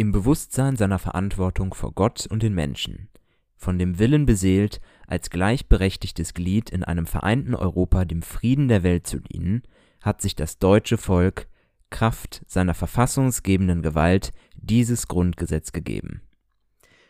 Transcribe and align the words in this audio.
im 0.00 0.12
Bewusstsein 0.12 0.76
seiner 0.76 0.98
Verantwortung 0.98 1.74
vor 1.74 1.92
Gott 1.92 2.26
und 2.26 2.42
den 2.42 2.54
Menschen, 2.54 3.10
von 3.58 3.78
dem 3.78 3.98
Willen 3.98 4.24
beseelt, 4.24 4.80
als 5.06 5.28
gleichberechtigtes 5.28 6.32
Glied 6.32 6.70
in 6.70 6.82
einem 6.82 7.04
vereinten 7.04 7.54
Europa 7.54 8.06
dem 8.06 8.22
Frieden 8.22 8.68
der 8.68 8.82
Welt 8.82 9.06
zu 9.06 9.18
dienen, 9.20 9.62
hat 10.00 10.22
sich 10.22 10.34
das 10.34 10.58
deutsche 10.58 10.96
Volk 10.96 11.48
Kraft 11.90 12.42
seiner 12.46 12.72
verfassungsgebenden 12.72 13.82
Gewalt 13.82 14.32
dieses 14.54 15.06
Grundgesetz 15.06 15.70
gegeben. 15.70 16.22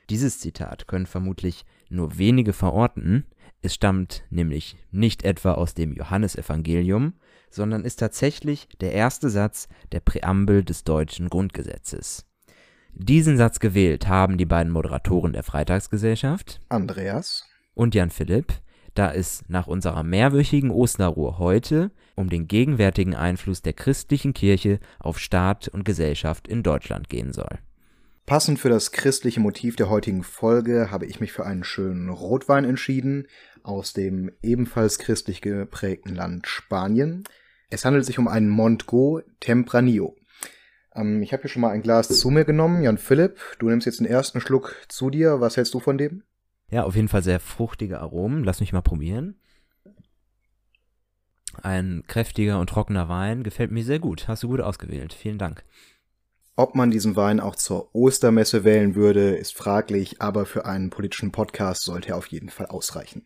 Dieses 0.09 0.41
Zitat 0.41 0.88
können 0.88 1.07
vermutlich 1.07 1.64
nur 1.91 2.18
wenige 2.18 2.52
verorten, 2.52 3.25
es 3.62 3.72
stammt 3.72 4.25
nämlich 4.30 4.77
nicht 4.91 5.22
etwa 5.22 5.52
aus 5.52 5.75
dem 5.75 5.93
Johannesevangelium, 5.93 7.12
sondern 7.51 7.84
ist 7.84 8.01
tatsächlich 8.01 8.66
der 8.80 8.95
erste 8.95 9.30
Satz 9.30 9.69
der 9.93 10.01
Präambel 10.01 10.65
des 10.65 10.83
deutschen 10.83 11.29
Grundgesetzes. 11.29 12.27
Diesen 12.95 13.37
Satz 13.37 13.61
gewählt 13.61 14.09
haben 14.09 14.39
die 14.39 14.45
beiden 14.45 14.73
Moderatoren 14.73 15.33
der 15.33 15.43
Freitagsgesellschaft, 15.43 16.61
Andreas 16.69 17.49
und 17.75 17.95
Jan 17.95 18.11
Philipp, 18.11 18.53
da 18.95 19.13
es 19.13 19.43
nach 19.49 19.66
unserer 19.66 20.03
mehrwöchigen 20.03 20.71
Osterruhe 20.71 21.39
heute 21.39 21.91
um 22.16 22.29
den 22.29 22.49
gegenwärtigen 22.49 23.15
Einfluss 23.15 23.63
der 23.63 23.73
christlichen 23.73 24.35
Kirche 24.35 24.79
auf 24.99 25.19
Staat 25.19 25.69
und 25.69 25.85
Gesellschaft 25.85 26.49
in 26.49 26.63
Deutschland 26.63 27.09
gehen 27.09 27.33
soll. 27.33 27.59
Passend 28.27 28.61
für 28.61 28.69
das 28.69 28.93
christliche 28.93 29.41
Motiv 29.41 29.75
der 29.77 29.88
heutigen 29.88 30.23
Folge 30.23 30.91
habe 30.91 31.07
ich 31.07 31.19
mich 31.19 31.33
für 31.33 31.47
einen 31.47 31.65
schönen 31.65 32.11
Rotwein 32.11 32.65
entschieden 32.65 33.27
aus 33.63 33.93
dem 33.93 34.30
ebenfalls 34.43 34.99
christlich 34.99 35.41
geprägten 35.41 36.15
Land 36.15 36.47
Spanien. 36.47 37.25
Es 37.71 37.85
handelt 37.85 38.05
sich 38.05 38.19
um 38.19 38.29
einen 38.29 38.49
Montgo 38.49 39.23
Tempranillo. 39.41 40.16
Ähm, 40.95 41.23
ich 41.23 41.33
habe 41.33 41.43
hier 41.43 41.51
schon 41.51 41.63
mal 41.63 41.71
ein 41.71 41.83
Glas 41.83 42.09
zu 42.09 42.30
mir 42.30 42.45
genommen. 42.45 42.83
Jan 42.83 42.99
Philipp, 42.99 43.38
du 43.59 43.69
nimmst 43.69 43.87
jetzt 43.87 44.01
den 44.01 44.07
ersten 44.07 44.41
Schluck 44.41 44.77
zu 44.88 45.10
dir. 45.10 45.41
Was 45.41 45.57
hältst 45.57 45.74
du 45.74 45.80
von 45.80 45.99
dem? 45.99 46.23
Ja, 46.71 46.85
auf 46.85 46.97
jeden 46.97 47.09
Fall 47.09 47.23
sehr 47.23 47.41
fruchtige 47.41 48.01
Aromen. 48.01 48.45
Lass 48.45 48.60
mich 48.60 48.73
mal 48.73 48.82
probieren. 48.82 49.37
Ein 51.63 52.05
kräftiger 52.07 52.60
und 52.60 52.71
trockener 52.71 53.09
Wein 53.09 53.43
gefällt 53.43 53.71
mir 53.71 53.85
sehr 53.85 53.99
gut. 53.99 54.29
Hast 54.29 54.43
du 54.43 54.49
gut 54.49 54.60
ausgewählt. 54.60 55.13
Vielen 55.13 55.38
Dank. 55.38 55.65
Ob 56.57 56.74
man 56.74 56.91
diesen 56.91 57.16
Wein 57.16 57.41
auch 57.41 57.57
zur 57.57 57.95
Ostermesse 57.95 58.65
wählen 58.65 58.95
würde, 58.95 59.30
ist 59.30 59.57
fraglich, 59.57 60.21
aber 60.21 60.47
für 60.47 60.66
einen 60.66 60.91
politischen 60.91 61.32
Podcast 61.32 61.82
sollte 61.85 62.10
er 62.10 62.16
auf 62.16 62.27
jeden 62.27 62.51
Fall 62.51 62.66
ausreichen. 62.66 63.25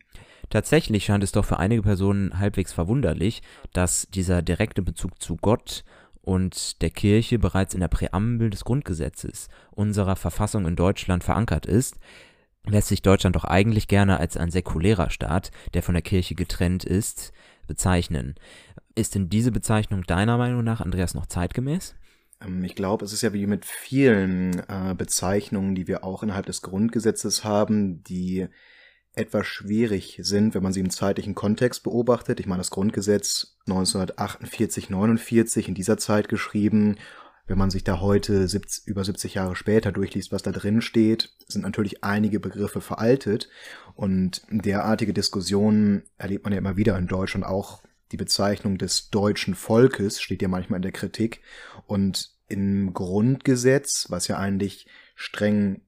Tatsächlich 0.49 1.05
scheint 1.05 1.23
es 1.23 1.31
doch 1.31 1.43
für 1.43 1.59
einige 1.59 1.81
Personen 1.81 2.39
halbwegs 2.39 2.71
verwunderlich, 2.71 3.41
dass 3.73 4.07
dieser 4.13 4.41
direkte 4.41 4.81
Bezug 4.81 5.21
zu 5.21 5.35
Gott 5.35 5.83
und 6.25 6.81
der 6.81 6.89
Kirche 6.89 7.37
bereits 7.37 7.75
in 7.75 7.79
der 7.79 7.87
Präambel 7.87 8.49
des 8.49 8.65
Grundgesetzes 8.65 9.47
unserer 9.71 10.15
Verfassung 10.15 10.65
in 10.65 10.75
Deutschland 10.75 11.23
verankert 11.23 11.67
ist, 11.67 11.97
lässt 12.65 12.87
sich 12.87 13.03
Deutschland 13.03 13.35
doch 13.35 13.43
eigentlich 13.43 13.87
gerne 13.87 14.19
als 14.19 14.35
ein 14.35 14.49
säkulärer 14.49 15.11
Staat, 15.11 15.51
der 15.75 15.83
von 15.83 15.93
der 15.93 16.01
Kirche 16.01 16.33
getrennt 16.33 16.83
ist, 16.83 17.31
bezeichnen. 17.67 18.33
Ist 18.95 19.13
denn 19.13 19.29
diese 19.29 19.51
Bezeichnung 19.51 20.03
deiner 20.03 20.37
Meinung 20.37 20.63
nach, 20.63 20.81
Andreas, 20.81 21.13
noch 21.13 21.27
zeitgemäß? 21.27 21.93
Ähm, 22.41 22.63
ich 22.63 22.73
glaube, 22.73 23.05
es 23.05 23.13
ist 23.13 23.21
ja 23.21 23.31
wie 23.33 23.45
mit 23.45 23.63
vielen 23.63 24.59
äh, 24.67 24.95
Bezeichnungen, 24.97 25.75
die 25.75 25.87
wir 25.87 26.03
auch 26.03 26.23
innerhalb 26.23 26.47
des 26.47 26.63
Grundgesetzes 26.63 27.43
haben, 27.43 28.03
die 28.03 28.47
etwas 29.13 29.45
schwierig 29.45 30.19
sind, 30.23 30.55
wenn 30.55 30.63
man 30.63 30.73
sie 30.73 30.79
im 30.79 30.89
zeitlichen 30.89 31.35
Kontext 31.35 31.83
beobachtet. 31.83 32.39
Ich 32.39 32.47
meine, 32.47 32.61
das 32.61 32.71
Grundgesetz 32.71 33.54
1948, 33.67 34.89
49 34.89 35.67
in 35.67 35.73
dieser 35.73 35.97
Zeit 35.97 36.29
geschrieben. 36.29 36.97
Wenn 37.47 37.57
man 37.57 37.69
sich 37.69 37.83
da 37.83 37.99
heute 37.99 38.47
70, 38.47 38.87
über 38.87 39.03
70 39.03 39.35
Jahre 39.35 39.55
später 39.55 39.91
durchliest, 39.91 40.31
was 40.31 40.41
da 40.41 40.51
drin 40.51 40.81
steht, 40.81 41.35
sind 41.47 41.61
natürlich 41.61 42.03
einige 42.03 42.39
Begriffe 42.39 42.81
veraltet. 42.81 43.49
Und 43.93 44.41
derartige 44.49 45.13
Diskussionen 45.13 46.03
erlebt 46.17 46.43
man 46.43 46.53
ja 46.53 46.59
immer 46.59 46.77
wieder 46.77 46.97
in 46.97 47.07
Deutschland. 47.07 47.45
Auch 47.45 47.81
die 48.11 48.17
Bezeichnung 48.17 48.77
des 48.77 49.09
deutschen 49.09 49.55
Volkes 49.55 50.21
steht 50.21 50.41
ja 50.41 50.47
manchmal 50.47 50.77
in 50.77 50.83
der 50.83 50.91
Kritik. 50.91 51.41
Und 51.85 52.31
im 52.47 52.93
Grundgesetz, 52.93 54.07
was 54.09 54.27
ja 54.27 54.37
eigentlich 54.37 54.87
streng 55.15 55.81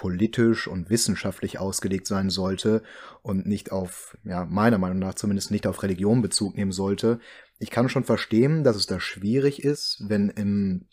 politisch 0.00 0.66
und 0.66 0.88
wissenschaftlich 0.88 1.58
ausgelegt 1.58 2.06
sein 2.06 2.30
sollte 2.30 2.82
und 3.20 3.46
nicht 3.46 3.70
auf, 3.70 4.16
ja, 4.24 4.46
meiner 4.46 4.78
Meinung 4.78 4.98
nach 4.98 5.14
zumindest 5.14 5.50
nicht 5.50 5.66
auf 5.66 5.82
Religion 5.82 6.22
Bezug 6.22 6.56
nehmen 6.56 6.72
sollte. 6.72 7.20
Ich 7.58 7.70
kann 7.70 7.90
schon 7.90 8.04
verstehen, 8.04 8.64
dass 8.64 8.76
es 8.76 8.86
da 8.86 8.98
schwierig 8.98 9.62
ist, 9.62 10.02
wenn 10.08 10.30
im 10.30 10.86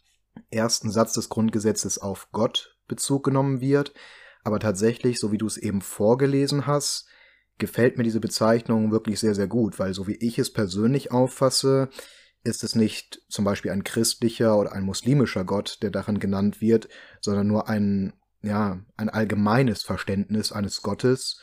ersten 0.51 0.91
Satz 0.91 1.13
des 1.13 1.29
Grundgesetzes 1.29 1.99
auf 1.99 2.27
Gott 2.33 2.75
Bezug 2.89 3.23
genommen 3.23 3.61
wird, 3.61 3.93
aber 4.43 4.59
tatsächlich, 4.59 5.19
so 5.19 5.31
wie 5.31 5.37
du 5.37 5.47
es 5.47 5.55
eben 5.55 5.79
vorgelesen 5.79 6.67
hast, 6.67 7.07
gefällt 7.59 7.97
mir 7.97 8.03
diese 8.03 8.19
Bezeichnung 8.19 8.91
wirklich 8.91 9.21
sehr, 9.21 9.35
sehr 9.35 9.47
gut, 9.47 9.79
weil 9.79 9.93
so 9.93 10.07
wie 10.07 10.17
ich 10.17 10.37
es 10.37 10.51
persönlich 10.51 11.13
auffasse, 11.13 11.89
ist 12.43 12.65
es 12.65 12.75
nicht 12.75 13.21
zum 13.29 13.45
Beispiel 13.45 13.71
ein 13.71 13.85
christlicher 13.85 14.57
oder 14.57 14.73
ein 14.73 14.83
muslimischer 14.83 15.45
Gott, 15.45 15.79
der 15.81 15.91
darin 15.91 16.19
genannt 16.19 16.59
wird, 16.59 16.89
sondern 17.21 17.47
nur 17.47 17.69
ein 17.69 18.11
ja, 18.47 18.79
ein 18.95 19.09
allgemeines 19.09 19.83
Verständnis 19.83 20.51
eines 20.51 20.81
Gottes, 20.81 21.39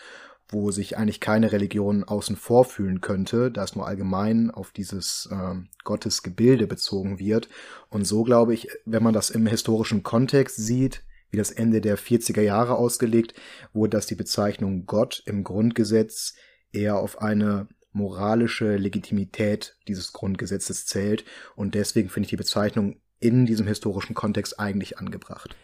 wo 0.48 0.70
sich 0.70 0.98
eigentlich 0.98 1.20
keine 1.20 1.52
Religion 1.52 2.04
außen 2.04 2.36
vor 2.36 2.64
fühlen 2.64 3.00
könnte, 3.00 3.50
da 3.50 3.64
es 3.64 3.76
nur 3.76 3.86
allgemein 3.86 4.50
auf 4.50 4.72
dieses 4.72 5.28
äh, 5.30 5.54
Gottesgebilde 5.84 6.66
bezogen 6.66 7.18
wird. 7.18 7.48
Und 7.88 8.06
so 8.06 8.24
glaube 8.24 8.54
ich, 8.54 8.68
wenn 8.84 9.02
man 9.02 9.14
das 9.14 9.30
im 9.30 9.46
historischen 9.46 10.02
Kontext 10.02 10.56
sieht, 10.56 11.02
wie 11.30 11.38
das 11.38 11.50
Ende 11.50 11.80
der 11.80 11.98
40er 11.98 12.42
Jahre 12.42 12.76
ausgelegt, 12.76 13.34
wurde 13.72 13.96
das 13.96 14.06
die 14.06 14.14
Bezeichnung 14.14 14.86
Gott 14.86 15.22
im 15.26 15.44
Grundgesetz 15.44 16.34
eher 16.72 16.96
auf 16.96 17.20
eine 17.20 17.68
moralische 17.92 18.76
Legitimität 18.76 19.76
dieses 19.88 20.12
Grundgesetzes 20.12 20.86
zählt. 20.86 21.24
Und 21.56 21.74
deswegen 21.74 22.08
finde 22.08 22.26
ich 22.26 22.30
die 22.30 22.36
Bezeichnung 22.36 23.00
in 23.18 23.46
diesem 23.46 23.66
historischen 23.66 24.14
Kontext 24.14 24.60
eigentlich 24.60 24.98
angebracht 24.98 25.56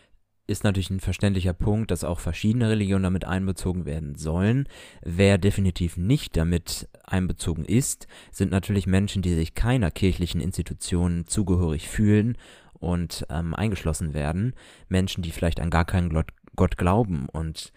ist 0.50 0.65
natürlich 0.65 0.91
ein 0.91 1.00
verständlicher 1.00 1.53
Punkt, 1.55 1.91
dass 1.91 2.05
auch 2.05 2.21
verschiedene 2.21 2.69
Religionen 2.69 3.05
damit 3.05 3.25
einbezogen 3.25 3.84
werden 3.84 4.16
sollen. 4.16 4.69
Wer 5.03 5.38
definitiv 5.38 5.97
nicht 5.97 6.37
damit 6.37 6.88
einbezogen 7.05 7.65
ist, 7.65 8.06
sind 8.33 8.50
natürlich 8.50 8.87
Menschen, 8.87 9.22
die 9.22 9.34
sich 9.34 9.55
keiner 9.55 9.91
kirchlichen 9.91 10.41
Institution 10.41 11.25
zugehörig 11.27 11.89
fühlen 11.89 12.37
und 12.75 13.25
ähm, 13.31 13.55
eingeschlossen 13.55 14.12
werden. 14.12 14.55
Menschen, 14.89 15.22
die 15.22 15.31
vielleicht 15.31 15.60
an 15.60 15.71
gar 15.71 15.84
keinen 15.84 16.25
Gott 16.56 16.77
glauben 16.77 17.28
und 17.31 17.72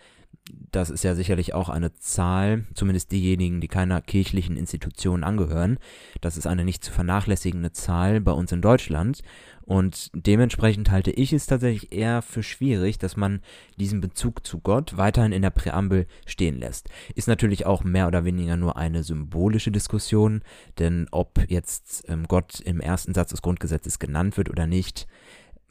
das 0.72 0.90
ist 0.90 1.04
ja 1.04 1.16
sicherlich 1.16 1.54
auch 1.54 1.70
eine 1.70 1.94
Zahl, 1.94 2.66
zumindest 2.74 3.12
diejenigen, 3.12 3.62
die 3.62 3.68
keiner 3.68 4.02
kirchlichen 4.02 4.58
Institution 4.58 5.24
angehören. 5.24 5.78
Das 6.20 6.36
ist 6.36 6.48
eine 6.48 6.66
nicht 6.66 6.84
zu 6.84 6.92
vernachlässigende 6.92 7.72
Zahl 7.72 8.20
bei 8.20 8.32
uns 8.32 8.52
in 8.52 8.62
Deutschland. 8.62 9.22
Und 9.66 10.12
dementsprechend 10.14 10.92
halte 10.92 11.12
ich 11.12 11.32
es 11.32 11.46
tatsächlich 11.46 11.94
eher 11.94 12.22
für 12.22 12.44
schwierig, 12.44 12.98
dass 12.98 13.16
man 13.16 13.42
diesen 13.80 14.02
Bezug 14.02 14.46
zu 14.46 14.60
Gott 14.60 14.98
weiterhin 14.98 15.32
in 15.32 15.42
der 15.42 15.52
Präambel 15.52 16.06
stehen 16.26 16.60
lässt. 16.60 16.90
Ist 17.16 17.30
natürlich 17.30 17.66
auch 17.66 17.86
mehr 17.86 18.08
oder 18.08 18.26
weniger 18.26 18.58
nur 18.58 18.76
eine 18.76 19.04
symbolische 19.04 19.72
Diskussion, 19.72 20.42
denn 20.80 21.08
ob 21.12 21.40
jetzt 21.48 22.04
ähm, 22.10 22.26
Gott 22.28 22.60
im 22.60 22.82
ersten 22.82 23.14
Satz 23.14 23.30
des 23.30 23.42
Grundgesetzes 23.42 24.00
genannt 24.00 24.36
wird 24.36 24.50
oder 24.50 24.68
nicht, 24.68 25.08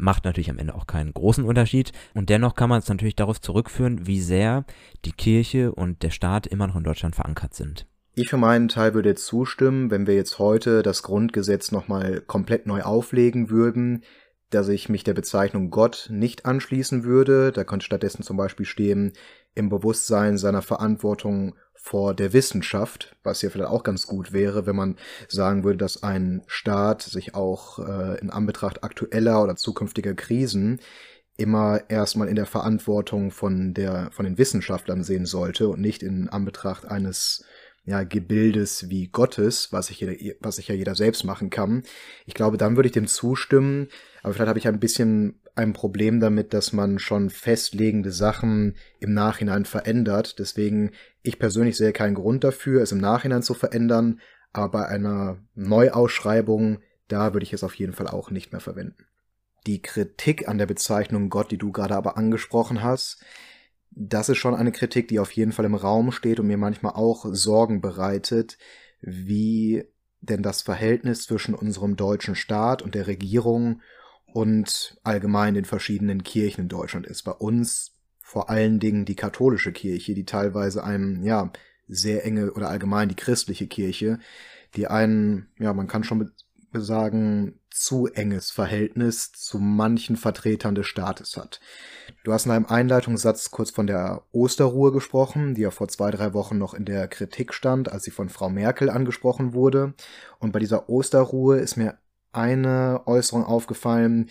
macht 0.03 0.25
natürlich 0.25 0.51
am 0.51 0.59
Ende 0.59 0.75
auch 0.75 0.87
keinen 0.87 1.15
großen 1.15 1.45
Unterschied. 1.45 1.93
Und 2.13 2.29
dennoch 2.29 2.55
kann 2.55 2.69
man 2.69 2.81
es 2.81 2.89
natürlich 2.89 3.17
darauf 3.17 3.41
zurückführen, 3.41 4.07
wie 4.07 4.21
sehr 4.21 4.65
die 5.05 5.13
Kirche 5.13 5.73
und 5.73 6.03
der 6.03 6.11
Staat 6.11 6.47
immer 6.47 6.67
noch 6.67 6.77
in 6.77 6.85
Deutschland 6.85 7.15
verankert 7.15 7.55
sind. 7.55 7.87
Ich 8.15 8.29
für 8.29 8.37
meinen 8.37 8.69
Teil 8.69 8.93
würde 8.93 9.15
zustimmen, 9.15 9.91
wenn 9.91 10.07
wir 10.07 10.15
jetzt 10.15 10.38
heute 10.38 10.82
das 10.82 11.03
Grundgesetz 11.03 11.73
nochmal 11.73 12.21
komplett 12.21 12.67
neu 12.67 12.82
auflegen 12.82 13.49
würden, 13.49 14.03
dass 14.50 14.69
ich 14.69 14.91
mich 14.91 15.03
der 15.03 15.15
Bezeichnung 15.15 15.71
Gott 15.71 16.09
nicht 16.11 16.44
anschließen 16.44 17.05
würde. 17.05 17.53
Da 17.53 17.65
könnte 17.65 17.87
stattdessen 17.87 18.23
zum 18.23 18.37
Beispiel 18.37 18.67
stehen, 18.67 19.15
im 19.55 19.71
Bewusstsein 19.71 20.37
seiner 20.37 20.62
Verantwortung 20.62 21.55
vor 21.84 22.14
der 22.14 22.32
Wissenschaft, 22.32 23.17
was 23.25 23.43
ja 23.43 23.50
vielleicht 23.50 23.70
auch 23.70 23.82
ganz 23.82 24.06
gut 24.06 24.32
wäre, 24.32 24.67
wenn 24.67 24.76
man 24.76 24.96
sagen 25.26 25.64
würde, 25.64 25.79
dass 25.79 26.05
ein 26.05 26.43
Staat 26.46 27.02
sich 27.02 27.34
auch 27.34 27.81
äh, 27.81 28.20
in 28.20 28.31
Anbetracht 28.31 28.84
aktueller 28.84 29.43
oder 29.43 29.56
zukünftiger 29.56 30.14
Krisen 30.14 30.81
immer 31.37 31.81
erstmal 31.90 32.29
in 32.29 32.37
der 32.37 32.46
Verantwortung 32.46 33.32
von 33.32 33.75
der 33.75 34.11
von 34.12 34.25
den 34.25 34.38
Wissenschaftlern 34.38 35.02
sehen 35.02 35.26
sollte 35.26 35.69
und 35.69 35.81
nicht 35.81 36.05
in 36.05 36.29
Anbetracht 36.29 36.87
eines 36.87 37.44
ja, 37.85 38.05
Gebildes 38.05 38.88
wie 38.88 39.08
Gottes, 39.08 39.73
was 39.73 39.90
ich, 39.90 39.99
jeder, 39.99 40.37
was 40.38 40.58
ich 40.58 40.69
ja 40.69 40.76
jeder 40.76 40.94
selbst 40.94 41.25
machen 41.25 41.50
kann. 41.50 41.82
Ich 42.26 42.35
glaube, 42.35 42.58
dann 42.58 42.76
würde 42.76 42.87
ich 42.87 42.93
dem 42.93 43.08
zustimmen, 43.08 43.88
aber 44.23 44.35
vielleicht 44.35 44.49
habe 44.49 44.58
ich 44.61 44.69
ein 44.69 44.78
bisschen 44.78 45.42
ein 45.54 45.72
Problem 45.72 46.20
damit, 46.20 46.54
dass 46.54 46.72
man 46.72 46.99
schon 46.99 47.31
festlegende 47.31 48.10
Sachen 48.10 48.76
im 49.00 49.12
Nachhinein 49.12 49.64
verändert. 49.64 50.38
Deswegen, 50.38 50.93
ich 51.22 51.38
persönlich 51.38 51.76
sehe 51.76 51.93
keinen 51.93 52.14
Grund 52.14 52.44
dafür, 52.44 52.82
es 52.82 52.93
im 52.93 52.99
Nachhinein 52.99 53.43
zu 53.43 53.54
verändern, 53.54 54.20
aber 54.52 54.81
bei 54.81 54.87
einer 54.87 55.38
Neuausschreibung, 55.54 56.78
da 57.08 57.34
würde 57.34 57.44
ich 57.44 57.52
es 57.52 57.64
auf 57.64 57.75
jeden 57.75 57.93
Fall 57.93 58.08
auch 58.08 58.31
nicht 58.31 58.52
mehr 58.52 58.60
verwenden. 58.60 59.06
Die 59.66 59.82
Kritik 59.82 60.49
an 60.49 60.58
der 60.58 60.66
Bezeichnung 60.66 61.31
Gott, 61.31 61.50
die 61.50 61.58
du 61.58 61.70
gerade 61.70 61.94
aber 61.94 62.16
angesprochen 62.16 62.82
hast, 62.82 63.22
das 63.90 64.31
ist 64.31 64.38
schon 64.38 64.54
eine 64.54 64.72
Kritik, 64.72 65.08
die 65.08 65.20
auf 65.20 65.32
jeden 65.32 65.52
Fall 65.52 65.66
im 65.66 65.75
Raum 65.75 66.12
steht 66.12 66.40
und 66.40 66.46
mir 66.46 66.56
manchmal 66.56 66.94
auch 66.94 67.26
Sorgen 67.31 67.81
bereitet, 67.81 68.56
wie 69.02 69.84
denn 70.20 70.43
das 70.43 70.62
Verhältnis 70.62 71.25
zwischen 71.25 71.54
unserem 71.54 71.96
deutschen 71.96 72.34
Staat 72.34 72.81
und 72.81 72.94
der 72.94 73.06
Regierung 73.06 73.82
und 74.32 74.99
allgemein 75.02 75.55
den 75.55 75.64
verschiedenen 75.64 76.25
Kirchen 76.25 76.62
in 76.62 76.69
Deutschland 76.69 77.06
ist. 77.06 77.23
Bei 77.23 77.32
uns 77.32 77.93
vor 78.20 78.49
allen 78.49 78.81
Dingen 78.81 79.05
die 79.05 79.17
katholische 79.17 79.73
Kirche, 79.73 80.14
die 80.14 80.25
teilweise 80.25 80.84
einem, 80.84 81.23
ja, 81.23 81.52
sehr 81.87 82.25
enge 82.25 82.52
oder 82.52 82.70
allgemein 82.70 83.08
die 83.08 83.14
christliche 83.14 83.67
Kirche, 83.67 84.19
die 84.75 84.87
einen, 84.87 85.49
ja, 85.58 85.75
man 85.75 85.87
kann 85.87 86.05
schon 86.05 86.31
sagen, 86.73 87.61
zu 87.70 88.06
enges 88.06 88.50
Verhältnis 88.50 89.32
zu 89.32 89.58
manchen 89.58 90.17
Vertretern 90.17 90.75
des 90.75 90.87
Staates 90.87 91.37
hat. 91.37 91.61
Du 92.25 92.32
hast 92.32 92.46
in 92.46 92.52
einem 92.52 92.67
Einleitungssatz 92.67 93.50
kurz 93.50 93.70
von 93.70 93.87
der 93.87 94.23
Osterruhe 94.32 94.93
gesprochen, 94.93 95.55
die 95.55 95.62
ja 95.62 95.70
vor 95.70 95.88
zwei, 95.88 96.11
drei 96.11 96.32
Wochen 96.32 96.56
noch 96.56 96.73
in 96.73 96.85
der 96.85 97.08
Kritik 97.08 97.52
stand, 97.52 97.90
als 97.93 98.05
sie 98.05 98.11
von 98.11 98.28
Frau 98.28 98.49
Merkel 98.49 98.88
angesprochen 98.88 99.52
wurde. 99.52 99.94
Und 100.38 100.52
bei 100.52 100.58
dieser 100.58 100.88
Osterruhe 100.88 101.58
ist 101.58 101.76
mir 101.76 101.99
eine 102.32 103.02
Äußerung 103.06 103.44
aufgefallen, 103.44 104.31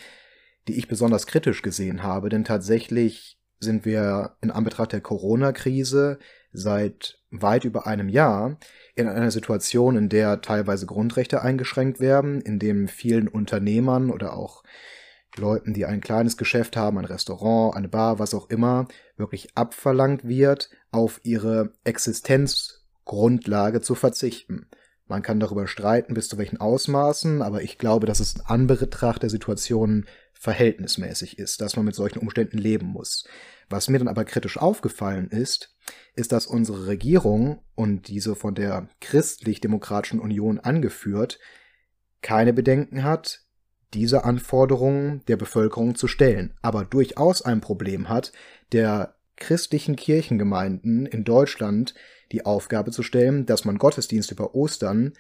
die 0.68 0.78
ich 0.78 0.88
besonders 0.88 1.28
kritisch 1.28 1.62
gesehen 1.62 2.04
habe, 2.04 2.30
denn 2.30 2.44
tatsächlich 2.44 3.40
sind 3.60 3.86
wir 3.86 4.38
in 4.42 4.52
Anbetracht 4.52 4.92
der 4.92 5.02
Corona-Krise 5.02 6.20
seit 6.52 7.20
weit 7.30 7.64
über 7.64 7.88
einem 7.88 8.10
Jahr 8.10 8.58
in 8.96 9.08
einer 9.08 9.32
Situation, 9.32 9.96
in 9.96 10.10
der 10.10 10.42
teilweise 10.42 10.86
Grundrechte 10.86 11.42
eingeschränkt 11.42 12.00
werden, 12.00 12.42
in 12.42 12.60
dem 12.60 12.88
vielen 12.88 13.28
Unternehmern 13.28 14.10
oder 14.10 14.36
auch 14.36 14.64
Leuten, 15.38 15.74
die 15.74 15.86
ein 15.86 16.02
kleines 16.02 16.36
Geschäft 16.36 16.76
haben, 16.76 16.98
ein 16.98 17.06
Restaurant, 17.06 17.76
eine 17.76 17.88
Bar, 17.88 18.20
was 18.20 18.34
auch 18.34 18.50
immer, 18.50 18.88
wirklich 19.16 19.56
abverlangt 19.56 20.28
wird, 20.28 20.70
auf 20.92 21.22
ihre 21.24 21.72
Existenzgrundlage 21.86 23.80
zu 23.80 23.96
verzichten. 23.96 24.68
Man 25.12 25.24
kann 25.24 25.42
darüber 25.42 25.68
streiten, 25.68 26.14
bis 26.14 26.30
zu 26.30 26.38
welchen 26.38 26.62
Ausmaßen, 26.62 27.42
aber 27.42 27.64
ich 27.64 27.78
glaube, 27.78 28.06
dass 28.06 28.22
es 28.22 28.36
in 28.36 28.46
Anbetracht 28.46 29.22
der 29.22 29.30
Situation 29.30 30.06
verhältnismäßig 30.32 31.38
ist, 31.38 31.60
dass 31.60 31.76
man 31.76 31.84
mit 31.84 31.96
solchen 31.96 32.20
Umständen 32.20 32.58
leben 32.58 32.86
muss. 32.86 33.28
Was 33.70 33.90
mir 33.90 34.00
dann 34.00 34.08
aber 34.08 34.24
kritisch 34.24 34.58
aufgefallen 34.58 35.28
ist, 35.28 35.76
ist, 36.16 36.32
dass 36.32 36.48
unsere 36.48 36.88
Regierung 36.88 37.62
und 37.76 38.08
diese 38.08 38.36
von 38.36 38.56
der 38.56 38.88
christlich-demokratischen 39.02 40.22
Union 40.22 40.62
angeführt, 40.62 41.40
keine 42.22 42.54
Bedenken 42.54 43.04
hat, 43.04 43.42
diese 43.94 44.24
Anforderungen 44.24 45.26
der 45.26 45.36
Bevölkerung 45.36 45.96
zu 45.96 46.08
stellen, 46.08 46.54
aber 46.62 46.86
durchaus 46.86 47.42
ein 47.42 47.60
Problem 47.60 48.08
hat, 48.08 48.32
der 48.72 49.16
christlichen 49.42 49.98
Kirchengemeinden 49.98 51.06
in 51.06 51.26
Deutschland 51.26 51.94
die 52.32 52.46
Aufgabe 52.46 52.92
zu 52.92 53.04
stellen, 53.04 53.46
dass 53.46 53.66
man 53.66 53.78
Gottesdienst 53.78 54.32
über 54.32 54.56
Ostern 54.56 55.14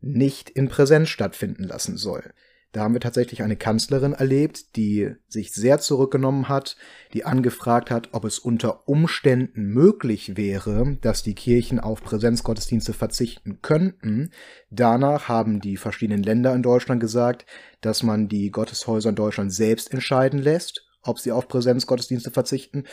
nicht 0.00 0.50
in 0.50 0.68
Präsenz 0.68 1.08
stattfinden 1.08 1.64
lassen 1.64 1.96
soll. 1.96 2.34
Da 2.72 2.82
haben 2.82 2.92
wir 2.92 3.00
tatsächlich 3.00 3.42
eine 3.42 3.56
Kanzlerin 3.56 4.12
erlebt, 4.12 4.76
die 4.76 5.12
sich 5.26 5.52
sehr 5.52 5.78
zurückgenommen 5.78 6.50
hat, 6.50 6.76
die 7.14 7.24
angefragt 7.24 7.90
hat, 7.90 8.10
ob 8.12 8.26
es 8.26 8.38
unter 8.38 8.86
Umständen 8.86 9.68
möglich 9.72 10.36
wäre, 10.36 10.98
dass 11.00 11.22
die 11.22 11.34
Kirchen 11.34 11.80
auf 11.80 12.02
Präsenzgottesdienste 12.02 12.92
verzichten 12.92 13.62
könnten. 13.62 14.32
Danach 14.70 15.28
haben 15.28 15.60
die 15.60 15.78
verschiedenen 15.78 16.22
Länder 16.22 16.54
in 16.54 16.62
Deutschland 16.62 17.00
gesagt, 17.00 17.46
dass 17.80 18.02
man 18.02 18.28
die 18.28 18.50
Gotteshäuser 18.50 19.08
in 19.10 19.14
Deutschland 19.14 19.52
selbst 19.52 19.90
entscheiden 19.90 20.38
lässt, 20.38 20.87
ob 21.08 21.18
sie 21.18 21.32
auf 21.32 21.48
Präsenzgottesdienste 21.48 22.30
verzichten 22.30 22.84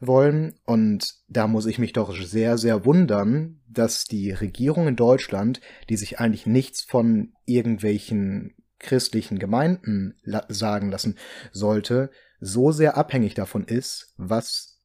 wollen. 0.00 0.54
Und 0.64 1.06
da 1.28 1.46
muss 1.46 1.66
ich 1.66 1.78
mich 1.78 1.92
doch 1.92 2.14
sehr, 2.14 2.58
sehr 2.58 2.84
wundern, 2.84 3.60
dass 3.68 4.04
die 4.04 4.32
Regierung 4.32 4.88
in 4.88 4.96
Deutschland, 4.96 5.60
die 5.88 5.96
sich 5.96 6.18
eigentlich 6.18 6.46
nichts 6.46 6.82
von 6.82 7.32
irgendwelchen 7.46 8.54
christlichen 8.78 9.38
Gemeinden 9.38 10.14
la 10.22 10.44
sagen 10.48 10.90
lassen 10.90 11.16
sollte, 11.52 12.10
so 12.40 12.72
sehr 12.72 12.96
abhängig 12.96 13.34
davon 13.34 13.64
ist, 13.64 14.14
was 14.16 14.80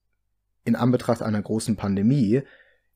in 0.66 0.76
Anbetracht 0.76 1.22
einer 1.22 1.42
großen 1.42 1.78
Pandemie 1.78 2.42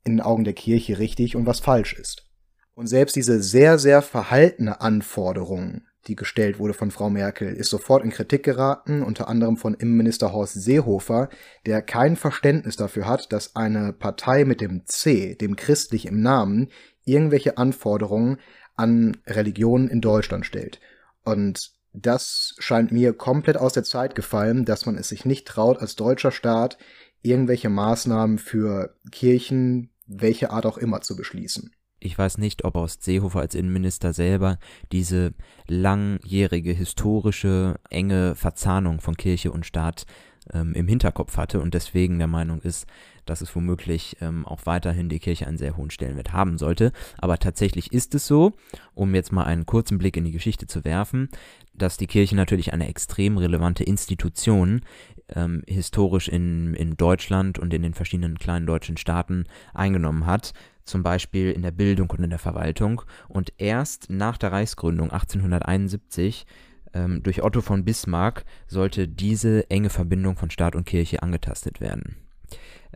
in 0.03 0.18
den 0.18 0.21
Augen 0.21 0.44
der 0.44 0.53
Kirche 0.53 1.00
richtig 1.00 1.36
und 1.36 1.45
was 1.45 1.59
falsch 1.59 1.94
ist. 1.94 2.25
Und 2.74 2.88
selbst 2.88 3.15
diese 3.15 3.41
sehr, 3.41 3.77
sehr 3.77 4.01
verhaltene 4.01 4.81
Anforderung, 4.81 5.81
die 6.07 6.16
gestellt 6.16 6.60
wurde 6.60 6.74
von 6.74 6.92
Frau 6.92 7.10
Merkel, 7.10 7.54
ist 7.54 7.69
sofort 7.69 8.04
in 8.04 8.10
Kritik 8.10 8.44
geraten, 8.44 9.04
unter 9.04 9.28
anderem 9.28 9.57
von 9.57 9.74
Innenminister 9.74 10.31
Horst 10.31 10.54
Seehofer, 10.56 11.30
der 11.66 11.81
kein 11.81 12.16
Verständnis 12.16 12.75
dafür 12.75 13.06
hat, 13.06 13.31
dass 13.34 13.56
eine 13.56 13.94
Partei 13.94 14.46
mit 14.46 14.62
dem 14.62 14.86
C, 14.86 15.36
dem 15.36 15.56
christlich 15.56 16.06
im 16.06 16.22
Namen, 16.22 16.69
irgendwelche 17.04 17.57
Anforderungen 17.57 18.38
an 18.75 19.18
Religionen 19.28 19.90
in 19.90 20.01
Deutschland 20.01 20.46
stellt. 20.46 20.80
Und 21.24 21.72
das 21.94 22.56
scheint 22.60 22.92
mir 22.92 23.13
komplett 23.13 23.57
aus 23.57 23.74
der 23.74 23.84
Zeit 23.84 24.16
gefallen, 24.16 24.63
dass 24.63 24.86
man 24.86 24.96
es 24.96 25.10
sich 25.10 25.25
nicht 25.25 25.48
traut, 25.48 25.80
als 25.80 25.96
deutscher 25.96 26.31
Staat 26.31 26.78
irgendwelche 27.22 27.69
Maßnahmen 27.69 28.38
für 28.38 28.96
Kirchen, 29.12 29.90
welche 30.06 30.51
Art 30.51 30.66
auch 30.66 30.78
immer, 30.78 31.01
zu 31.01 31.16
beschließen. 31.16 31.74
Ich 32.00 32.18
weiß 32.18 32.38
nicht, 32.38 32.63
ob 32.63 32.75
Horst 32.75 33.04
Seehofer 33.04 33.42
als 33.42 33.56
Innenminister 33.56 34.13
selber 34.13 34.57
diese 34.92 35.34
langjährige 35.68 36.72
historische 36.72 37.75
enge 37.90 38.36
Verzahnung 38.36 39.01
von 39.01 39.18
Kirche 39.18 39.51
und 39.51 39.66
Staat 39.66 40.06
ähm, 40.54 40.74
im 40.74 40.88
Hinterkopf 40.88 41.38
hatte 41.38 41.60
und 41.60 41.74
deswegen 41.74 42.18
der 42.18 42.28
Meinung 42.28 42.62
ist, 42.62 42.88
dass 43.25 43.42
es 43.42 43.56
womöglich 43.56 44.18
ähm, 44.22 44.46
auch 44.46 44.66
weiterhin 44.66 45.10
die 45.10 45.19
Kirche 45.19 45.46
einen 45.46 45.57
sehr 45.57 45.78
hohen 45.78 45.92
Stellenwert 45.92 46.34
haben 46.34 46.57
sollte. 46.57 46.92
Aber 47.18 47.38
tatsächlich 47.38 47.92
ist 47.92 48.16
es 48.16 48.25
so, 48.25 48.54
um 48.96 49.13
jetzt 49.13 49.31
mal 49.31 49.44
einen 49.44 49.66
kurzen 49.66 49.98
Blick 49.98 50.18
in 50.18 50.25
die 50.25 50.31
Geschichte 50.31 50.68
zu 50.68 50.84
werfen, 50.84 51.30
dass 51.74 51.98
die 51.98 52.07
Kirche 52.07 52.36
natürlich 52.36 52.74
eine 52.74 52.88
extrem 52.88 53.38
relevante 53.38 53.84
Institution 53.84 54.81
ähm, 55.36 55.64
historisch 55.68 56.28
in, 56.28 56.74
in 56.74 56.98
Deutschland 56.98 57.60
und 57.60 57.74
in 57.74 57.81
den 57.81 57.94
verschiedenen 57.94 58.40
kleinen 58.40 58.66
deutschen 58.66 58.98
Staaten 58.98 59.46
eingenommen 59.74 60.26
hat 60.26 60.54
zum 60.90 61.04
Beispiel 61.04 61.52
in 61.52 61.62
der 61.62 61.72
Bildung 61.72 62.10
und 62.10 62.24
in 62.24 62.31
der 62.31 62.40
Verwaltung. 62.40 63.04
Und 63.28 63.54
erst 63.58 64.10
nach 64.10 64.38
der 64.38 64.52
Reichsgründung 64.52 65.12
1871 65.12 66.46
ähm, 66.94 67.24
durch 67.24 67.44
Otto 67.44 67.62
von 67.62 67.86
Bismarck 67.86 68.44
sollte 68.68 69.08
diese 69.08 69.70
enge 69.70 69.89
Verbindung 69.89 70.36
von 70.36 70.50
Staat 70.50 70.75
und 70.75 70.86
Kirche 70.86 71.22
angetastet 71.22 71.80
werden. 71.80 72.15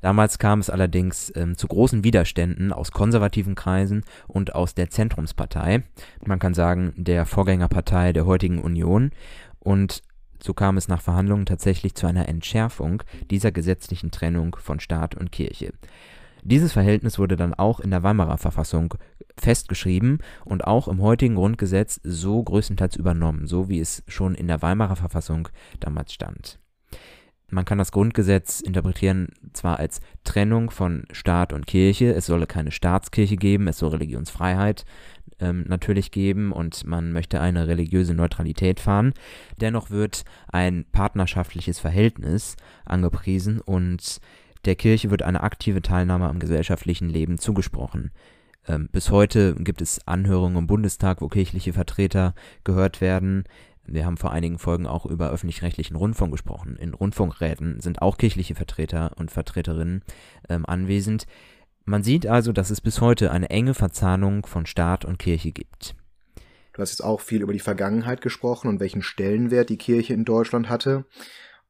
Damals 0.02 0.38
kam 0.38 0.60
es 0.60 0.70
allerdings 0.70 1.32
ähm, 1.36 1.56
zu 1.56 1.68
großen 1.68 2.04
Widerständen 2.04 2.74
aus 2.74 2.92
konservativen 2.92 3.56
Kreisen 3.56 4.04
und 4.28 4.54
aus 4.54 4.74
der 4.74 4.90
Zentrumspartei, 4.90 5.84
man 6.26 6.40
kann 6.40 6.54
sagen 6.54 6.94
der 6.98 7.26
Vorgängerpartei 7.26 8.12
der 8.12 8.26
heutigen 8.26 8.62
Union. 8.62 9.12
Und 9.60 10.02
so 10.44 10.54
kam 10.54 10.76
es 10.76 10.90
nach 10.90 11.02
Verhandlungen 11.02 11.46
tatsächlich 11.46 11.96
zu 11.96 12.06
einer 12.06 12.28
Entschärfung 12.28 13.02
dieser 13.32 13.54
gesetzlichen 13.54 14.12
Trennung 14.12 14.58
von 14.60 14.82
Staat 14.82 15.16
und 15.16 15.32
Kirche. 15.32 15.72
Dieses 16.44 16.74
Verhältnis 16.74 17.18
wurde 17.18 17.38
dann 17.38 17.54
auch 17.54 17.80
in 17.80 17.92
der 17.92 18.04
Weimarer 18.04 18.38
Verfassung 18.38 18.96
festgeschrieben 19.38 20.20
und 20.44 20.66
auch 20.66 20.90
im 20.90 21.02
heutigen 21.02 21.36
Grundgesetz 21.36 22.02
so 22.04 22.44
größtenteils 22.44 22.98
übernommen, 22.98 23.48
so 23.48 23.70
wie 23.70 23.80
es 23.80 24.04
schon 24.10 24.36
in 24.36 24.50
der 24.50 24.62
Weimarer 24.62 24.98
Verfassung 24.98 25.48
damals 25.80 26.12
stand. 26.12 26.60
Man 27.50 27.66
kann 27.66 27.78
das 27.78 27.92
Grundgesetz 27.92 28.60
interpretieren 28.60 29.30
zwar 29.54 29.80
als 29.80 30.02
Trennung 30.24 30.72
von 30.72 31.06
Staat 31.12 31.54
und 31.54 31.68
Kirche, 31.68 32.14
es 32.14 32.26
solle 32.26 32.48
keine 32.48 32.72
Staatskirche 32.72 33.38
geben, 33.38 33.68
es 33.68 33.78
soll 33.78 33.92
Religionsfreiheit 33.92 34.86
ähm, 35.44 35.66
natürlich 35.68 36.12
geben 36.12 36.52
und 36.52 36.86
man 36.86 37.12
möchte 37.12 37.42
eine 37.42 37.68
religiöse 37.68 38.14
Neutralität 38.14 38.80
fahren. 38.80 39.14
Dennoch 39.60 39.90
wird 39.90 40.24
ein 40.48 40.86
partnerschaftliches 40.92 41.80
Verhältnis 41.80 42.56
angepriesen 42.86 43.60
und 43.60 44.22
der 44.66 44.76
Kirche 44.76 45.12
wird 45.12 45.24
eine 45.24 45.44
aktive 45.44 45.82
Teilnahme 45.82 46.30
am 46.30 46.40
gesellschaftlichen 46.40 47.10
Leben 47.10 47.38
zugesprochen. 47.38 48.12
Ähm, 48.66 48.88
bis 48.92 49.12
heute 49.12 49.56
gibt 49.56 49.82
es 49.82 50.08
Anhörungen 50.08 50.58
im 50.58 50.68
Bundestag, 50.68 51.22
wo 51.22 51.28
kirchliche 51.28 51.74
Vertreter 51.74 52.34
gehört 52.64 53.02
werden. 53.02 53.44
Wir 53.86 54.06
haben 54.06 54.16
vor 54.16 54.32
einigen 54.32 54.60
Folgen 54.60 54.88
auch 54.88 55.06
über 55.06 55.30
öffentlich-rechtlichen 55.30 55.98
Rundfunk 55.98 56.32
gesprochen. 56.32 56.78
In 56.78 56.94
Rundfunkräten 56.94 57.82
sind 57.82 58.02
auch 58.02 58.18
kirchliche 58.18 58.56
Vertreter 58.56 59.12
und 59.18 59.30
Vertreterinnen 59.32 60.04
ähm, 60.48 60.66
anwesend. 60.66 61.28
Man 61.86 62.04
sieht 62.04 62.28
also, 62.28 62.54
dass 62.54 62.70
es 62.70 62.82
bis 62.82 63.02
heute 63.02 63.32
eine 63.32 63.50
enge 63.50 63.74
Verzahnung 63.74 64.46
von 64.46 64.66
Staat 64.66 65.04
und 65.04 65.20
Kirche 65.20 65.52
gibt. 65.52 65.96
Du 66.74 66.82
hast 66.82 66.92
jetzt 66.92 67.04
auch 67.04 67.22
viel 67.22 67.42
über 67.42 67.54
die 67.54 67.60
Vergangenheit 67.60 68.22
gesprochen 68.22 68.68
und 68.68 68.80
welchen 68.80 69.02
Stellenwert 69.02 69.70
die 69.70 69.78
Kirche 69.78 70.14
in 70.14 70.26
Deutschland 70.26 70.70
hatte. 70.70 71.06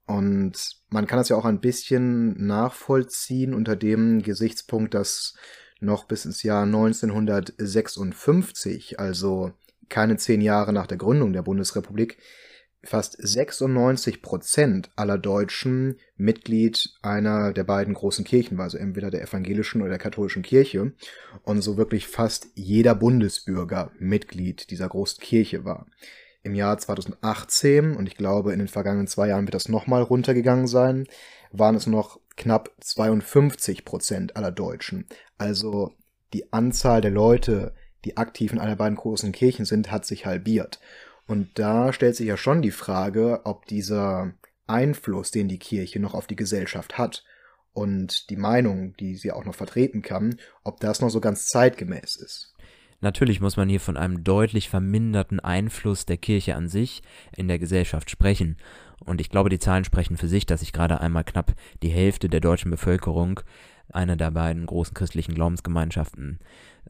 Und 0.05 0.77
man 0.89 1.07
kann 1.07 1.17
das 1.17 1.29
ja 1.29 1.35
auch 1.35 1.45
ein 1.45 1.61
bisschen 1.61 2.45
nachvollziehen 2.45 3.53
unter 3.53 3.75
dem 3.75 4.21
Gesichtspunkt, 4.21 4.93
dass 4.93 5.35
noch 5.79 6.05
bis 6.05 6.25
ins 6.25 6.43
Jahr 6.43 6.63
1956, 6.63 8.99
also 8.99 9.51
keine 9.89 10.17
zehn 10.17 10.41
Jahre 10.41 10.73
nach 10.73 10.87
der 10.87 10.97
Gründung 10.97 11.33
der 11.33 11.41
Bundesrepublik, 11.41 12.17
fast 12.83 13.15
96 13.17 14.21
Prozent 14.21 14.89
aller 14.95 15.17
Deutschen 15.17 15.97
Mitglied 16.17 16.93
einer 17.01 17.53
der 17.53 17.63
beiden 17.63 17.93
großen 17.93 18.25
Kirchen 18.25 18.57
war, 18.57 18.65
also 18.65 18.77
entweder 18.77 19.09
der 19.09 19.21
evangelischen 19.21 19.81
oder 19.81 19.91
der 19.91 19.99
katholischen 19.99 20.43
Kirche. 20.43 20.93
Und 21.43 21.61
so 21.61 21.77
wirklich 21.77 22.07
fast 22.07 22.47
jeder 22.55 22.93
Bundesbürger 22.93 23.91
Mitglied 23.99 24.69
dieser 24.69 24.89
großen 24.89 25.21
Kirche 25.23 25.63
war. 25.63 25.87
Im 26.43 26.55
Jahr 26.55 26.77
2018, 26.77 27.95
und 27.95 28.05
ich 28.07 28.17
glaube 28.17 28.51
in 28.51 28.59
den 28.59 28.67
vergangenen 28.67 29.07
zwei 29.07 29.29
Jahren 29.29 29.47
wird 29.47 29.55
das 29.55 29.69
nochmal 29.69 30.01
runtergegangen 30.01 30.67
sein, 30.67 31.07
waren 31.51 31.75
es 31.75 31.87
noch 31.87 32.19
knapp 32.35 32.71
52 32.81 33.85
Prozent 33.85 34.35
aller 34.35 34.51
Deutschen. 34.51 35.05
Also 35.37 35.93
die 36.33 36.51
Anzahl 36.51 36.99
der 36.99 37.11
Leute, 37.11 37.73
die 38.03 38.17
aktiv 38.17 38.51
in 38.51 38.59
einer 38.59 38.75
beiden 38.75 38.97
großen 38.97 39.31
Kirchen 39.31 39.63
sind, 39.63 39.89
hat 39.91 40.05
sich 40.05 40.25
halbiert. 40.25 40.81
Und 41.27 41.57
da 41.57 41.93
stellt 41.93 42.15
sich 42.15 42.27
ja 42.27 42.37
schon 42.37 42.61
die 42.61 42.71
Frage, 42.71 43.41
ob 43.45 43.65
dieser 43.65 44.33
Einfluss, 44.67 45.31
den 45.31 45.47
die 45.47 45.59
Kirche 45.59 45.99
noch 45.99 46.13
auf 46.13 46.27
die 46.27 46.35
Gesellschaft 46.35 46.97
hat 46.97 47.23
und 47.73 48.29
die 48.29 48.37
Meinung, 48.37 48.95
die 48.97 49.15
sie 49.15 49.31
auch 49.31 49.45
noch 49.45 49.55
vertreten 49.55 50.01
kann, 50.01 50.37
ob 50.63 50.79
das 50.79 51.01
noch 51.01 51.09
so 51.09 51.19
ganz 51.19 51.47
zeitgemäß 51.47 52.15
ist. 52.15 52.53
Natürlich 53.01 53.41
muss 53.41 53.57
man 53.57 53.67
hier 53.67 53.81
von 53.81 53.97
einem 53.97 54.23
deutlich 54.23 54.69
verminderten 54.69 55.41
Einfluss 55.41 56.05
der 56.05 56.15
Kirche 56.15 56.55
an 56.55 56.69
sich 56.69 57.03
in 57.35 57.49
der 57.49 57.59
Gesellschaft 57.59 58.09
sprechen. 58.09 58.55
Und 59.03 59.19
ich 59.19 59.29
glaube, 59.29 59.49
die 59.49 59.59
Zahlen 59.59 59.83
sprechen 59.83 60.15
für 60.15 60.29
sich, 60.29 60.45
dass 60.45 60.61
sich 60.61 60.71
gerade 60.71 61.01
einmal 61.01 61.25
knapp 61.25 61.53
die 61.81 61.89
Hälfte 61.89 62.29
der 62.29 62.39
deutschen 62.39 62.71
Bevölkerung 62.71 63.41
einer 63.89 64.15
der 64.15 64.31
beiden 64.31 64.65
großen 64.65 64.93
christlichen 64.93 65.35
Glaubensgemeinschaften 65.35 66.39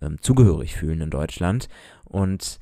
ähm, 0.01 0.17
zugehörig 0.21 0.75
fühlen 0.75 1.01
in 1.01 1.09
Deutschland. 1.09 1.67
Und 2.03 2.59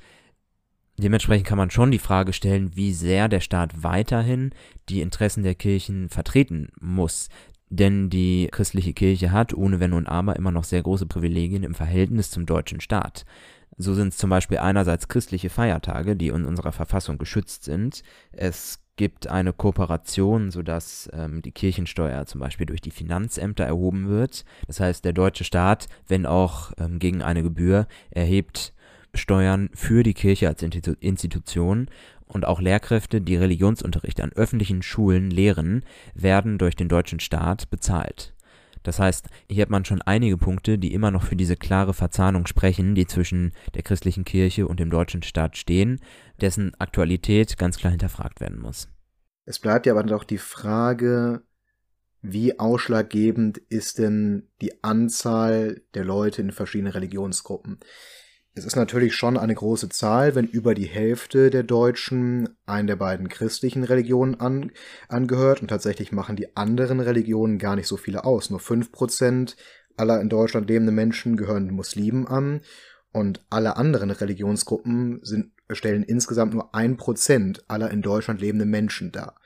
Dementsprechend 0.98 1.48
kann 1.48 1.57
man 1.57 1.71
schon 1.71 1.91
die 1.91 2.00
Frage 2.00 2.33
stellen, 2.33 2.75
wie 2.75 2.93
sehr 2.93 3.27
der 3.27 3.39
Staat 3.39 3.83
weiterhin 3.83 4.51
die 4.89 5.01
Interessen 5.01 5.43
der 5.43 5.55
Kirchen 5.55 6.10
vertreten 6.10 6.69
muss. 6.79 7.29
Denn 7.69 8.10
die 8.10 8.50
christliche 8.51 8.93
Kirche 8.93 9.31
hat, 9.31 9.53
ohne 9.53 9.79
Wenn 9.79 9.93
und 9.93 10.07
Aber, 10.07 10.36
immer 10.36 10.51
noch 10.51 10.65
sehr 10.65 10.83
große 10.83 11.05
Privilegien 11.05 11.63
im 11.63 11.74
Verhältnis 11.74 12.29
zum 12.29 12.45
deutschen 12.45 12.81
Staat. 12.81 13.25
So 13.77 13.93
sind 13.93 14.10
es 14.10 14.17
zum 14.17 14.29
Beispiel 14.29 14.57
einerseits 14.57 15.07
christliche 15.07 15.50
Feiertage, 15.50 16.15
die 16.15 16.27
in 16.27 16.45
unserer 16.45 16.74
Verfassung 16.74 17.17
geschützt 17.17 17.63
sind. 17.63 18.03
Es 18.33 18.79
gibt 18.98 19.27
eine 19.27 19.53
Kooperation, 19.53 20.51
sodass 20.51 21.10
ähm, 21.13 21.41
die 21.41 21.53
Kirchensteuer 21.53 22.25
zum 22.25 22.41
Beispiel 22.41 22.65
durch 22.65 22.81
die 22.81 22.91
Finanzämter 22.91 23.63
erhoben 23.63 24.10
wird. 24.10 24.43
Das 24.67 24.79
heißt, 24.79 25.05
der 25.05 25.13
deutsche 25.13 25.45
Staat, 25.45 25.88
wenn 26.07 26.25
auch 26.25 26.74
ähm, 26.77 27.00
gegen 27.00 27.21
eine 27.21 27.41
Gebühr, 27.41 27.88
erhebt 28.12 28.74
Steuern 29.13 29.69
für 29.73 30.03
die 30.03 30.13
Kirche 30.13 30.47
als 30.47 30.63
Institution 30.63 31.89
und 32.25 32.45
auch 32.45 32.61
Lehrkräfte, 32.61 33.21
die 33.21 33.35
Religionsunterricht 33.35 34.21
an 34.21 34.31
öffentlichen 34.33 34.81
Schulen 34.81 35.29
lehren, 35.29 35.83
werden 36.13 36.57
durch 36.57 36.75
den 36.75 36.87
deutschen 36.87 37.19
Staat 37.19 37.69
bezahlt. 37.69 38.33
Das 38.83 38.99
heißt, 38.99 39.27
hier 39.49 39.61
hat 39.61 39.69
man 39.69 39.85
schon 39.85 40.01
einige 40.01 40.37
Punkte, 40.37 40.79
die 40.79 40.93
immer 40.93 41.11
noch 41.11 41.23
für 41.23 41.35
diese 41.35 41.55
klare 41.55 41.93
Verzahnung 41.93 42.47
sprechen, 42.47 42.95
die 42.95 43.05
zwischen 43.05 43.51
der 43.75 43.83
christlichen 43.83 44.25
Kirche 44.25 44.67
und 44.67 44.79
dem 44.79 44.89
deutschen 44.89 45.21
Staat 45.21 45.57
stehen, 45.57 45.99
dessen 46.39 46.73
Aktualität 46.79 47.57
ganz 47.57 47.77
klar 47.77 47.91
hinterfragt 47.91 48.41
werden 48.41 48.59
muss. 48.59 48.87
Es 49.45 49.59
bleibt 49.59 49.85
ja 49.85 49.93
aber 49.93 50.03
doch 50.03 50.23
die 50.23 50.39
Frage, 50.39 51.43
wie 52.21 52.59
ausschlaggebend 52.59 53.57
ist 53.57 53.97
denn 53.97 54.49
die 54.61 54.83
Anzahl 54.83 55.81
der 55.93 56.05
Leute 56.05 56.41
in 56.41 56.51
verschiedenen 56.51 56.93
Religionsgruppen? 56.93 57.79
Es 58.53 58.65
ist 58.65 58.75
natürlich 58.75 59.15
schon 59.15 59.38
eine 59.38 59.55
große 59.55 59.88
Zahl, 59.88 60.36
wenn 60.36 60.46
über 60.46 60.74
die 60.74 60.86
Hälfte 60.86 61.50
der 61.50 61.63
Deutschen 61.63 62.50
einen 62.65 62.88
der 62.88 62.98
beiden 62.98 63.29
christlichen 63.29 63.86
Religionen 63.86 64.39
an, 64.41 64.72
angehört 65.08 65.62
und 65.62 65.70
tatsächlich 65.70 66.12
machen 66.12 66.36
die 66.36 66.55
anderen 66.58 67.00
Religionen 67.00 67.60
gar 67.60 67.77
nicht 67.77 67.88
so 67.88 67.96
viele 67.96 68.25
aus. 68.25 68.50
Nur 68.50 68.60
fünf 68.60 68.91
Prozent 68.91 69.55
aller 69.96 70.20
in 70.20 70.27
Deutschland 70.27 70.70
lebenden 70.70 70.96
Menschen 70.96 71.38
gehören 71.38 71.72
Muslimen 71.72 72.27
an 72.27 72.62
und 73.13 73.46
alle 73.50 73.77
anderen 73.77 74.12
Religionsgruppen 74.12 75.22
sind, 75.24 75.53
stellen 75.72 76.03
insgesamt 76.03 76.53
nur 76.53 76.75
ein 76.75 76.98
Prozent 76.98 77.63
aller 77.70 77.89
in 77.89 78.01
Deutschland 78.01 78.41
lebenden 78.41 78.70
Menschen 78.70 79.13
dar. 79.13 79.39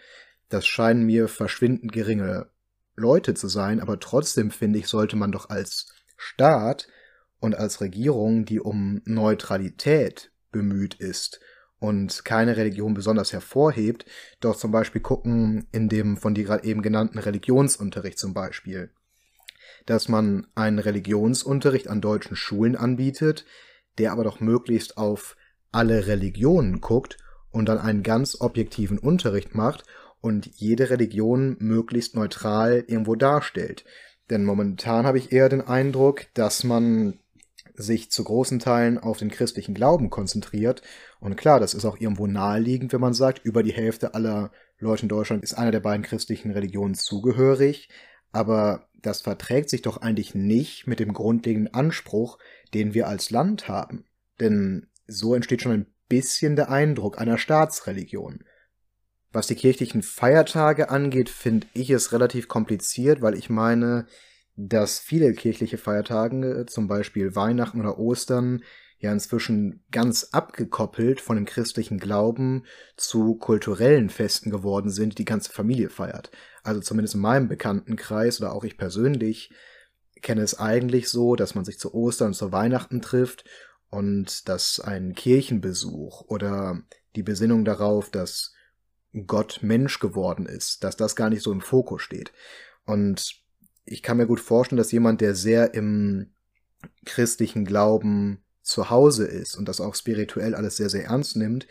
Das 0.50 0.66
scheinen 0.66 1.06
mir 1.06 1.28
verschwindend 1.28 1.92
geringe 1.92 2.48
Leute 2.96 3.36
zu 3.36 3.50
sein, 3.50 3.82
aber 3.82 4.00
trotzdem 4.00 4.50
finde 4.50 4.80
ich, 4.80 4.88
sollte 4.88 5.16
man 5.16 5.32
doch 5.32 5.50
als 5.50 5.94
Staat 6.18 6.88
und 7.46 7.56
als 7.56 7.80
Regierung, 7.80 8.44
die 8.46 8.60
um 8.60 9.02
Neutralität 9.06 10.32
bemüht 10.52 10.96
ist 10.96 11.40
und 11.78 12.26
keine 12.26 12.58
Religion 12.58 12.96
besonders 12.96 13.34
hervorhebt, 13.34 14.06
doch 14.40 14.56
zum 14.56 14.72
Beispiel 14.72 15.02
gucken 15.02 15.68
in 15.72 15.88
dem 15.88 16.18
von 16.18 16.34
dir 16.34 16.44
gerade 16.44 16.68
eben 16.68 16.82
genannten 16.82 17.20
Religionsunterricht 17.20 18.18
zum 18.18 18.34
Beispiel, 18.34 18.90
dass 19.86 20.10
man 20.10 20.48
einen 20.56 20.80
Religionsunterricht 20.80 21.88
an 21.88 22.02
deutschen 22.02 22.36
Schulen 22.36 22.76
anbietet, 22.76 23.46
der 24.00 24.12
aber 24.12 24.24
doch 24.24 24.40
möglichst 24.40 24.98
auf 24.98 25.38
alle 25.72 26.08
Religionen 26.08 26.82
guckt 26.82 27.18
und 27.52 27.70
dann 27.70 27.78
einen 27.78 28.02
ganz 28.02 28.42
objektiven 28.42 28.98
Unterricht 28.98 29.54
macht 29.54 29.84
und 30.20 30.48
jede 30.56 30.90
Religion 30.90 31.58
möglichst 31.60 32.16
neutral 32.16 32.84
irgendwo 32.88 33.14
darstellt. 33.14 33.86
Denn 34.32 34.44
momentan 34.44 35.06
habe 35.06 35.20
ich 35.20 35.32
eher 35.32 35.50
den 35.50 35.62
Eindruck, 35.62 36.26
dass 36.34 36.64
man 36.64 37.20
sich 37.78 38.12
zu 38.12 38.24
großen 38.24 38.60
Teilen 38.60 38.98
auf 38.98 39.18
den 39.18 39.30
christlichen 39.30 39.74
Glauben 39.74 40.10
konzentriert. 40.10 40.82
Und 41.20 41.36
klar, 41.36 41.60
das 41.60 41.74
ist 41.74 41.86
auch 41.86 42.00
irgendwo 42.00 42.28
naheliegend, 42.28 42.94
wenn 42.94 43.02
man 43.02 43.14
sagt, 43.14 43.44
über 43.44 43.64
die 43.64 43.74
Hälfte 43.74 44.14
aller 44.14 44.52
Leute 44.80 45.04
in 45.04 45.10
Deutschland 45.10 45.44
ist 45.44 45.54
einer 45.54 45.72
der 45.72 45.80
beiden 45.80 46.04
christlichen 46.04 46.52
Religionen 46.52 46.96
zugehörig. 46.96 47.90
Aber 48.32 48.88
das 49.02 49.22
verträgt 49.22 49.70
sich 49.70 49.82
doch 49.82 49.98
eigentlich 49.98 50.36
nicht 50.36 50.88
mit 50.88 51.00
dem 51.00 51.14
grundlegenden 51.14 51.74
Anspruch, 51.74 52.38
den 52.74 52.94
wir 52.94 53.08
als 53.08 53.30
Land 53.30 53.68
haben. 53.68 54.06
Denn 54.40 54.88
so 55.08 55.36
entsteht 55.36 55.62
schon 55.62 55.72
ein 55.72 55.88
bisschen 56.10 56.56
der 56.56 56.70
Eindruck 56.70 57.20
einer 57.20 57.38
Staatsreligion. 57.38 58.44
Was 59.32 59.48
die 59.48 59.56
kirchlichen 59.56 60.02
Feiertage 60.02 60.90
angeht, 60.90 61.30
finde 61.30 61.68
ich 61.74 61.90
es 61.90 62.12
relativ 62.14 62.48
kompliziert, 62.48 63.22
weil 63.22 63.36
ich 63.36 63.50
meine, 63.50 64.08
dass 64.56 65.00
viele 65.00 65.34
kirchliche 65.34 65.78
Feiertage, 65.78 66.66
zum 66.68 66.88
Beispiel 66.88 67.36
Weihnachten 67.36 67.80
oder 67.80 67.98
Ostern, 67.98 68.64
ja 69.00 69.12
inzwischen 69.12 69.84
ganz 69.92 70.30
abgekoppelt 70.32 71.22
von 71.22 71.36
dem 71.36 71.46
christlichen 71.46 72.00
Glauben 72.00 72.66
zu 72.96 73.36
kulturellen 73.36 74.10
Festen 74.10 74.50
geworden 74.50 74.90
sind, 74.90 75.14
die 75.14 75.16
die 75.18 75.26
ganze 75.26 75.52
Familie 75.52 75.90
feiert. 75.90 76.32
Also 76.64 76.82
zumindest 76.82 77.16
in 77.16 77.22
meinem 77.22 77.48
Bekanntenkreis 77.48 78.40
oder 78.42 78.54
auch 78.54 78.64
ich 78.64 78.78
persönlich 78.78 79.52
kenne 80.22 80.42
es 80.42 80.58
eigentlich 80.58 81.10
so, 81.10 81.36
dass 81.36 81.56
man 81.56 81.66
sich 81.66 81.78
zu 81.78 81.94
Ostern 81.94 82.30
und 82.30 82.34
zu 82.34 82.52
Weihnachten 82.52 83.02
trifft 83.02 83.44
und 83.90 84.48
dass 84.50 84.80
ein 84.80 85.14
Kirchenbesuch 85.14 86.22
oder 86.28 86.82
die 87.16 87.24
Besinnung 87.24 87.66
darauf, 87.66 88.10
dass 88.10 88.54
Gott 89.28 89.60
Mensch 89.62 90.00
geworden 90.00 90.46
ist, 90.46 90.84
dass 90.84 90.98
das 90.98 91.16
gar 91.16 91.30
nicht 91.30 91.44
so 91.44 91.52
im 91.52 91.62
Fokus 91.62 92.02
steht. 92.02 92.34
Und 92.86 93.45
ich 93.86 94.02
kann 94.02 94.18
mir 94.18 94.28
gut 94.28 94.40
vorstellen, 94.40 94.78
dass 94.78 94.92
jemand, 94.92 95.22
der 95.22 95.36
sehr 95.36 95.74
im 95.74 96.32
christlichen 97.06 97.66
Glauben 97.66 98.44
zu 98.62 98.90
Hause 98.90 99.26
ist 99.26 99.56
und 99.56 99.68
das 99.68 99.80
auch 99.80 99.96
spirituell 99.96 100.56
alles 100.56 100.78
sehr, 100.78 100.90
sehr 100.90 101.06
ernst 101.06 101.36
nimmt, 101.36 101.68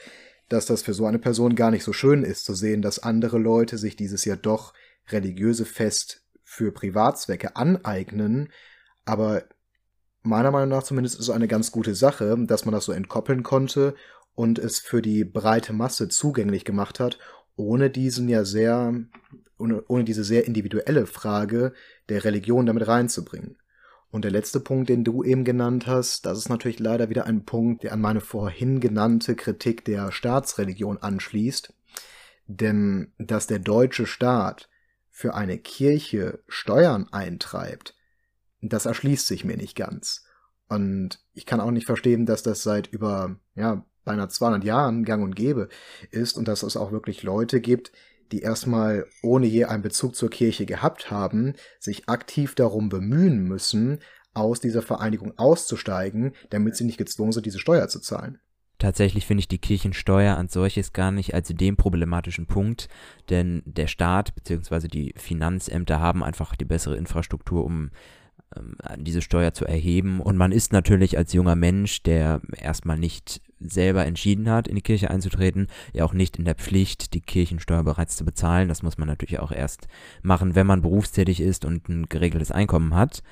dass 0.49 0.67
das 0.67 0.83
für 0.83 0.95
so 0.95 1.07
eine 1.07 1.19
Person 1.19 1.57
gar 1.57 1.71
nicht 1.71 1.85
so 1.85 1.93
schön 1.93 2.23
ist 2.23 2.45
zu 2.45 2.55
sehen, 2.55 2.83
dass 2.83 3.01
andere 3.01 3.39
Leute 3.39 3.79
sich 3.79 3.97
dieses 3.97 4.25
ja 4.25 4.37
doch 4.37 4.75
religiöse 5.09 5.65
Fest 5.65 6.23
für 6.43 6.73
Privatzwecke 6.73 7.57
aneignen, 7.57 8.53
aber 9.05 9.45
meiner 10.23 10.51
Meinung 10.51 10.71
nach 10.71 10.83
zumindest 10.85 11.17
ist 11.17 11.29
es 11.29 11.31
eine 11.31 11.49
ganz 11.49 11.73
gute 11.73 11.95
Sache, 11.95 12.37
dass 12.47 12.65
man 12.65 12.73
das 12.73 12.85
so 12.85 12.93
entkoppeln 12.93 13.43
konnte 13.43 13.95
und 14.35 14.59
es 14.59 14.79
für 14.79 15.03
die 15.03 15.25
breite 15.25 15.73
Masse 15.73 16.09
zugänglich 16.09 16.65
gemacht 16.65 17.01
hat, 17.01 17.19
ohne 17.57 17.91
diesen 17.91 18.29
ja 18.29 18.45
sehr 18.45 18.95
ohne, 19.65 19.83
ohne 19.89 20.05
diese 20.05 20.25
sehr 20.25 20.47
individuelle 20.47 21.07
Frage 21.07 21.73
der 22.09 22.25
Religion 22.25 22.67
damit 22.67 22.87
reinzubringen. 22.87 23.57
Und 24.11 24.23
der 24.23 24.31
letzte 24.31 24.61
Punkt, 24.61 24.89
den 24.89 25.03
du 25.03 25.25
eben 25.25 25.45
genannt 25.45 25.87
hast, 25.89 26.25
das 26.25 26.39
ist 26.39 26.49
natürlich 26.49 26.79
leider 26.79 27.11
wieder 27.11 27.27
ein 27.27 27.45
Punkt, 27.45 27.83
der 27.83 27.93
an 27.93 28.01
meine 28.01 28.21
vorhin 28.21 28.79
genannte 28.79 29.35
Kritik 29.35 29.85
der 29.85 30.13
Staatsreligion 30.13 30.99
anschließt. 30.99 31.73
Denn 32.47 33.13
dass 33.19 33.47
der 33.47 33.59
deutsche 33.59 34.07
Staat 34.07 34.69
für 35.11 35.35
eine 35.35 35.59
Kirche 35.59 36.41
Steuern 36.47 37.09
eintreibt, 37.11 37.97
das 38.61 38.87
erschließt 38.87 39.27
sich 39.27 39.45
mir 39.45 39.57
nicht 39.57 39.75
ganz. 39.75 40.25
Und 40.69 41.19
ich 41.33 41.47
kann 41.47 41.61
auch 41.61 41.71
nicht 41.71 41.87
verstehen, 41.87 42.27
dass 42.27 42.43
das 42.43 42.63
seit 42.63 42.87
über, 42.87 43.37
ja, 43.55 43.85
beinahe 44.05 44.29
200 44.29 44.65
Jahren 44.65 45.05
gang 45.05 45.25
und 45.25 45.35
gäbe 45.35 45.69
ist 46.11 46.37
und 46.37 46.47
dass 46.47 46.63
es 46.63 46.77
auch 46.77 46.93
wirklich 46.93 47.23
Leute 47.23 47.61
gibt, 47.61 47.91
die 48.35 48.41
erstmal 48.41 49.07
ohne 49.23 49.47
je 49.47 49.67
einen 49.67 49.85
Bezug 49.85 50.17
zur 50.17 50.29
Kirche 50.29 50.67
gehabt 50.67 51.09
haben, 51.09 51.55
sich 51.79 52.09
aktiv 52.09 52.57
darum 52.57 52.89
bemühen 52.89 53.45
müssen, 53.45 54.01
aus 54.33 54.59
dieser 54.59 54.83
Vereinigung 54.83 55.39
auszusteigen, 55.39 56.33
damit 56.51 56.75
sie 56.75 56.83
nicht 56.83 56.99
gezwungen 56.99 57.31
sind, 57.31 57.47
diese 57.47 57.61
Steuer 57.61 57.87
zu 57.87 58.01
zahlen. 58.01 58.41
Tatsächlich 58.79 59.25
finde 59.25 59.43
ich 59.43 59.49
die 59.49 59.59
Kirchensteuer 59.59 60.37
an 60.37 60.49
solches 60.49 60.93
gar 60.93 61.13
nicht 61.13 61.33
als 61.33 61.47
den 61.47 61.77
problematischen 61.77 62.47
Punkt, 62.47 62.89
denn 63.31 63.63
der 63.67 63.87
Staat 63.87 64.35
bzw. 64.35 64.89
die 64.89 65.15
Finanzämter 65.17 66.01
haben 66.01 66.25
einfach 66.25 66.57
die 66.57 66.65
bessere 66.65 66.97
Infrastruktur, 66.97 67.65
um 67.65 67.91
diese 68.99 69.23
Steuer 69.23 69.53
zu 69.53 69.65
erheben. 69.65 70.21
Und 70.21 70.37
man 70.37 70.53
ist 70.53 70.73
natürlich 70.73 71.19
als 71.19 71.33
junger 71.33 71.57
Mensch, 71.57 72.03
der 72.03 72.41
erstmal 72.57 72.99
nicht 72.99 73.41
selber 73.61 74.05
entschieden 74.05 74.51
hat, 74.51 74.69
in 74.69 74.77
die 74.77 74.83
Kirche 74.83 75.11
einzutreten, 75.11 75.69
ja 75.93 76.05
auch 76.05 76.13
nicht 76.13 76.37
in 76.37 76.45
der 76.45 76.55
Pflicht, 76.55 77.15
die 77.15 77.21
Kirchensteuer 77.21 77.83
bereits 77.83 78.17
zu 78.17 78.25
bezahlen. 78.25 78.69
Das 78.69 78.83
muss 78.83 78.99
man 78.99 79.09
natürlich 79.09 79.39
auch 79.39 79.53
erst 79.53 79.89
machen, 80.23 80.55
wenn 80.55 80.67
man 80.67 80.83
berufstätig 80.83 81.41
ist 81.41 81.65
und 81.65 81.89
ein 81.89 82.09
geregeltes 82.09 82.51
Einkommen 82.51 82.95
hat 82.95 83.23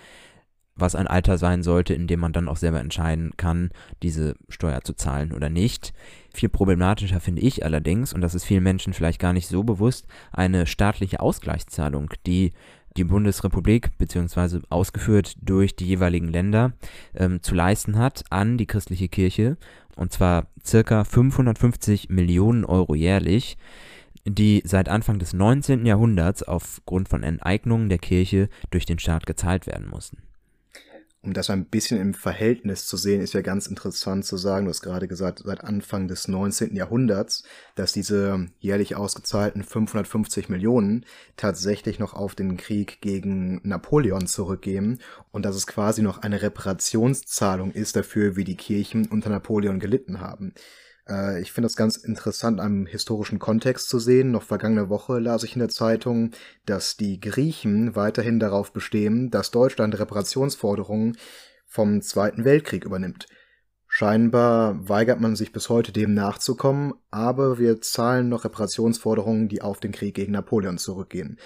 was 0.74 0.94
ein 0.94 1.06
Alter 1.06 1.38
sein 1.38 1.62
sollte, 1.62 1.94
in 1.94 2.06
dem 2.06 2.20
man 2.20 2.32
dann 2.32 2.48
auch 2.48 2.56
selber 2.56 2.80
entscheiden 2.80 3.32
kann, 3.36 3.70
diese 4.02 4.36
Steuer 4.48 4.80
zu 4.82 4.94
zahlen 4.94 5.32
oder 5.32 5.50
nicht. 5.50 5.92
Viel 6.32 6.48
problematischer 6.48 7.20
finde 7.20 7.42
ich 7.42 7.64
allerdings, 7.64 8.12
und 8.12 8.22
das 8.22 8.34
ist 8.34 8.44
vielen 8.44 8.62
Menschen 8.62 8.94
vielleicht 8.94 9.20
gar 9.20 9.32
nicht 9.32 9.48
so 9.48 9.64
bewusst, 9.64 10.06
eine 10.32 10.66
staatliche 10.66 11.20
Ausgleichszahlung, 11.20 12.10
die 12.26 12.52
die 12.96 13.04
Bundesrepublik 13.04 13.96
beziehungsweise 13.98 14.62
ausgeführt 14.68 15.34
durch 15.40 15.76
die 15.76 15.86
jeweiligen 15.86 16.28
Länder 16.28 16.72
ähm, 17.14 17.42
zu 17.42 17.54
leisten 17.54 17.98
hat 17.98 18.24
an 18.30 18.58
die 18.58 18.66
christliche 18.66 19.08
Kirche 19.08 19.56
und 19.96 20.12
zwar 20.12 20.46
circa 20.64 21.04
550 21.04 22.08
Millionen 22.08 22.64
Euro 22.64 22.94
jährlich 22.94 23.56
die 24.24 24.62
seit 24.64 24.88
Anfang 24.88 25.18
des 25.18 25.32
19. 25.32 25.84
Jahrhunderts 25.84 26.44
aufgrund 26.44 27.08
von 27.08 27.24
Enteignungen 27.24 27.88
der 27.88 27.98
Kirche 27.98 28.48
durch 28.70 28.86
den 28.86 28.98
Staat 28.98 29.26
gezahlt 29.26 29.66
werden 29.66 29.88
mussten 29.88 30.18
um 31.22 31.32
das 31.32 31.50
ein 31.50 31.66
bisschen 31.66 32.00
im 32.00 32.14
Verhältnis 32.14 32.86
zu 32.86 32.96
sehen, 32.96 33.20
ist 33.20 33.32
ja 33.32 33.42
ganz 33.42 33.68
interessant 33.68 34.24
zu 34.24 34.36
sagen, 34.36 34.64
du 34.66 34.70
hast 34.70 34.82
gerade 34.82 35.06
gesagt, 35.06 35.42
seit 35.44 35.62
Anfang 35.62 36.08
des 36.08 36.26
19. 36.26 36.74
Jahrhunderts, 36.74 37.44
dass 37.76 37.92
diese 37.92 38.48
jährlich 38.58 38.96
ausgezahlten 38.96 39.62
550 39.62 40.48
Millionen 40.48 41.06
tatsächlich 41.36 42.00
noch 42.00 42.14
auf 42.14 42.34
den 42.34 42.56
Krieg 42.56 43.00
gegen 43.00 43.60
Napoleon 43.62 44.26
zurückgehen 44.26 45.00
und 45.30 45.44
dass 45.44 45.54
es 45.54 45.68
quasi 45.68 46.02
noch 46.02 46.18
eine 46.18 46.42
Reparationszahlung 46.42 47.70
ist 47.70 47.94
dafür, 47.94 48.34
wie 48.34 48.44
die 48.44 48.56
Kirchen 48.56 49.06
unter 49.06 49.30
Napoleon 49.30 49.78
gelitten 49.78 50.20
haben. 50.20 50.54
Äh, 51.08 51.40
ich 51.40 51.52
finde 51.52 51.66
das 51.66 51.76
ganz 51.76 51.96
interessant, 51.96 52.60
einen 52.60 52.86
historischen 52.86 53.38
Kontext 53.38 53.88
zu 53.88 53.98
sehen. 53.98 54.30
Noch 54.30 54.42
vergangene 54.42 54.88
Woche 54.88 55.18
las 55.18 55.44
ich 55.44 55.54
in 55.54 55.60
der 55.60 55.68
Zeitung, 55.68 56.32
dass 56.66 56.96
die 56.96 57.20
Griechen 57.20 57.96
weiterhin 57.96 58.38
darauf 58.38 58.72
bestehen, 58.72 59.30
dass 59.30 59.50
Deutschland 59.50 59.98
Reparationsforderungen 59.98 61.16
vom 61.66 62.02
Zweiten 62.02 62.44
Weltkrieg 62.44 62.84
übernimmt. 62.84 63.26
Scheinbar 63.94 64.88
weigert 64.88 65.20
man 65.20 65.36
sich 65.36 65.52
bis 65.52 65.68
heute 65.68 65.92
dem 65.92 66.14
nachzukommen, 66.14 66.94
aber 67.10 67.58
wir 67.58 67.82
zahlen 67.82 68.30
noch 68.30 68.44
Reparationsforderungen, 68.44 69.48
die 69.48 69.60
auf 69.60 69.80
den 69.80 69.92
Krieg 69.92 70.14
gegen 70.14 70.32
Napoleon 70.32 70.78
zurückgehen. 70.78 71.38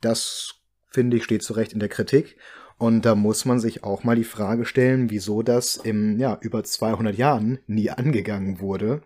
Das, 0.00 0.54
finde 0.88 1.16
ich, 1.16 1.24
steht 1.24 1.44
zu 1.44 1.52
Recht 1.52 1.72
in 1.72 1.78
der 1.78 1.88
Kritik. 1.88 2.36
Und 2.82 3.04
da 3.04 3.14
muss 3.14 3.44
man 3.44 3.60
sich 3.60 3.84
auch 3.84 4.02
mal 4.02 4.16
die 4.16 4.24
Frage 4.24 4.64
stellen, 4.64 5.08
wieso 5.08 5.44
das 5.44 5.76
im, 5.76 6.18
ja, 6.18 6.36
über 6.40 6.64
200 6.64 7.16
Jahren 7.16 7.60
nie 7.68 7.90
angegangen 7.90 8.58
wurde. 8.58 9.02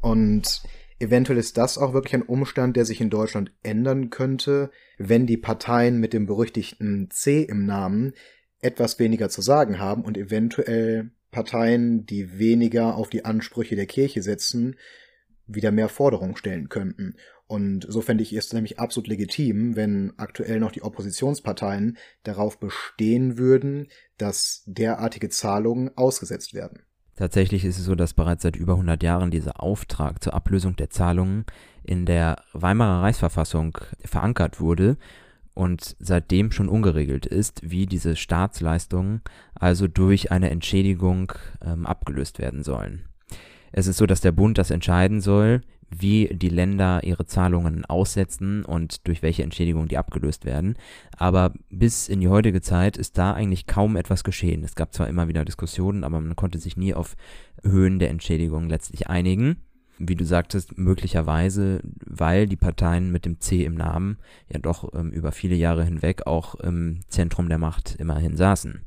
Und 0.00 0.62
eventuell 1.00 1.40
ist 1.40 1.58
das 1.58 1.76
auch 1.76 1.92
wirklich 1.92 2.14
ein 2.14 2.22
Umstand, 2.22 2.76
der 2.76 2.84
sich 2.84 3.00
in 3.00 3.10
Deutschland 3.10 3.50
ändern 3.64 4.10
könnte, 4.10 4.70
wenn 4.96 5.26
die 5.26 5.36
Parteien 5.36 5.98
mit 5.98 6.12
dem 6.12 6.26
berüchtigten 6.26 7.10
C 7.10 7.42
im 7.42 7.66
Namen 7.66 8.12
etwas 8.60 9.00
weniger 9.00 9.28
zu 9.28 9.42
sagen 9.42 9.80
haben 9.80 10.04
und 10.04 10.16
eventuell 10.16 11.10
Parteien, 11.32 12.06
die 12.06 12.38
weniger 12.38 12.94
auf 12.94 13.10
die 13.10 13.24
Ansprüche 13.24 13.74
der 13.74 13.86
Kirche 13.86 14.22
setzen, 14.22 14.76
wieder 15.48 15.72
mehr 15.72 15.88
Forderungen 15.88 16.36
stellen 16.36 16.68
könnten. 16.68 17.16
Und 17.48 17.86
so 17.88 18.02
fände 18.02 18.22
ich 18.22 18.34
es 18.34 18.52
nämlich 18.52 18.78
absolut 18.78 19.08
legitim, 19.08 19.74
wenn 19.74 20.12
aktuell 20.18 20.60
noch 20.60 20.70
die 20.70 20.82
Oppositionsparteien 20.82 21.96
darauf 22.22 22.60
bestehen 22.60 23.38
würden, 23.38 23.88
dass 24.18 24.62
derartige 24.66 25.30
Zahlungen 25.30 25.90
ausgesetzt 25.96 26.52
werden. 26.52 26.82
Tatsächlich 27.16 27.64
ist 27.64 27.78
es 27.78 27.84
so, 27.86 27.94
dass 27.94 28.12
bereits 28.12 28.42
seit 28.42 28.54
über 28.54 28.74
100 28.74 29.02
Jahren 29.02 29.30
dieser 29.30 29.60
Auftrag 29.62 30.22
zur 30.22 30.34
Ablösung 30.34 30.76
der 30.76 30.90
Zahlungen 30.90 31.46
in 31.82 32.04
der 32.04 32.36
Weimarer 32.52 33.02
Reichsverfassung 33.02 33.78
verankert 34.04 34.60
wurde 34.60 34.98
und 35.54 35.96
seitdem 35.98 36.52
schon 36.52 36.68
ungeregelt 36.68 37.26
ist, 37.26 37.68
wie 37.68 37.86
diese 37.86 38.14
Staatsleistungen 38.14 39.22
also 39.54 39.88
durch 39.88 40.30
eine 40.30 40.50
Entschädigung 40.50 41.32
ähm, 41.64 41.86
abgelöst 41.86 42.38
werden 42.38 42.62
sollen. 42.62 43.06
Es 43.72 43.86
ist 43.86 43.96
so, 43.96 44.06
dass 44.06 44.20
der 44.20 44.32
Bund 44.32 44.58
das 44.58 44.70
entscheiden 44.70 45.20
soll, 45.20 45.62
wie 45.90 46.28
die 46.32 46.48
Länder 46.48 47.02
ihre 47.02 47.26
Zahlungen 47.26 47.84
aussetzen 47.84 48.64
und 48.64 49.06
durch 49.06 49.22
welche 49.22 49.42
Entschädigung 49.42 49.88
die 49.88 49.98
abgelöst 49.98 50.44
werden. 50.44 50.76
Aber 51.16 51.52
bis 51.70 52.08
in 52.08 52.20
die 52.20 52.28
heutige 52.28 52.60
Zeit 52.60 52.96
ist 52.96 53.18
da 53.18 53.32
eigentlich 53.32 53.66
kaum 53.66 53.96
etwas 53.96 54.24
geschehen. 54.24 54.64
Es 54.64 54.74
gab 54.74 54.94
zwar 54.94 55.08
immer 55.08 55.28
wieder 55.28 55.44
Diskussionen, 55.44 56.04
aber 56.04 56.20
man 56.20 56.36
konnte 56.36 56.58
sich 56.58 56.76
nie 56.76 56.94
auf 56.94 57.16
Höhen 57.62 57.98
der 57.98 58.10
Entschädigung 58.10 58.68
letztlich 58.68 59.08
einigen. 59.08 59.56
Wie 59.98 60.14
du 60.14 60.24
sagtest, 60.24 60.78
möglicherweise, 60.78 61.80
weil 62.06 62.46
die 62.46 62.56
Parteien 62.56 63.10
mit 63.10 63.24
dem 63.24 63.40
C 63.40 63.64
im 63.64 63.74
Namen 63.74 64.18
ja 64.48 64.60
doch 64.60 64.94
ähm, 64.94 65.10
über 65.10 65.32
viele 65.32 65.56
Jahre 65.56 65.84
hinweg 65.84 66.26
auch 66.26 66.54
im 66.54 67.00
Zentrum 67.08 67.48
der 67.48 67.58
Macht 67.58 67.96
immerhin 67.96 68.36
saßen. 68.36 68.82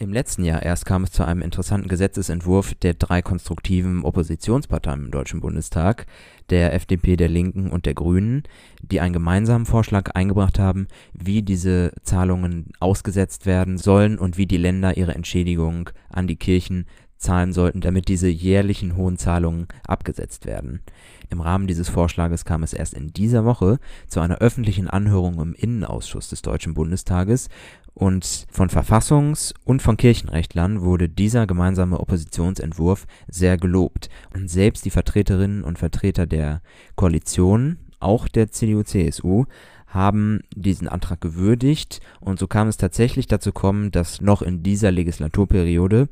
Im 0.00 0.14
letzten 0.14 0.44
Jahr 0.44 0.62
erst 0.62 0.86
kam 0.86 1.04
es 1.04 1.12
zu 1.12 1.26
einem 1.26 1.42
interessanten 1.42 1.86
Gesetzesentwurf 1.86 2.72
der 2.72 2.94
drei 2.94 3.20
konstruktiven 3.20 4.02
Oppositionsparteien 4.02 5.04
im 5.04 5.10
Deutschen 5.10 5.42
Bundestag, 5.42 6.06
der 6.48 6.72
FDP, 6.72 7.16
der 7.16 7.28
Linken 7.28 7.70
und 7.70 7.84
der 7.84 7.92
Grünen, 7.92 8.44
die 8.80 9.00
einen 9.00 9.12
gemeinsamen 9.12 9.66
Vorschlag 9.66 10.12
eingebracht 10.14 10.58
haben, 10.58 10.88
wie 11.12 11.42
diese 11.42 11.92
Zahlungen 12.02 12.72
ausgesetzt 12.80 13.44
werden 13.44 13.76
sollen 13.76 14.18
und 14.18 14.38
wie 14.38 14.46
die 14.46 14.56
Länder 14.56 14.96
ihre 14.96 15.14
Entschädigung 15.14 15.90
an 16.08 16.26
die 16.26 16.36
Kirchen 16.36 16.86
zahlen 17.20 17.52
sollten, 17.52 17.80
damit 17.80 18.08
diese 18.08 18.28
jährlichen 18.28 18.96
hohen 18.96 19.18
Zahlungen 19.18 19.68
abgesetzt 19.86 20.46
werden. 20.46 20.80
Im 21.28 21.40
Rahmen 21.40 21.68
dieses 21.68 21.88
Vorschlages 21.88 22.44
kam 22.44 22.64
es 22.64 22.72
erst 22.72 22.94
in 22.94 23.12
dieser 23.12 23.44
Woche 23.44 23.78
zu 24.08 24.20
einer 24.20 24.38
öffentlichen 24.38 24.88
Anhörung 24.88 25.40
im 25.40 25.54
Innenausschuss 25.54 26.28
des 26.28 26.42
Deutschen 26.42 26.74
Bundestages, 26.74 27.48
und 27.94 28.46
von 28.50 28.68
Verfassungs- 28.68 29.52
und 29.64 29.82
von 29.82 29.96
Kirchenrechtlern 29.96 30.82
wurde 30.82 31.08
dieser 31.08 31.46
gemeinsame 31.46 32.00
Oppositionsentwurf 32.00 33.06
sehr 33.28 33.56
gelobt. 33.58 34.08
Und 34.32 34.48
selbst 34.48 34.84
die 34.84 34.90
Vertreterinnen 34.90 35.64
und 35.64 35.78
Vertreter 35.78 36.26
der 36.26 36.62
Koalition, 36.94 37.78
auch 37.98 38.28
der 38.28 38.50
CDU-CSU, 38.50 39.44
haben 39.86 40.40
diesen 40.54 40.88
Antrag 40.88 41.20
gewürdigt 41.20 42.00
und 42.20 42.38
so 42.38 42.46
kam 42.46 42.68
es 42.68 42.76
tatsächlich 42.76 43.26
dazu 43.26 43.52
kommen, 43.52 43.90
dass 43.90 44.20
noch 44.20 44.40
in 44.40 44.62
dieser 44.62 44.92
Legislaturperiode, 44.92 46.08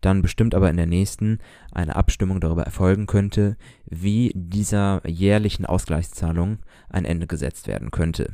dann 0.00 0.22
bestimmt 0.22 0.54
aber 0.54 0.70
in 0.70 0.76
der 0.76 0.86
nächsten, 0.86 1.38
eine 1.72 1.96
Abstimmung 1.96 2.40
darüber 2.40 2.62
erfolgen 2.62 3.06
könnte, 3.06 3.56
wie 3.86 4.32
dieser 4.34 5.02
jährlichen 5.06 5.66
Ausgleichszahlung 5.66 6.58
ein 6.88 7.04
Ende 7.04 7.26
gesetzt 7.26 7.66
werden 7.66 7.90
könnte. 7.90 8.32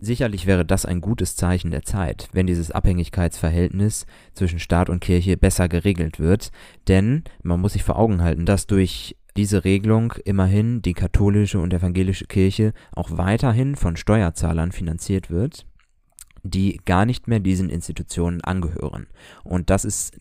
Sicherlich 0.00 0.46
wäre 0.46 0.64
das 0.64 0.86
ein 0.86 1.00
gutes 1.00 1.34
Zeichen 1.34 1.72
der 1.72 1.82
Zeit, 1.82 2.28
wenn 2.32 2.46
dieses 2.46 2.70
Abhängigkeitsverhältnis 2.70 4.06
zwischen 4.32 4.60
Staat 4.60 4.90
und 4.90 5.00
Kirche 5.00 5.36
besser 5.36 5.68
geregelt 5.68 6.20
wird, 6.20 6.52
denn 6.86 7.24
man 7.42 7.60
muss 7.60 7.72
sich 7.72 7.82
vor 7.82 7.98
Augen 7.98 8.22
halten, 8.22 8.46
dass 8.46 8.68
durch 8.68 9.16
diese 9.36 9.64
Regelung 9.64 10.14
immerhin 10.24 10.82
die 10.82 10.94
katholische 10.94 11.58
und 11.58 11.72
evangelische 11.74 12.26
Kirche 12.26 12.72
auch 12.92 13.10
weiterhin 13.16 13.74
von 13.74 13.96
Steuerzahlern 13.96 14.70
finanziert 14.70 15.30
wird, 15.30 15.66
die 16.44 16.80
gar 16.84 17.04
nicht 17.04 17.26
mehr 17.26 17.40
diesen 17.40 17.68
Institutionen 17.68 18.40
angehören. 18.40 19.08
Und 19.42 19.70
das 19.70 19.84
ist 19.84 20.18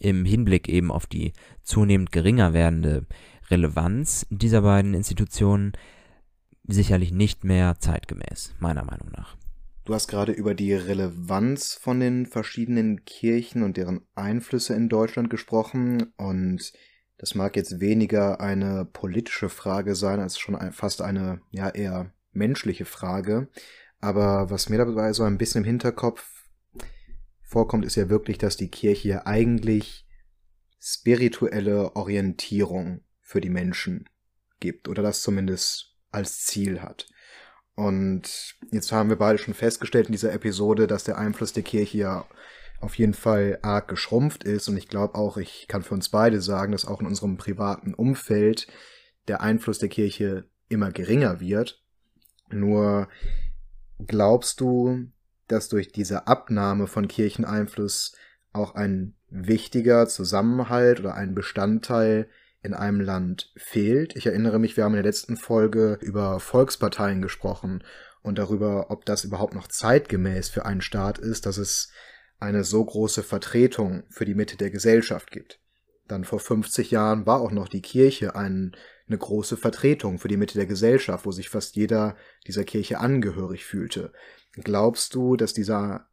im 0.00 0.24
Hinblick 0.24 0.68
eben 0.68 0.90
auf 0.90 1.06
die 1.06 1.32
zunehmend 1.62 2.12
geringer 2.12 2.52
werdende 2.52 3.06
Relevanz 3.50 4.26
dieser 4.30 4.62
beiden 4.62 4.94
Institutionen 4.94 5.72
sicherlich 6.66 7.12
nicht 7.12 7.44
mehr 7.44 7.76
zeitgemäß, 7.78 8.54
meiner 8.58 8.84
Meinung 8.84 9.10
nach. 9.16 9.36
Du 9.84 9.94
hast 9.94 10.08
gerade 10.08 10.32
über 10.32 10.54
die 10.54 10.74
Relevanz 10.74 11.74
von 11.74 11.98
den 12.00 12.26
verschiedenen 12.26 13.04
Kirchen 13.04 13.62
und 13.62 13.76
deren 13.76 14.02
Einflüsse 14.14 14.74
in 14.74 14.88
Deutschland 14.88 15.30
gesprochen 15.30 16.12
und 16.16 16.72
das 17.18 17.34
mag 17.34 17.56
jetzt 17.56 17.80
weniger 17.80 18.40
eine 18.40 18.86
politische 18.86 19.50
Frage 19.50 19.94
sein, 19.94 20.20
als 20.20 20.38
schon 20.38 20.56
fast 20.72 21.02
eine 21.02 21.40
ja 21.50 21.68
eher 21.68 22.12
menschliche 22.32 22.86
Frage. 22.86 23.48
Aber 24.00 24.48
was 24.48 24.70
mir 24.70 24.78
dabei 24.78 25.12
so 25.12 25.24
ein 25.24 25.36
bisschen 25.36 25.64
im 25.64 25.66
Hinterkopf 25.66 26.39
vorkommt, 27.50 27.84
ist 27.84 27.96
ja 27.96 28.08
wirklich, 28.08 28.38
dass 28.38 28.56
die 28.56 28.70
Kirche 28.70 29.08
ja 29.08 29.26
eigentlich 29.26 30.06
spirituelle 30.78 31.96
Orientierung 31.96 33.00
für 33.20 33.40
die 33.40 33.50
Menschen 33.50 34.08
gibt 34.60 34.88
oder 34.88 35.02
das 35.02 35.22
zumindest 35.22 35.96
als 36.12 36.44
Ziel 36.44 36.80
hat. 36.80 37.08
Und 37.74 38.54
jetzt 38.70 38.92
haben 38.92 39.08
wir 39.08 39.16
beide 39.16 39.38
schon 39.38 39.54
festgestellt 39.54 40.06
in 40.06 40.12
dieser 40.12 40.32
Episode, 40.32 40.86
dass 40.86 41.02
der 41.02 41.18
Einfluss 41.18 41.52
der 41.52 41.64
Kirche 41.64 41.98
ja 41.98 42.26
auf 42.80 42.96
jeden 42.96 43.14
Fall 43.14 43.58
arg 43.62 43.88
geschrumpft 43.88 44.44
ist. 44.44 44.68
Und 44.68 44.76
ich 44.76 44.88
glaube 44.88 45.16
auch, 45.16 45.36
ich 45.36 45.66
kann 45.66 45.82
für 45.82 45.94
uns 45.94 46.08
beide 46.08 46.40
sagen, 46.40 46.72
dass 46.72 46.86
auch 46.86 47.00
in 47.00 47.06
unserem 47.06 47.36
privaten 47.36 47.94
Umfeld 47.94 48.68
der 49.26 49.40
Einfluss 49.40 49.78
der 49.78 49.88
Kirche 49.88 50.48
immer 50.68 50.92
geringer 50.92 51.40
wird. 51.40 51.82
Nur 52.48 53.08
glaubst 54.06 54.60
du, 54.60 55.10
dass 55.52 55.68
durch 55.68 55.92
diese 55.92 56.26
Abnahme 56.26 56.86
von 56.86 57.08
Kircheneinfluss 57.08 58.14
auch 58.52 58.74
ein 58.74 59.14
wichtiger 59.28 60.06
Zusammenhalt 60.08 61.00
oder 61.00 61.14
ein 61.14 61.34
Bestandteil 61.34 62.28
in 62.62 62.74
einem 62.74 63.00
Land 63.00 63.52
fehlt. 63.56 64.16
Ich 64.16 64.26
erinnere 64.26 64.58
mich, 64.58 64.76
wir 64.76 64.84
haben 64.84 64.92
in 64.92 65.02
der 65.02 65.10
letzten 65.10 65.36
Folge 65.36 65.98
über 66.02 66.40
Volksparteien 66.40 67.22
gesprochen 67.22 67.82
und 68.22 68.38
darüber, 68.38 68.90
ob 68.90 69.06
das 69.06 69.24
überhaupt 69.24 69.54
noch 69.54 69.68
zeitgemäß 69.68 70.48
für 70.48 70.66
einen 70.66 70.82
Staat 70.82 71.18
ist, 71.18 71.46
dass 71.46 71.56
es 71.56 71.90
eine 72.38 72.64
so 72.64 72.84
große 72.84 73.22
Vertretung 73.22 74.04
für 74.10 74.24
die 74.24 74.34
Mitte 74.34 74.56
der 74.56 74.70
Gesellschaft 74.70 75.30
gibt. 75.30 75.60
Dann 76.06 76.24
vor 76.24 76.40
50 76.40 76.90
Jahren 76.90 77.24
war 77.24 77.40
auch 77.40 77.52
noch 77.52 77.68
die 77.68 77.82
Kirche 77.82 78.34
ein, 78.34 78.76
eine 79.06 79.18
große 79.18 79.56
Vertretung 79.56 80.18
für 80.18 80.28
die 80.28 80.36
Mitte 80.36 80.54
der 80.54 80.66
Gesellschaft, 80.66 81.24
wo 81.24 81.32
sich 81.32 81.48
fast 81.48 81.76
jeder 81.76 82.16
dieser 82.46 82.64
Kirche 82.64 82.98
angehörig 82.98 83.64
fühlte. 83.64 84.12
Glaubst 84.54 85.14
du, 85.14 85.36
dass 85.36 85.54
dieser 85.54 86.10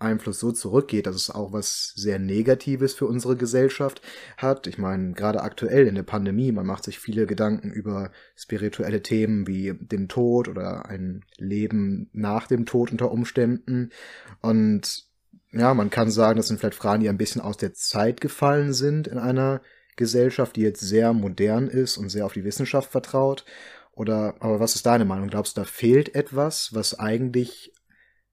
Einfluss 0.00 0.40
so 0.40 0.50
zurückgeht, 0.50 1.06
dass 1.06 1.14
es 1.14 1.30
auch 1.30 1.52
was 1.52 1.92
sehr 1.94 2.18
Negatives 2.18 2.94
für 2.94 3.06
unsere 3.06 3.36
Gesellschaft 3.36 4.00
hat. 4.38 4.66
Ich 4.66 4.78
meine, 4.78 5.12
gerade 5.12 5.42
aktuell 5.42 5.86
in 5.86 5.94
der 5.94 6.02
Pandemie, 6.02 6.52
man 6.52 6.66
macht 6.66 6.84
sich 6.84 6.98
viele 6.98 7.26
Gedanken 7.26 7.70
über 7.70 8.10
spirituelle 8.34 9.02
Themen 9.02 9.46
wie 9.46 9.74
den 9.78 10.08
Tod 10.08 10.48
oder 10.48 10.86
ein 10.86 11.24
Leben 11.36 12.08
nach 12.12 12.46
dem 12.46 12.64
Tod 12.64 12.90
unter 12.90 13.10
Umständen. 13.10 13.90
Und 14.40 15.04
ja, 15.52 15.74
man 15.74 15.90
kann 15.90 16.10
sagen, 16.10 16.38
das 16.38 16.48
sind 16.48 16.60
vielleicht 16.60 16.78
Fragen, 16.78 17.02
die 17.02 17.08
ein 17.08 17.18
bisschen 17.18 17.42
aus 17.42 17.58
der 17.58 17.74
Zeit 17.74 18.20
gefallen 18.20 18.72
sind 18.72 19.06
in 19.06 19.18
einer 19.18 19.60
Gesellschaft, 19.96 20.56
die 20.56 20.62
jetzt 20.62 20.80
sehr 20.80 21.12
modern 21.12 21.68
ist 21.68 21.98
und 21.98 22.08
sehr 22.08 22.24
auf 22.24 22.32
die 22.32 22.44
Wissenschaft 22.44 22.90
vertraut. 22.90 23.44
Oder, 23.92 24.36
aber 24.40 24.60
was 24.60 24.76
ist 24.76 24.86
deine 24.86 25.04
Meinung? 25.04 25.28
Glaubst 25.28 25.56
du, 25.56 25.60
da 25.60 25.66
fehlt 25.66 26.14
etwas, 26.14 26.72
was 26.72 26.98
eigentlich 26.98 27.74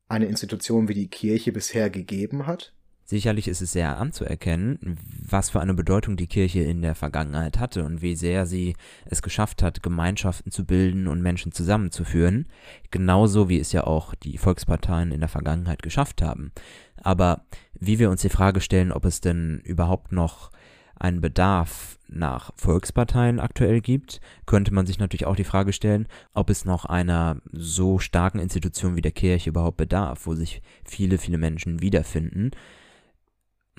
eine 0.08 0.26
Institution 0.26 0.88
wie 0.88 0.94
die 0.94 1.08
Kirche 1.08 1.52
bisher 1.52 1.90
gegeben 1.90 2.48
hat? 2.48 2.74
Sicherlich 3.10 3.48
ist 3.48 3.62
es 3.62 3.72
sehr 3.72 3.98
anzuerkennen, 3.98 4.98
was 5.26 5.50
für 5.50 5.62
eine 5.62 5.74
Bedeutung 5.74 6.18
die 6.18 6.28
Kirche 6.28 6.60
in 6.60 6.82
der 6.82 6.94
Vergangenheit 6.94 7.58
hatte 7.58 7.86
und 7.86 8.02
wie 8.02 8.18
sehr 8.18 8.46
sie 8.46 8.76
es 9.06 9.22
geschafft 9.22 9.64
hat, 9.64 9.82
Gemeinschaften 9.82 10.52
zu 10.52 10.66
bilden 10.66 11.08
und 11.08 11.22
Menschen 11.22 11.54
zusammenzuführen, 11.54 12.48
genauso 12.92 13.48
wie 13.48 13.60
es 13.60 13.72
ja 13.72 13.86
auch 13.86 14.14
die 14.14 14.38
Volksparteien 14.38 15.14
in 15.14 15.22
der 15.22 15.30
Vergangenheit 15.30 15.84
geschafft 15.84 16.22
haben. 16.22 16.52
Aber 16.98 17.46
wie 17.80 17.98
wir 17.98 18.10
uns 18.10 18.24
die 18.24 18.30
Frage 18.30 18.60
stellen, 18.60 18.92
ob 18.92 19.06
es 19.06 19.22
denn 19.22 19.62
überhaupt 19.64 20.12
noch 20.12 20.52
einen 21.00 21.22
Bedarf 21.22 21.98
nach 22.08 22.52
Volksparteien 22.56 23.40
aktuell 23.40 23.82
gibt, 23.82 24.22
könnte 24.46 24.74
man 24.74 24.86
sich 24.86 25.00
natürlich 25.00 25.26
auch 25.26 25.36
die 25.36 25.44
Frage 25.44 25.74
stellen, 25.74 26.08
ob 26.34 26.50
es 26.50 26.66
noch 26.66 26.86
einer 26.86 27.42
so 27.52 28.00
starken 28.00 28.40
Institution 28.40 28.96
wie 28.96 29.02
der 29.02 29.12
Kirche 29.12 29.50
überhaupt 29.50 29.78
bedarf, 29.78 30.26
wo 30.26 30.34
sich 30.34 30.62
viele, 30.86 31.18
viele 31.18 31.38
Menschen 31.38 31.82
wiederfinden. 31.82 32.52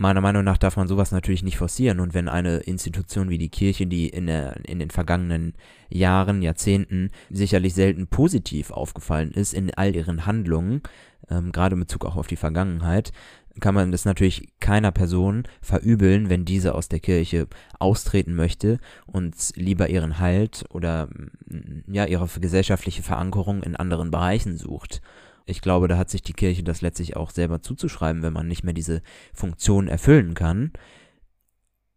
Meiner 0.00 0.20
Meinung 0.20 0.44
nach 0.44 0.58
darf 0.58 0.76
man 0.76 0.86
sowas 0.86 1.10
natürlich 1.10 1.42
nicht 1.42 1.58
forcieren 1.58 1.98
und 1.98 2.14
wenn 2.14 2.28
eine 2.28 2.58
Institution 2.58 3.30
wie 3.30 3.38
die 3.38 3.48
Kirche, 3.48 3.88
die 3.88 4.08
in, 4.08 4.28
der, 4.28 4.64
in 4.64 4.78
den 4.78 4.90
vergangenen 4.90 5.54
Jahren, 5.88 6.40
Jahrzehnten 6.40 7.10
sicherlich 7.30 7.74
selten 7.74 8.06
positiv 8.06 8.70
aufgefallen 8.70 9.32
ist 9.32 9.54
in 9.54 9.74
all 9.74 9.96
ihren 9.96 10.24
Handlungen, 10.24 10.82
ähm, 11.28 11.50
gerade 11.50 11.74
in 11.74 11.80
Bezug 11.80 12.04
auch 12.04 12.14
auf 12.14 12.28
die 12.28 12.36
Vergangenheit, 12.36 13.10
kann 13.58 13.74
man 13.74 13.92
das 13.92 14.04
natürlich 14.04 14.48
keiner 14.60 14.92
Person 14.92 15.44
verübeln, 15.60 16.28
wenn 16.28 16.44
diese 16.44 16.74
aus 16.74 16.88
der 16.88 17.00
Kirche 17.00 17.46
austreten 17.78 18.34
möchte 18.34 18.78
und 19.06 19.34
lieber 19.54 19.88
ihren 19.88 20.18
Halt 20.18 20.64
oder 20.70 21.06
mm, 21.06 21.92
ja 21.92 22.06
ihre 22.06 22.28
gesellschaftliche 22.40 23.02
Verankerung 23.02 23.62
in 23.62 23.76
anderen 23.76 24.10
Bereichen 24.10 24.56
sucht. 24.56 25.00
Ich 25.46 25.62
glaube, 25.62 25.88
da 25.88 25.96
hat 25.96 26.10
sich 26.10 26.22
die 26.22 26.34
Kirche 26.34 26.62
das 26.62 26.82
letztlich 26.82 27.16
auch 27.16 27.30
selber 27.30 27.62
zuzuschreiben, 27.62 28.22
wenn 28.22 28.34
man 28.34 28.48
nicht 28.48 28.64
mehr 28.64 28.74
diese 28.74 29.02
Funktion 29.32 29.88
erfüllen 29.88 30.34
kann. 30.34 30.72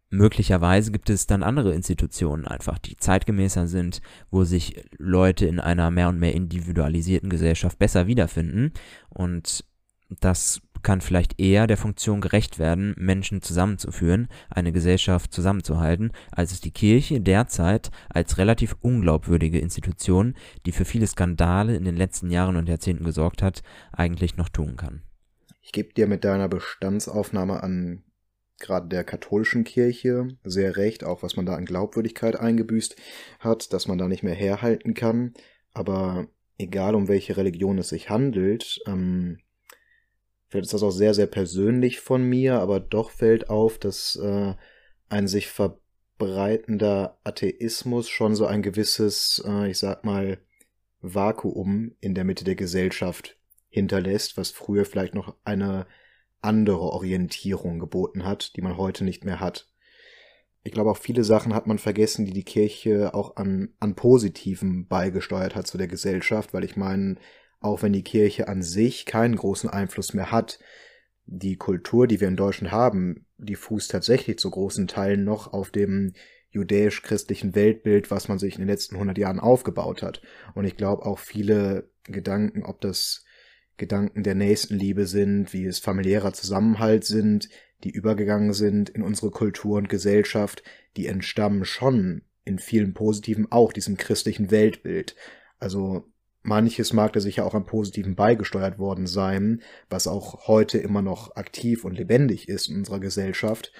Möglicherweise 0.08 0.92
gibt 0.92 1.08
es 1.08 1.26
dann 1.26 1.42
andere 1.42 1.74
Institutionen 1.74 2.46
einfach, 2.46 2.78
die 2.78 2.96
zeitgemäßer 2.98 3.66
sind, 3.66 4.02
wo 4.30 4.44
sich 4.44 4.84
Leute 4.98 5.46
in 5.46 5.58
einer 5.58 5.90
mehr 5.90 6.10
und 6.10 6.18
mehr 6.18 6.34
individualisierten 6.34 7.30
Gesellschaft 7.30 7.78
besser 7.78 8.06
wiederfinden. 8.06 8.72
Und 9.08 9.64
das 10.20 10.60
kann 10.82 11.00
vielleicht 11.00 11.40
eher 11.40 11.66
der 11.66 11.76
Funktion 11.76 12.20
gerecht 12.20 12.58
werden, 12.58 12.94
Menschen 12.98 13.42
zusammenzuführen, 13.42 14.28
eine 14.50 14.72
Gesellschaft 14.72 15.32
zusammenzuhalten, 15.32 16.12
als 16.30 16.52
es 16.52 16.60
die 16.60 16.70
Kirche 16.70 17.20
derzeit 17.20 17.90
als 18.08 18.38
relativ 18.38 18.76
unglaubwürdige 18.80 19.58
Institution, 19.58 20.34
die 20.66 20.72
für 20.72 20.84
viele 20.84 21.06
Skandale 21.06 21.76
in 21.76 21.84
den 21.84 21.96
letzten 21.96 22.30
Jahren 22.30 22.56
und 22.56 22.68
Jahrzehnten 22.68 23.04
gesorgt 23.04 23.42
hat, 23.42 23.62
eigentlich 23.92 24.36
noch 24.36 24.48
tun 24.48 24.76
kann. 24.76 25.02
Ich 25.60 25.72
gebe 25.72 25.94
dir 25.94 26.06
mit 26.06 26.24
deiner 26.24 26.48
Bestandsaufnahme 26.48 27.62
an 27.62 28.02
gerade 28.58 28.88
der 28.88 29.04
katholischen 29.04 29.64
Kirche 29.64 30.28
sehr 30.44 30.76
recht, 30.76 31.04
auch 31.04 31.22
was 31.22 31.36
man 31.36 31.46
da 31.46 31.54
an 31.54 31.66
Glaubwürdigkeit 31.66 32.36
eingebüßt 32.36 32.96
hat, 33.40 33.72
dass 33.72 33.88
man 33.88 33.98
da 33.98 34.08
nicht 34.08 34.22
mehr 34.22 34.34
herhalten 34.34 34.94
kann. 34.94 35.34
Aber 35.72 36.28
egal 36.58 36.94
um 36.94 37.08
welche 37.08 37.36
Religion 37.36 37.78
es 37.78 37.90
sich 37.90 38.08
handelt, 38.08 38.80
ähm, 38.86 39.38
Vielleicht 40.52 40.66
ist 40.66 40.74
das 40.74 40.82
auch 40.82 40.90
sehr, 40.90 41.14
sehr 41.14 41.28
persönlich 41.28 42.00
von 42.00 42.22
mir, 42.22 42.60
aber 42.60 42.78
doch 42.78 43.10
fällt 43.10 43.48
auf, 43.48 43.78
dass 43.78 44.16
äh, 44.16 44.52
ein 45.08 45.26
sich 45.26 45.48
verbreitender 45.48 47.16
Atheismus 47.24 48.10
schon 48.10 48.34
so 48.34 48.44
ein 48.44 48.60
gewisses, 48.60 49.42
äh, 49.46 49.70
ich 49.70 49.78
sag 49.78 50.04
mal, 50.04 50.36
Vakuum 51.00 51.96
in 52.00 52.14
der 52.14 52.24
Mitte 52.24 52.44
der 52.44 52.54
Gesellschaft 52.54 53.38
hinterlässt, 53.70 54.36
was 54.36 54.50
früher 54.50 54.84
vielleicht 54.84 55.14
noch 55.14 55.34
eine 55.42 55.86
andere 56.42 56.80
Orientierung 56.82 57.78
geboten 57.78 58.26
hat, 58.26 58.54
die 58.54 58.60
man 58.60 58.76
heute 58.76 59.04
nicht 59.04 59.24
mehr 59.24 59.40
hat. 59.40 59.72
Ich 60.64 60.72
glaube, 60.72 60.90
auch 60.90 60.98
viele 60.98 61.24
Sachen 61.24 61.54
hat 61.54 61.66
man 61.66 61.78
vergessen, 61.78 62.26
die 62.26 62.34
die 62.34 62.44
Kirche 62.44 63.14
auch 63.14 63.36
an, 63.36 63.70
an 63.80 63.94
Positiven 63.94 64.86
beigesteuert 64.86 65.54
hat 65.54 65.66
zu 65.66 65.78
der 65.78 65.88
Gesellschaft, 65.88 66.52
weil 66.52 66.64
ich 66.64 66.76
meine, 66.76 67.16
auch 67.62 67.82
wenn 67.82 67.92
die 67.92 68.04
Kirche 68.04 68.48
an 68.48 68.62
sich 68.62 69.06
keinen 69.06 69.36
großen 69.36 69.70
Einfluss 69.70 70.14
mehr 70.14 70.30
hat. 70.30 70.58
Die 71.26 71.56
Kultur, 71.56 72.06
die 72.06 72.20
wir 72.20 72.28
in 72.28 72.36
Deutschland 72.36 72.72
haben, 72.72 73.26
die 73.38 73.54
fußt 73.54 73.90
tatsächlich 73.90 74.38
zu 74.38 74.50
großen 74.50 74.88
Teilen 74.88 75.24
noch 75.24 75.52
auf 75.52 75.70
dem 75.70 76.12
judäisch-christlichen 76.50 77.54
Weltbild, 77.54 78.10
was 78.10 78.28
man 78.28 78.38
sich 78.38 78.54
in 78.54 78.60
den 78.60 78.68
letzten 78.68 78.96
100 78.96 79.16
Jahren 79.18 79.40
aufgebaut 79.40 80.02
hat. 80.02 80.20
Und 80.54 80.64
ich 80.64 80.76
glaube 80.76 81.06
auch 81.06 81.18
viele 81.18 81.90
Gedanken, 82.04 82.64
ob 82.64 82.80
das 82.80 83.24
Gedanken 83.76 84.22
der 84.22 84.34
Nächstenliebe 84.34 85.06
sind, 85.06 85.52
wie 85.52 85.64
es 85.64 85.78
familiärer 85.78 86.32
Zusammenhalt 86.32 87.04
sind, 87.04 87.48
die 87.84 87.90
übergegangen 87.90 88.52
sind 88.52 88.90
in 88.90 89.02
unsere 89.02 89.30
Kultur 89.30 89.78
und 89.78 89.88
Gesellschaft, 89.88 90.62
die 90.96 91.06
entstammen 91.06 91.64
schon 91.64 92.22
in 92.44 92.58
vielen 92.58 92.94
Positiven 92.94 93.50
auch 93.50 93.72
diesem 93.72 93.96
christlichen 93.96 94.50
Weltbild. 94.50 95.16
Also 95.58 96.11
Manches 96.42 96.92
mag 96.92 97.12
da 97.12 97.20
sicher 97.20 97.46
auch 97.46 97.54
am 97.54 97.66
Positiven 97.66 98.16
beigesteuert 98.16 98.78
worden 98.78 99.06
sein, 99.06 99.62
was 99.88 100.06
auch 100.06 100.48
heute 100.48 100.78
immer 100.78 101.02
noch 101.02 101.36
aktiv 101.36 101.84
und 101.84 101.96
lebendig 101.96 102.48
ist 102.48 102.68
in 102.68 102.76
unserer 102.76 103.00
Gesellschaft. 103.00 103.72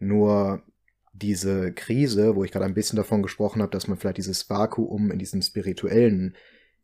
Nur 0.00 0.62
diese 1.12 1.72
Krise, 1.72 2.36
wo 2.36 2.44
ich 2.44 2.50
gerade 2.50 2.64
ein 2.64 2.74
bisschen 2.74 2.96
davon 2.96 3.22
gesprochen 3.22 3.62
habe, 3.62 3.70
dass 3.70 3.88
man 3.88 3.98
vielleicht 3.98 4.18
dieses 4.18 4.48
Vakuum 4.50 5.10
in 5.10 5.18
diesen 5.18 5.42
spirituellen 5.42 6.36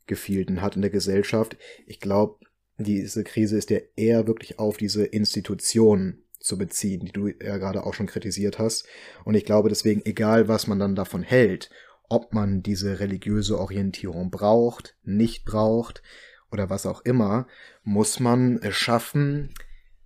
Gefilden 0.07 0.61
hat 0.61 0.77
in 0.77 0.83
der 0.83 0.91
Gesellschaft, 0.91 1.57
ich 1.87 2.01
glaube, 2.01 2.39
diese 2.79 3.25
Krise 3.25 3.57
ist 3.57 3.71
ja 3.71 3.79
eher 3.97 4.27
wirklich 4.27 4.59
auf 4.59 4.77
diese 4.77 5.05
Institutionen 5.05 6.25
zu 6.41 6.59
beziehen, 6.59 7.05
die 7.05 7.13
du 7.13 7.29
ja 7.29 7.57
gerade 7.57 7.87
auch 7.87 7.95
schon 7.95 8.07
kritisiert 8.07 8.59
hast. 8.59 8.87
Und 9.25 9.35
ich 9.35 9.45
glaube 9.45 9.69
deswegen, 9.69 10.03
egal 10.05 10.47
was 10.49 10.67
man 10.67 10.79
dann 10.79 10.95
davon 10.95 11.23
hält, 11.23 11.71
ob 12.09 12.33
man 12.33 12.63
diese 12.63 13.01
religiöse 13.01 13.59
Orientierung 13.59 14.31
braucht, 14.31 14.97
nicht 15.03 15.45
braucht 15.45 16.03
oder 16.51 16.71
was 16.71 16.87
auch 16.87 17.01
immer, 17.03 17.47
muss 17.83 18.21
man 18.21 18.59
es 18.63 18.77
schaffen, 18.77 19.51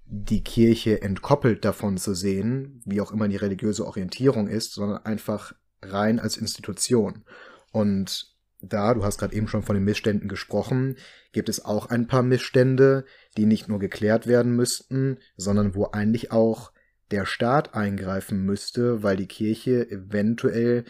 die 0.05 0.43
Kirche 0.43 1.03
entkoppelt 1.03 1.65
davon 1.65 1.99
zu 1.99 2.15
sehen, 2.15 2.81
wie 2.87 3.01
auch 3.01 3.13
immer 3.13 3.29
die 3.29 3.37
religiöse 3.37 3.87
Orientierung 3.87 4.49
ist, 4.49 4.73
sondern 4.73 5.05
einfach 5.05 5.53
rein 5.83 6.19
als 6.19 6.37
Institution. 6.37 7.25
Und 7.73 8.35
da, 8.61 8.95
du 8.95 9.05
hast 9.05 9.19
gerade 9.19 9.37
eben 9.37 9.49
schon 9.49 9.63
von 9.63 9.75
den 9.75 9.85
Missständen 9.85 10.29
gesprochen, 10.29 10.97
gibt 11.33 11.49
es 11.49 11.65
auch 11.65 11.87
ein 11.87 12.07
paar 12.07 12.23
Missstände, 12.23 13.05
die 13.37 13.47
nicht 13.47 13.69
nur 13.69 13.79
geklärt 13.79 14.27
werden 14.27 14.57
müssten, 14.57 15.19
sondern 15.37 15.75
wo 15.75 15.87
eigentlich 15.87 16.33
auch 16.33 16.73
der 17.11 17.27
Staat 17.27 17.75
eingreifen 17.75 18.45
müsste, 18.45 19.03
weil 19.03 19.17
die 19.17 19.29
Kirche 19.29 19.91
eventuell 19.91 20.85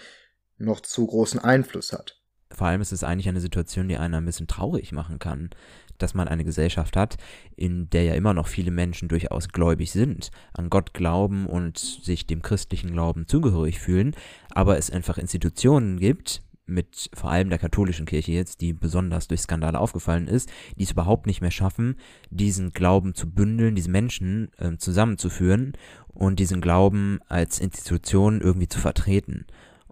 noch 0.58 0.80
zu 0.80 1.06
großen 1.06 1.40
Einfluss 1.40 1.92
hat. 1.92 2.20
Vor 2.50 2.66
allem 2.66 2.80
ist 2.80 2.92
es 2.92 3.04
eigentlich 3.04 3.28
eine 3.28 3.40
Situation, 3.40 3.88
die 3.88 3.98
einen 3.98 4.14
ein 4.14 4.24
bisschen 4.24 4.46
traurig 4.46 4.92
machen 4.92 5.18
kann. 5.18 5.50
dass 5.98 6.14
man 6.14 6.28
eine 6.28 6.44
Gesellschaft 6.44 6.96
hat, 6.96 7.16
in 7.56 7.90
der 7.90 8.04
ja 8.04 8.14
immer 8.14 8.32
noch 8.32 8.46
viele 8.46 8.70
Menschen 8.70 9.08
durchaus 9.08 9.48
gläubig 9.48 9.90
sind, 9.90 10.30
an 10.52 10.70
Gott 10.70 10.94
glauben 10.94 11.46
und 11.46 11.76
sich 11.76 12.24
dem 12.24 12.40
christlichen 12.40 12.92
Glauben 12.92 13.26
zugehörig 13.26 13.80
fühlen, 13.80 14.14
aber 14.50 14.78
es 14.78 14.92
einfach 14.92 15.18
Institutionen 15.18 15.98
gibt, 15.98 16.40
mit 16.68 17.10
vor 17.14 17.30
allem 17.30 17.48
der 17.48 17.58
katholischen 17.58 18.06
Kirche 18.06 18.32
jetzt, 18.32 18.60
die 18.60 18.72
besonders 18.72 19.26
durch 19.26 19.40
Skandale 19.40 19.80
aufgefallen 19.80 20.28
ist, 20.28 20.50
die 20.76 20.84
es 20.84 20.92
überhaupt 20.92 21.26
nicht 21.26 21.40
mehr 21.40 21.50
schaffen, 21.50 21.96
diesen 22.30 22.72
Glauben 22.72 23.14
zu 23.14 23.28
bündeln, 23.28 23.74
diese 23.74 23.90
Menschen 23.90 24.50
äh, 24.58 24.76
zusammenzuführen 24.76 25.72
und 26.06 26.38
diesen 26.38 26.60
Glauben 26.60 27.18
als 27.26 27.58
Institution 27.58 28.40
irgendwie 28.40 28.68
zu 28.68 28.78
vertreten. 28.78 29.46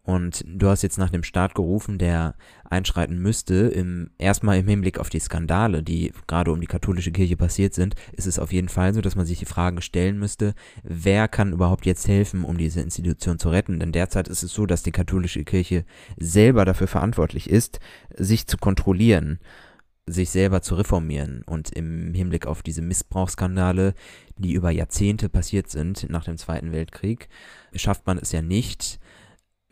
Und 0.07 0.45
du 0.47 0.69
hast 0.69 0.83
jetzt 0.83 0.99
nach 0.99 1.11
dem 1.11 1.25
Staat 1.25 1.57
gerufen, 1.57 1.99
der 1.99 2.37
einschreiten 2.63 3.19
müsste. 3.19 3.67
Im, 3.67 4.11
erstmal 4.19 4.57
im 4.57 4.69
Hinblick 4.69 5.01
auf 5.01 5.09
die 5.09 5.19
Skandale, 5.19 5.83
die 5.83 6.13
gerade 6.29 6.53
um 6.53 6.61
die 6.61 6.69
katholische 6.69 7.11
Kirche 7.11 7.37
passiert 7.37 7.75
sind, 7.75 7.97
ist 8.13 8.29
es 8.29 8.39
auf 8.39 8.53
jeden 8.53 8.69
Fall 8.69 8.95
so, 8.95 9.01
dass 9.01 9.17
man 9.17 9.27
sich 9.27 9.41
die 9.41 9.47
Fragen 9.47 9.83
stellen 9.83 10.17
müsste, 10.21 10.55
wer 10.85 11.27
kann 11.27 11.53
überhaupt 11.53 11.87
jetzt 11.87 12.07
helfen, 12.07 12.45
um 12.45 12.57
diese 12.57 12.83
Institution 12.83 13.41
zu 13.41 13.49
retten? 13.49 13.81
Denn 13.81 13.91
derzeit 13.91 14.29
ist 14.29 14.45
es 14.45 14.53
so, 14.53 14.65
dass 14.65 14.85
die 14.85 14.93
katholische 14.93 15.43
Kirche 15.43 15.85
selber 16.17 16.65
dafür 16.65 16.87
verantwortlich 16.87 17.51
ist, 17.51 17.81
sich 18.17 18.47
zu 18.47 18.59
kontrollieren 18.59 19.41
sich 20.09 20.31
selber 20.31 20.63
zu 20.63 20.77
reformieren 20.77 21.43
und 21.47 21.71
im 21.71 22.15
Hinblick 22.15 22.47
auf 22.47 22.63
diese 22.63 22.81
Missbrauchsskandale, 22.81 23.93
die 24.39 24.53
über 24.53 24.71
Jahrzehnte 24.71 25.29
passiert 25.29 25.69
sind 25.69 26.09
nach 26.09 26.23
dem 26.23 26.37
Zweiten 26.37 26.71
Weltkrieg, 26.71 27.29
schafft 27.75 28.07
man 28.07 28.17
es 28.17 28.31
ja 28.31 28.41
nicht, 28.41 29.01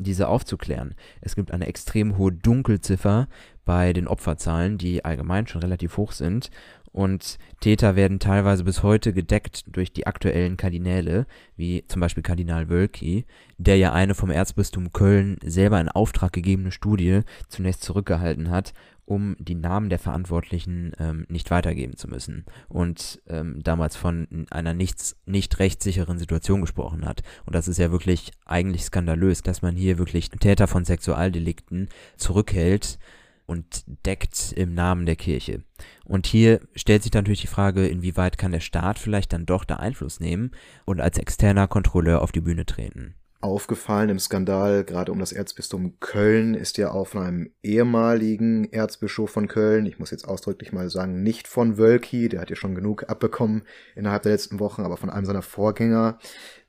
diese 0.05 0.29
aufzuklären. 0.29 0.95
Es 1.21 1.35
gibt 1.35 1.51
eine 1.51 1.67
extrem 1.67 2.17
hohe 2.17 2.31
Dunkelziffer 2.31 3.27
bei 3.65 3.93
den 3.93 4.07
Opferzahlen, 4.07 4.79
die 4.79 5.05
allgemein 5.05 5.47
schon 5.49 5.63
relativ 5.63 5.97
hoch 5.97 6.13
sind. 6.13 6.51
Und 6.93 7.39
Täter 7.59 7.97
werden 7.97 8.21
teilweise 8.21 8.63
bis 8.63 8.85
heute 8.85 9.13
gedeckt 9.13 9.65
durch 9.67 9.93
die 9.93 10.07
aktuellen 10.07 10.57
Kardinäle, 10.57 11.27
wie 11.57 11.85
zum 11.89 12.01
Beispiel 12.01 12.23
Kardinal 12.23 12.69
Wölki, 12.69 13.25
der 13.59 13.77
ja 13.79 13.93
eine 13.93 14.15
vom 14.15 14.31
Erzbistum 14.31 14.93
Köln 14.93 15.39
selber 15.43 15.81
in 15.81 15.89
Auftrag 15.89 16.33
gegebene 16.33 16.71
Studie 16.71 17.23
zunächst 17.49 17.83
zurückgehalten 17.83 18.49
hat 18.51 18.75
um 19.07 19.37
die 19.39 19.55
Namen 19.55 19.91
der 19.91 19.99
Verantwortlichen 19.99 20.93
ähm, 20.99 21.27
nicht 21.29 21.51
weitergeben 21.51 21.97
zu 21.97 22.09
müssen 22.09 22.45
und 22.69 23.21
ähm, 23.29 23.63
damals 23.63 23.97
von 23.97 24.47
einer 24.51 24.75
nichts, 24.75 25.17
nicht 25.27 25.59
rechtssicheren 25.59 26.19
Situation 26.19 26.61
gesprochen 26.61 27.05
hat. 27.05 27.23
Und 27.45 27.55
das 27.55 27.69
ist 27.69 27.79
ja 27.79 27.93
wirklich 27.93 28.33
eigentlich 28.47 28.85
skandalös, 28.85 29.43
dass 29.43 29.63
man 29.63 29.77
hier 29.77 29.99
wirklich 29.99 30.31
Täter 30.31 30.67
von 30.67 30.85
Sexualdelikten 30.85 31.89
zurückhält 32.17 32.99
und 33.47 33.85
deckt 34.07 34.53
im 34.53 34.73
Namen 34.73 35.05
der 35.05 35.17
Kirche. 35.17 35.63
Und 36.05 36.27
hier 36.27 36.61
stellt 36.75 37.03
sich 37.03 37.13
natürlich 37.13 37.43
die 37.43 37.47
Frage, 37.47 37.87
inwieweit 37.87 38.39
kann 38.39 38.53
der 38.53 38.61
Staat 38.61 38.99
vielleicht 38.99 39.35
dann 39.35 39.45
doch 39.45 39.65
da 39.65 39.77
Einfluss 39.77 40.19
nehmen 40.19 40.53
und 40.87 41.01
als 41.01 41.19
externer 41.19 41.69
Kontrolleur 41.69 42.23
auf 42.23 42.33
die 42.33 42.41
Bühne 42.41 42.65
treten 42.65 43.15
aufgefallen 43.45 44.09
im 44.09 44.19
Skandal, 44.19 44.85
gerade 44.85 45.13
um 45.13 45.19
das 45.19 45.33
Erzbistum 45.33 46.01
Köln, 46.01 46.55
ist 46.55 46.79
ja 46.79 46.91
auf 46.91 47.15
einem 47.15 47.53
ehemaligen 47.63 48.73
Erzbischof 48.73 49.31
von 49.31 49.49
Köln, 49.49 49.85
ich 49.85 49.99
muss 49.99 50.11
jetzt 50.11 50.27
ausdrücklich 50.27 50.73
mal 50.73 50.89
sagen, 50.89 51.23
nicht 51.23 51.47
von 51.47 51.77
Wölki, 51.77 52.31
der 52.31 52.41
hat 52.41 52.49
ja 52.49 52.57
schon 52.57 52.75
genug 52.75 53.11
abbekommen 53.11 53.65
innerhalb 53.95 54.23
der 54.23 54.33
letzten 54.33 54.61
Wochen, 54.61 54.83
aber 54.83 54.97
von 54.97 55.11
einem 55.11 55.27
seiner 55.27 55.43
Vorgänger, 55.43 56.19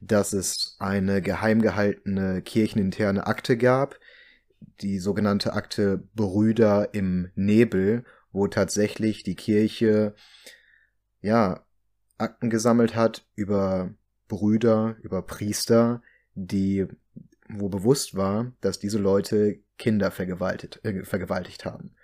dass 0.02 0.34
es 0.34 0.76
eine 0.78 1.22
geheim 1.22 1.62
gehaltene 1.62 2.42
kircheninterne 2.42 3.26
Akte 3.26 3.58
gab, 3.58 3.98
die 4.82 5.00
sogenannte 5.00 5.54
Akte 5.54 6.04
Brüder 6.14 6.94
im 6.94 7.32
Nebel, 7.36 8.04
wo 8.34 8.48
tatsächlich 8.48 9.24
die 9.24 9.36
Kirche, 9.36 10.14
ja, 11.22 11.66
Akten 12.18 12.50
gesammelt 12.50 12.96
hat 12.96 13.26
über 13.36 13.94
Brüder, 14.28 14.98
über 15.02 15.22
Priester, 15.22 16.02
die, 16.36 16.86
wo 17.50 17.69
bewusst 17.69 18.15
war, 18.15 18.52
dass 18.62 18.80
diese 18.80 19.00
Leute 19.00 19.60
Kinder 19.78 20.12
vergewaltigt, 20.12 20.84
äh, 20.84 21.04
vergewaltigt 21.04 21.65
haben. 21.65 21.95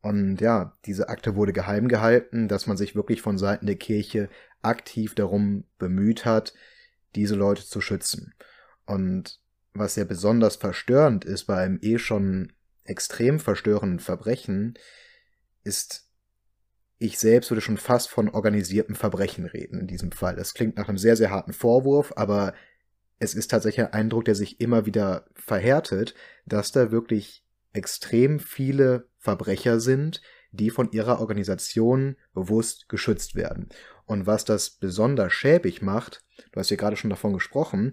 Und 0.00 0.40
ja, 0.40 0.76
diese 0.84 1.08
Akte 1.08 1.34
wurde 1.34 1.52
geheim 1.52 1.88
gehalten, 1.88 2.48
dass 2.48 2.66
man 2.66 2.76
sich 2.76 2.94
wirklich 2.94 3.22
von 3.22 3.38
Seiten 3.38 3.66
der 3.66 3.76
Kirche 3.76 4.28
aktiv 4.62 5.14
darum 5.14 5.64
bemüht 5.78 6.24
hat, 6.24 6.54
diese 7.14 7.34
Leute 7.34 7.64
zu 7.64 7.80
schützen. 7.80 8.34
Und 8.86 9.40
was 9.74 9.96
ja 9.96 10.04
besonders 10.04 10.56
verstörend 10.56 11.24
ist 11.24 11.44
bei 11.44 11.56
einem 11.56 11.78
eh 11.82 11.98
schon 11.98 12.52
extrem 12.84 13.38
verstörenden 13.40 14.00
Verbrechen, 14.00 14.74
ist, 15.62 16.08
ich 16.98 17.18
selbst 17.18 17.50
würde 17.50 17.60
schon 17.60 17.76
fast 17.76 18.08
von 18.08 18.28
organisiertem 18.28 18.94
Verbrechen 18.94 19.44
reden 19.44 19.80
in 19.80 19.86
diesem 19.86 20.12
Fall. 20.12 20.36
Das 20.36 20.54
klingt 20.54 20.76
nach 20.76 20.88
einem 20.88 20.98
sehr, 20.98 21.16
sehr 21.16 21.30
harten 21.30 21.52
Vorwurf, 21.52 22.12
aber 22.16 22.54
es 23.18 23.34
ist 23.34 23.50
tatsächlich 23.50 23.86
ein 23.86 23.92
Eindruck, 23.92 24.24
der 24.24 24.34
sich 24.34 24.60
immer 24.60 24.86
wieder 24.86 25.26
verhärtet, 25.34 26.14
dass 26.46 26.72
da 26.72 26.90
wirklich 26.90 27.44
extrem 27.72 28.40
viele 28.40 29.08
Verbrecher 29.18 29.80
sind, 29.80 30.22
die 30.52 30.70
von 30.70 30.90
ihrer 30.92 31.20
Organisation 31.20 32.16
bewusst 32.32 32.88
geschützt 32.88 33.34
werden. 33.34 33.68
Und 34.06 34.26
was 34.26 34.44
das 34.44 34.70
besonders 34.70 35.32
schäbig 35.32 35.82
macht, 35.82 36.24
du 36.52 36.60
hast 36.60 36.70
ja 36.70 36.76
gerade 36.76 36.96
schon 36.96 37.10
davon 37.10 37.34
gesprochen, 37.34 37.92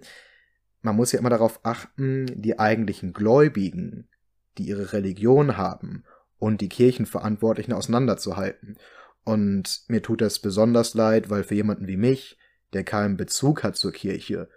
man 0.80 0.96
muss 0.96 1.12
ja 1.12 1.18
immer 1.18 1.30
darauf 1.30 1.60
achten, 1.64 2.26
die 2.40 2.58
eigentlichen 2.58 3.12
Gläubigen, 3.12 4.08
die 4.56 4.68
ihre 4.68 4.92
Religion 4.92 5.56
haben 5.56 6.04
und 6.38 6.60
die 6.60 6.68
Kirchenverantwortlichen 6.68 7.72
auseinanderzuhalten. 7.72 8.78
Und 9.24 9.82
mir 9.88 10.02
tut 10.02 10.20
das 10.20 10.38
besonders 10.38 10.94
leid, 10.94 11.28
weil 11.28 11.42
für 11.42 11.56
jemanden 11.56 11.88
wie 11.88 11.96
mich, 11.96 12.38
der 12.72 12.84
keinen 12.84 13.16
Bezug 13.16 13.64
hat 13.64 13.76
zur 13.76 13.92
Kirche, 13.92 14.48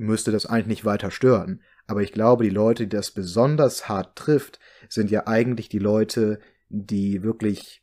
müsste 0.00 0.32
das 0.32 0.46
eigentlich 0.46 0.66
nicht 0.66 0.84
weiter 0.84 1.10
stören. 1.10 1.62
Aber 1.86 2.02
ich 2.02 2.12
glaube, 2.12 2.44
die 2.44 2.50
Leute, 2.50 2.84
die 2.84 2.96
das 2.96 3.10
besonders 3.10 3.88
hart 3.88 4.16
trifft, 4.16 4.58
sind 4.88 5.10
ja 5.10 5.26
eigentlich 5.26 5.68
die 5.68 5.78
Leute, 5.78 6.40
die 6.68 7.22
wirklich 7.22 7.82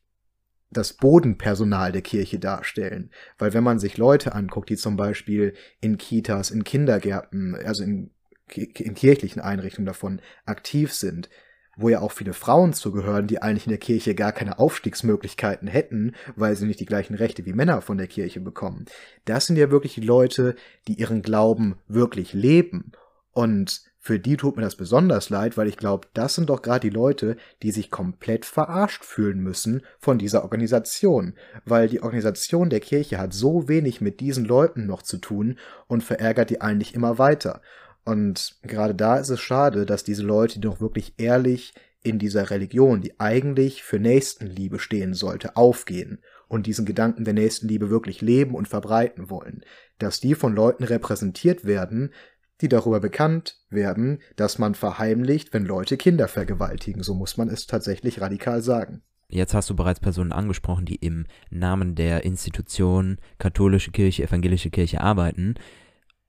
das 0.70 0.94
Bodenpersonal 0.94 1.92
der 1.92 2.02
Kirche 2.02 2.40
darstellen. 2.40 3.12
Weil 3.38 3.54
wenn 3.54 3.64
man 3.64 3.80
sich 3.80 3.98
Leute 3.98 4.34
anguckt, 4.34 4.70
die 4.70 4.76
zum 4.76 4.98
Beispiel 4.98 5.54
in 5.80 5.98
Kitas, 5.98 6.52
in 6.52 6.64
Kindergärten, 6.64 7.56
also 7.56 7.84
in, 7.84 8.12
in 8.54 8.96
kirchlichen 8.96 9.42
Einrichtungen 9.42 9.86
davon 9.86 10.22
aktiv 10.46 10.94
sind, 10.94 11.30
wo 11.78 11.90
ja 11.90 12.02
auch 12.02 12.12
viele 12.12 12.34
Frauen 12.34 12.74
zugehören, 12.74 13.28
die 13.28 13.42
eigentlich 13.42 13.68
in 13.68 13.72
der 13.72 13.80
Kirche 13.80 14.16
gar 14.16 14.32
keine 14.32 14.60
Aufstiegsmöglichkeiten 14.60 15.68
hätten, 15.68 16.14
weil 16.36 16.56
sie 16.56 16.66
nicht 16.66 16.80
die 16.80 16.86
gleichen 16.86 17.16
Rechte 17.16 17.46
wie 17.46 17.54
Männer 17.54 17.82
von 17.82 17.98
der 17.98 18.08
Kirche 18.08 18.42
bekommen. 18.42 18.86
Das 19.26 19.46
sind 19.46 19.56
ja 19.56 19.72
wirklich 19.72 19.94
die 19.94 20.02
Leute, 20.02 20.56
die 20.88 20.96
ihren 20.96 21.22
Glauben 21.22 21.78
wirklich 21.88 22.34
leben. 22.34 22.92
Und 23.32 23.82
für 24.00 24.20
die 24.20 24.38
tut 24.38 24.56
mir 24.56 24.64
das 24.64 24.78
besonders 24.78 25.30
leid, 25.30 25.58
weil 25.58 25.68
ich 25.68 25.76
glaube, 25.76 26.08
das 26.14 26.34
sind 26.34 26.50
doch 26.50 26.62
gerade 26.62 26.90
die 26.90 26.96
Leute, 26.96 27.36
die 27.62 27.72
sich 27.72 27.92
komplett 27.92 28.46
verarscht 28.46 29.04
fühlen 29.04 29.42
müssen 29.42 29.82
von 30.00 30.18
dieser 30.18 30.44
Organisation, 30.44 31.34
weil 31.66 31.90
die 31.90 32.02
Organisation 32.02 32.70
der 32.70 32.80
Kirche 32.80 33.18
hat 33.18 33.34
so 33.34 33.68
wenig 33.68 34.00
mit 34.00 34.22
diesen 34.22 34.46
Leuten 34.46 34.86
noch 34.86 35.02
zu 35.02 35.18
tun 35.18 35.60
und 35.88 36.06
verärgert 36.06 36.50
die 36.50 36.62
eigentlich 36.62 36.96
immer 36.96 37.18
weiter. 37.20 37.62
Und 38.08 38.56
gerade 38.62 38.96
da 38.96 39.18
ist 39.18 39.28
es 39.28 39.42
schade, 39.42 39.86
dass 39.86 40.06
diese 40.06 40.24
Leute, 40.24 40.56
die 40.56 40.62
doch 40.62 40.80
wirklich 40.80 41.16
ehrlich 41.18 41.74
in 42.02 42.20
dieser 42.20 42.50
Religion, 42.52 43.02
die 43.02 43.20
eigentlich 43.20 43.84
für 43.84 44.00
Nächstenliebe 44.00 44.80
stehen 44.80 45.14
sollte, 45.14 45.58
aufgehen 45.58 46.20
und 46.48 46.68
diesen 46.68 46.86
Gedanken 46.86 47.26
der 47.26 47.34
Nächstenliebe 47.34 47.90
wirklich 47.90 48.22
leben 48.22 48.56
und 48.56 48.70
verbreiten 48.70 49.30
wollen, 49.30 49.66
dass 50.00 50.22
die 50.22 50.36
von 50.36 50.56
Leuten 50.56 50.86
repräsentiert 50.86 51.66
werden, 51.66 52.14
die 52.62 52.70
darüber 52.70 53.02
bekannt 53.02 53.58
werden, 53.70 54.22
dass 54.38 54.58
man 54.58 54.74
verheimlicht, 54.74 55.54
wenn 55.54 55.66
Leute 55.66 55.98
Kinder 55.98 56.30
vergewaltigen. 56.30 57.04
So 57.04 57.14
muss 57.14 57.36
man 57.36 57.50
es 57.50 57.68
tatsächlich 57.68 58.22
radikal 58.22 58.62
sagen. 58.62 59.02
Jetzt 59.28 59.54
hast 59.54 59.70
du 59.70 59.76
bereits 59.76 60.00
Personen 60.00 60.32
angesprochen, 60.32 60.86
die 60.86 60.96
im 60.96 61.26
Namen 61.50 61.94
der 61.96 62.24
Institution 62.24 63.18
katholische 63.38 63.92
Kirche, 63.92 64.24
evangelische 64.24 64.70
Kirche 64.70 65.02
arbeiten. 65.02 65.56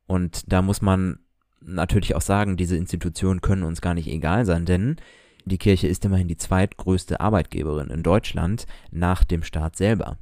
Und 0.08 0.52
da 0.52 0.60
muss 0.60 0.82
man 0.82 1.20
natürlich 1.60 2.14
auch 2.14 2.22
sagen, 2.22 2.56
diese 2.56 2.76
Institutionen 2.76 3.40
können 3.40 3.62
uns 3.62 3.80
gar 3.80 3.94
nicht 3.94 4.08
egal 4.08 4.44
sein, 4.44 4.64
denn 4.64 4.96
die 5.44 5.58
Kirche 5.58 5.88
ist 5.88 6.04
immerhin 6.04 6.28
die 6.28 6.36
zweitgrößte 6.36 7.20
Arbeitgeberin 7.20 7.88
in 7.88 8.02
Deutschland 8.02 8.66
nach 8.90 9.24
dem 9.24 9.42
Staat 9.42 9.76
selber. 9.76 10.18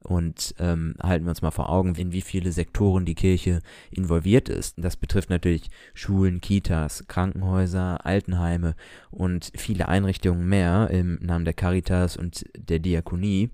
Und 0.00 0.54
ähm, 0.60 0.94
halten 1.02 1.24
wir 1.24 1.30
uns 1.30 1.42
mal 1.42 1.50
vor 1.50 1.68
Augen, 1.68 1.96
in 1.96 2.12
wie 2.12 2.20
viele 2.20 2.52
Sektoren 2.52 3.04
die 3.04 3.16
Kirche 3.16 3.60
involviert 3.90 4.48
ist. 4.48 4.76
Das 4.78 4.96
betrifft 4.96 5.30
natürlich 5.30 5.68
Schulen, 5.94 6.40
Kitas, 6.40 7.08
Krankenhäuser, 7.08 8.06
Altenheime 8.06 8.76
und 9.10 9.50
viele 9.56 9.88
Einrichtungen 9.88 10.48
mehr 10.48 10.90
im 10.90 11.18
Namen 11.22 11.44
der 11.44 11.54
Caritas 11.54 12.16
und 12.16 12.44
der 12.56 12.78
Diakonie. 12.78 13.50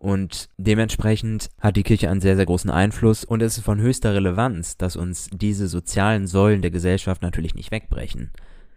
Und 0.00 0.48
dementsprechend 0.56 1.50
hat 1.60 1.76
die 1.76 1.82
Kirche 1.82 2.08
einen 2.08 2.22
sehr, 2.22 2.34
sehr 2.34 2.46
großen 2.46 2.70
Einfluss 2.70 3.22
und 3.22 3.42
es 3.42 3.58
ist 3.58 3.64
von 3.64 3.78
höchster 3.78 4.14
Relevanz, 4.14 4.78
dass 4.78 4.96
uns 4.96 5.28
diese 5.30 5.68
sozialen 5.68 6.26
Säulen 6.26 6.62
der 6.62 6.70
Gesellschaft 6.70 7.20
natürlich 7.20 7.54
nicht 7.54 7.70
wegbrechen. 7.70 8.30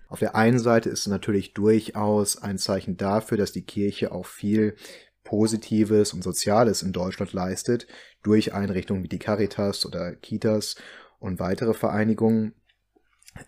Auf 0.10 0.20
der 0.20 0.36
einen 0.36 0.60
Seite 0.60 0.90
ist 0.90 1.00
es 1.00 1.08
natürlich 1.08 1.54
durchaus 1.54 2.38
ein 2.38 2.58
Zeichen 2.58 2.98
dafür, 2.98 3.38
dass 3.38 3.54
die 3.54 3.64
Kirche 3.64 4.12
auch 4.12 4.26
viel 4.26 4.76
Positives 5.24 6.12
und 6.12 6.26
Soziales 6.26 6.84
in 6.84 6.92
Deutschland 6.92 7.32
leistet, 7.32 7.88
durch 8.22 8.54
Einrichtungen 8.54 9.04
wie 9.04 9.08
die 9.08 9.18
Caritas 9.18 9.86
oder 9.86 10.14
Kitas 10.16 10.76
und 11.20 11.40
weitere 11.40 11.74
Vereinigungen. 11.74 12.54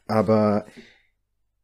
Aber 0.08 0.66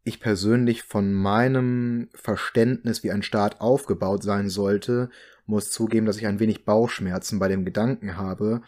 ich 0.04 0.20
persönlich 0.20 0.84
von 0.84 1.14
meinem 1.14 2.10
Verständnis, 2.14 3.02
wie 3.02 3.12
ein 3.12 3.24
Staat 3.24 3.62
aufgebaut 3.62 4.24
sein 4.24 4.50
sollte, 4.50 5.10
muss 5.46 5.72
zugeben, 5.72 6.06
dass 6.06 6.18
ich 6.18 6.28
ein 6.28 6.40
wenig 6.40 6.66
Bauchschmerzen 6.66 7.40
bei 7.40 7.48
dem 7.48 7.66
Gedanken 7.66 8.18
habe, 8.18 8.62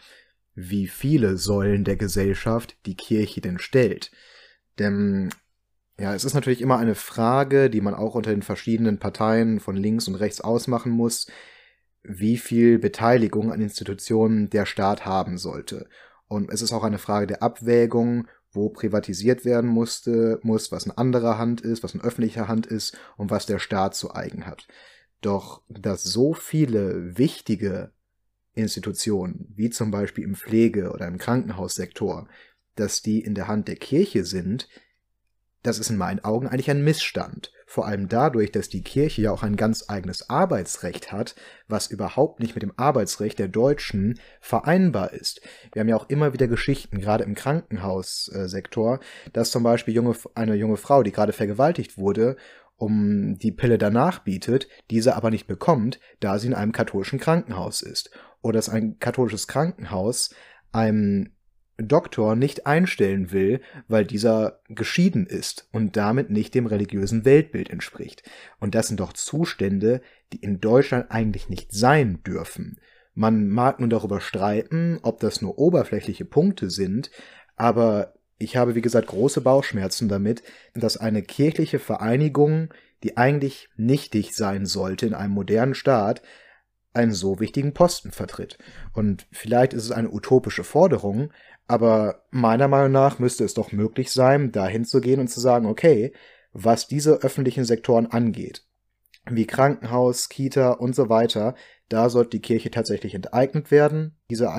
wie 0.54 0.86
viele 0.86 1.36
Säulen 1.36 1.84
der 1.84 1.96
Gesellschaft 1.96 2.76
die 2.86 2.96
Kirche 2.96 3.40
denn 3.40 3.58
stellt. 3.58 4.10
Denn 4.78 5.30
ja, 5.98 6.14
es 6.14 6.24
ist 6.24 6.34
natürlich 6.34 6.60
immer 6.60 6.78
eine 6.78 6.94
Frage, 6.94 7.70
die 7.70 7.80
man 7.80 7.94
auch 7.94 8.14
unter 8.14 8.30
den 8.30 8.42
verschiedenen 8.42 8.98
Parteien 8.98 9.60
von 9.60 9.76
links 9.76 10.08
und 10.08 10.16
rechts 10.16 10.40
ausmachen 10.40 10.90
muss, 10.92 11.28
wie 12.02 12.36
viel 12.36 12.78
Beteiligung 12.78 13.52
an 13.52 13.60
Institutionen 13.60 14.50
der 14.50 14.66
Staat 14.66 15.06
haben 15.06 15.38
sollte. 15.38 15.88
Und 16.26 16.50
es 16.50 16.62
ist 16.62 16.72
auch 16.72 16.84
eine 16.84 16.98
Frage 16.98 17.26
der 17.26 17.42
Abwägung, 17.42 18.26
wo 18.50 18.68
privatisiert 18.68 19.44
werden 19.44 19.68
musste, 19.68 20.38
muss, 20.42 20.70
was 20.70 20.86
in 20.86 20.92
anderer 20.92 21.38
Hand 21.38 21.60
ist, 21.60 21.82
was 21.82 21.94
in 21.94 22.00
öffentlicher 22.00 22.48
Hand 22.48 22.66
ist 22.66 22.96
und 23.16 23.30
was 23.30 23.46
der 23.46 23.58
Staat 23.58 23.94
zu 23.94 24.14
eigen 24.14 24.46
hat. 24.46 24.66
Doch, 25.24 25.62
dass 25.70 26.02
so 26.02 26.34
viele 26.34 27.16
wichtige 27.16 27.92
Institutionen, 28.52 29.50
wie 29.56 29.70
zum 29.70 29.90
Beispiel 29.90 30.22
im 30.22 30.34
Pflege- 30.34 30.90
oder 30.90 31.08
im 31.08 31.16
Krankenhaussektor, 31.16 32.28
dass 32.74 33.00
die 33.00 33.20
in 33.20 33.34
der 33.34 33.48
Hand 33.48 33.68
der 33.68 33.76
Kirche 33.76 34.26
sind, 34.26 34.68
das 35.62 35.78
ist 35.78 35.88
in 35.88 35.96
meinen 35.96 36.22
Augen 36.22 36.46
eigentlich 36.46 36.70
ein 36.70 36.84
Missstand. 36.84 37.52
Vor 37.66 37.86
allem 37.86 38.10
dadurch, 38.10 38.52
dass 38.52 38.68
die 38.68 38.82
Kirche 38.82 39.22
ja 39.22 39.32
auch 39.32 39.42
ein 39.42 39.56
ganz 39.56 39.88
eigenes 39.88 40.28
Arbeitsrecht 40.28 41.10
hat, 41.10 41.34
was 41.68 41.90
überhaupt 41.90 42.40
nicht 42.40 42.54
mit 42.54 42.62
dem 42.62 42.74
Arbeitsrecht 42.76 43.38
der 43.38 43.48
Deutschen 43.48 44.20
vereinbar 44.42 45.14
ist. 45.14 45.40
Wir 45.72 45.80
haben 45.80 45.88
ja 45.88 45.96
auch 45.96 46.10
immer 46.10 46.34
wieder 46.34 46.48
Geschichten, 46.48 47.00
gerade 47.00 47.24
im 47.24 47.34
Krankenhaussektor, 47.34 49.00
dass 49.32 49.50
zum 49.50 49.62
Beispiel 49.62 49.94
junge, 49.94 50.14
eine 50.34 50.54
junge 50.54 50.76
Frau, 50.76 51.02
die 51.02 51.12
gerade 51.12 51.32
vergewaltigt 51.32 51.96
wurde, 51.96 52.36
um 52.76 53.38
die 53.38 53.52
Pille 53.52 53.78
danach 53.78 54.20
bietet, 54.20 54.68
diese 54.90 55.16
aber 55.16 55.30
nicht 55.30 55.46
bekommt, 55.46 56.00
da 56.20 56.38
sie 56.38 56.48
in 56.48 56.54
einem 56.54 56.72
katholischen 56.72 57.18
Krankenhaus 57.18 57.82
ist. 57.82 58.10
Oder 58.42 58.58
dass 58.58 58.68
ein 58.68 58.98
katholisches 58.98 59.46
Krankenhaus 59.48 60.34
einem 60.72 61.30
Doktor 61.76 62.36
nicht 62.36 62.66
einstellen 62.66 63.32
will, 63.32 63.60
weil 63.88 64.04
dieser 64.04 64.60
geschieden 64.68 65.26
ist 65.26 65.68
und 65.72 65.96
damit 65.96 66.30
nicht 66.30 66.54
dem 66.54 66.66
religiösen 66.66 67.24
Weltbild 67.24 67.70
entspricht. 67.70 68.22
Und 68.60 68.74
das 68.74 68.88
sind 68.88 69.00
doch 69.00 69.12
Zustände, 69.12 70.00
die 70.32 70.36
in 70.36 70.60
Deutschland 70.60 71.10
eigentlich 71.10 71.48
nicht 71.48 71.72
sein 71.72 72.22
dürfen. 72.22 72.78
Man 73.14 73.48
mag 73.48 73.80
nun 73.80 73.90
darüber 73.90 74.20
streiten, 74.20 74.98
ob 75.02 75.20
das 75.20 75.42
nur 75.42 75.58
oberflächliche 75.58 76.24
Punkte 76.24 76.70
sind, 76.70 77.10
aber 77.56 78.13
ich 78.38 78.56
habe, 78.56 78.74
wie 78.74 78.80
gesagt, 78.80 79.08
große 79.08 79.40
Bauchschmerzen 79.40 80.08
damit, 80.08 80.42
dass 80.74 80.96
eine 80.96 81.22
kirchliche 81.22 81.78
Vereinigung, 81.78 82.72
die 83.02 83.16
eigentlich 83.16 83.68
nichtig 83.76 84.34
sein 84.34 84.66
sollte 84.66 85.06
in 85.06 85.14
einem 85.14 85.34
modernen 85.34 85.74
Staat, 85.74 86.22
einen 86.92 87.12
so 87.12 87.40
wichtigen 87.40 87.74
Posten 87.74 88.12
vertritt. 88.12 88.58
Und 88.92 89.26
vielleicht 89.32 89.72
ist 89.72 89.84
es 89.84 89.92
eine 89.92 90.10
utopische 90.10 90.64
Forderung, 90.64 91.32
aber 91.66 92.24
meiner 92.30 92.68
Meinung 92.68 92.92
nach 92.92 93.18
müsste 93.18 93.44
es 93.44 93.54
doch 93.54 93.72
möglich 93.72 94.12
sein, 94.12 94.52
dahin 94.52 94.84
zu 94.84 95.00
gehen 95.00 95.20
und 95.20 95.28
zu 95.28 95.40
sagen, 95.40 95.66
okay, 95.66 96.12
was 96.52 96.86
diese 96.86 97.22
öffentlichen 97.22 97.64
Sektoren 97.64 98.06
angeht, 98.06 98.64
wie 99.26 99.46
Krankenhaus, 99.46 100.28
Kita 100.28 100.72
und 100.72 100.94
so 100.94 101.08
weiter, 101.08 101.54
da 101.88 102.10
sollte 102.10 102.30
die 102.30 102.42
Kirche 102.42 102.70
tatsächlich 102.70 103.14
enteignet 103.14 103.70
werden. 103.70 104.16
Diese 104.30 104.52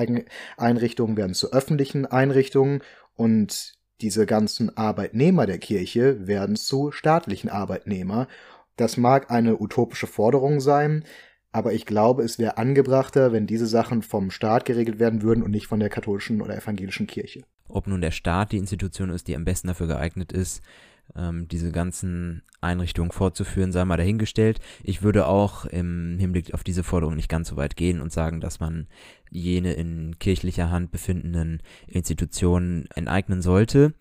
Einrichtungen 0.56 1.16
werden 1.16 1.34
zu 1.34 1.52
öffentlichen 1.52 2.04
Einrichtungen 2.06 2.82
und 3.16 3.74
diese 4.00 4.26
ganzen 4.26 4.76
Arbeitnehmer 4.76 5.46
der 5.46 5.58
Kirche 5.58 6.26
werden 6.26 6.56
zu 6.56 6.92
staatlichen 6.92 7.48
Arbeitnehmer. 7.48 8.28
Das 8.76 8.96
mag 8.96 9.30
eine 9.30 9.58
utopische 9.58 10.06
Forderung 10.06 10.60
sein, 10.60 11.04
aber 11.50 11.72
ich 11.72 11.86
glaube, 11.86 12.22
es 12.22 12.38
wäre 12.38 12.58
angebrachter, 12.58 13.32
wenn 13.32 13.46
diese 13.46 13.66
Sachen 13.66 14.02
vom 14.02 14.30
Staat 14.30 14.66
geregelt 14.66 14.98
werden 14.98 15.22
würden 15.22 15.42
und 15.42 15.50
nicht 15.50 15.66
von 15.66 15.80
der 15.80 15.88
katholischen 15.88 16.42
oder 16.42 16.54
evangelischen 16.54 17.06
Kirche. 17.06 17.44
Ob 17.68 17.86
nun 17.86 18.02
der 18.02 18.10
Staat 18.10 18.52
die 18.52 18.58
Institution 18.58 19.08
ist, 19.08 19.26
die 19.28 19.34
am 19.34 19.46
besten 19.46 19.68
dafür 19.68 19.86
geeignet 19.86 20.32
ist, 20.32 20.62
ähm, 21.14 21.48
diese 21.48 21.72
ganzen 21.72 22.42
Einrichtungen 22.60 23.12
fortzuführen, 23.12 23.72
sei 23.72 23.84
mal 23.84 23.96
dahingestellt. 23.96 24.60
Ich 24.82 25.02
würde 25.02 25.26
auch 25.26 25.64
im 25.66 26.16
Hinblick 26.18 26.54
auf 26.54 26.64
diese 26.64 26.82
Forderung 26.82 27.16
nicht 27.16 27.28
ganz 27.28 27.48
so 27.48 27.56
weit 27.56 27.76
gehen 27.76 28.00
und 28.00 28.12
sagen, 28.12 28.40
dass 28.40 28.60
man 28.60 28.86
jene 29.30 29.74
in 29.74 30.18
kirchlicher 30.18 30.70
Hand 30.70 30.90
befindenden 30.90 31.62
Institutionen 31.86 32.86
enteignen 32.94 33.42
sollte. 33.42 33.94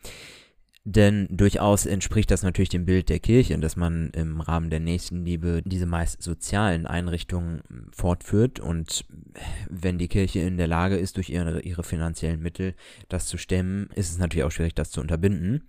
Denn 0.88 1.28
durchaus 1.32 1.88
entspricht 1.88 2.30
das 2.30 2.44
natürlich 2.44 2.70
dem 2.70 2.86
Bild 2.86 3.10
der 3.10 3.18
Kirche, 3.18 3.58
dass 3.58 3.76
man 3.76 4.12
im 4.12 4.40
Rahmen 4.40 4.70
der 4.70 4.80
Nächstenliebe 4.80 5.64
diese 5.66 5.88
meist 5.88 6.22
sozialen 6.22 6.86
Einrichtungen 6.86 7.64
fortführt. 7.92 8.60
Und 8.60 9.04
wenn 9.68 9.98
die 9.98 10.08
Kirche 10.08 10.42
in 10.42 10.58
der 10.58 10.68
Lage 10.68 10.96
ist, 10.96 11.18
durch 11.18 11.32
ihre, 11.32 11.62
ihre 11.62 11.84
finanziellen 11.84 12.40
Mittel 12.40 12.76
das 13.10 13.26
zu 13.26 13.40
stemmen, 13.40 13.90
ist 13.96 14.12
es 14.12 14.20
natürlich 14.20 14.44
auch 14.44 14.52
schwierig, 14.52 14.76
das 14.76 14.92
zu 14.92 15.02
unterbinden. 15.02 15.64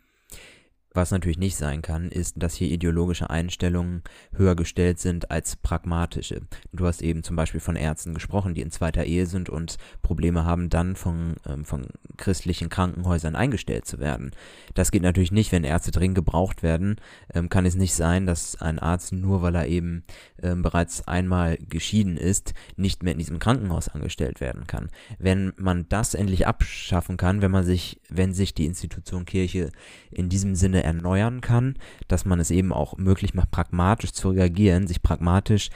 Was 0.96 1.10
natürlich 1.10 1.36
nicht 1.36 1.56
sein 1.56 1.82
kann, 1.82 2.08
ist, 2.08 2.42
dass 2.42 2.54
hier 2.54 2.70
ideologische 2.70 3.28
Einstellungen 3.28 4.02
höher 4.34 4.56
gestellt 4.56 4.98
sind 4.98 5.30
als 5.30 5.54
pragmatische. 5.56 6.40
Du 6.72 6.86
hast 6.86 7.02
eben 7.02 7.22
zum 7.22 7.36
Beispiel 7.36 7.60
von 7.60 7.76
Ärzten 7.76 8.14
gesprochen, 8.14 8.54
die 8.54 8.62
in 8.62 8.70
zweiter 8.70 9.04
Ehe 9.04 9.26
sind 9.26 9.50
und 9.50 9.76
Probleme 10.00 10.46
haben, 10.46 10.70
dann 10.70 10.96
von, 10.96 11.34
ähm, 11.46 11.66
von 11.66 11.88
christlichen 12.16 12.70
Krankenhäusern 12.70 13.36
eingestellt 13.36 13.84
zu 13.84 13.98
werden. 13.98 14.30
Das 14.72 14.90
geht 14.90 15.02
natürlich 15.02 15.32
nicht, 15.32 15.52
wenn 15.52 15.64
Ärzte 15.64 15.90
dringend 15.90 16.14
gebraucht 16.14 16.62
werden. 16.62 16.96
Ähm, 17.34 17.50
kann 17.50 17.66
es 17.66 17.74
nicht 17.74 17.92
sein, 17.92 18.24
dass 18.24 18.58
ein 18.62 18.78
Arzt 18.78 19.12
nur, 19.12 19.42
weil 19.42 19.54
er 19.54 19.66
eben 19.66 20.02
ähm, 20.42 20.62
bereits 20.62 21.06
einmal 21.06 21.58
geschieden 21.58 22.16
ist, 22.16 22.54
nicht 22.76 23.02
mehr 23.02 23.12
in 23.12 23.18
diesem 23.18 23.38
Krankenhaus 23.38 23.90
angestellt 23.90 24.40
werden 24.40 24.66
kann. 24.66 24.88
Wenn 25.18 25.52
man 25.58 25.90
das 25.90 26.14
endlich 26.14 26.46
abschaffen 26.46 27.18
kann, 27.18 27.42
wenn 27.42 27.50
man 27.50 27.64
sich, 27.64 28.00
wenn 28.08 28.32
sich 28.32 28.54
die 28.54 28.64
Institution 28.64 29.26
Kirche 29.26 29.70
in 30.10 30.30
diesem 30.30 30.54
Sinne 30.54 30.85
erneuern 30.86 31.40
kann, 31.40 31.74
dass 32.08 32.24
man 32.24 32.40
es 32.40 32.50
eben 32.50 32.72
auch 32.72 32.96
möglich 32.96 33.34
macht, 33.34 33.50
pragmatisch 33.50 34.12
zu 34.12 34.30
reagieren, 34.30 34.86
sich 34.86 35.02
pragmatisch 35.02 35.70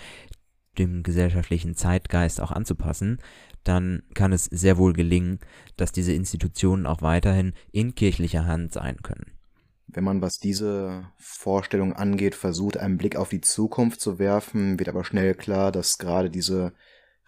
dem 0.79 1.03
gesellschaftlichen 1.03 1.75
Zeitgeist 1.75 2.41
auch 2.41 2.53
anzupassen, 2.53 3.19
dann 3.65 4.03
kann 4.15 4.33
es 4.33 4.45
sehr 4.45 4.79
wohl 4.79 4.93
gelingen, 4.93 5.39
dass 5.77 5.93
diese 5.93 6.13
Institutionen 6.13 6.87
auch 6.87 7.03
weiterhin 7.03 7.53
in 7.73 7.95
kirchlicher 7.95 8.47
Hand 8.47 8.73
sein 8.73 8.97
können. 9.03 9.33
Wenn 9.87 10.05
man, 10.05 10.23
was 10.23 10.39
diese 10.39 11.11
Vorstellung 11.17 11.93
angeht, 11.93 12.35
versucht, 12.35 12.77
einen 12.77 12.97
Blick 12.97 13.17
auf 13.17 13.29
die 13.29 13.41
Zukunft 13.41 14.01
zu 14.01 14.19
werfen, 14.19 14.79
wird 14.79 14.89
aber 14.89 15.05
schnell 15.05 15.35
klar, 15.35 15.73
dass 15.73 15.99
gerade 15.99 16.31
diese 16.31 16.73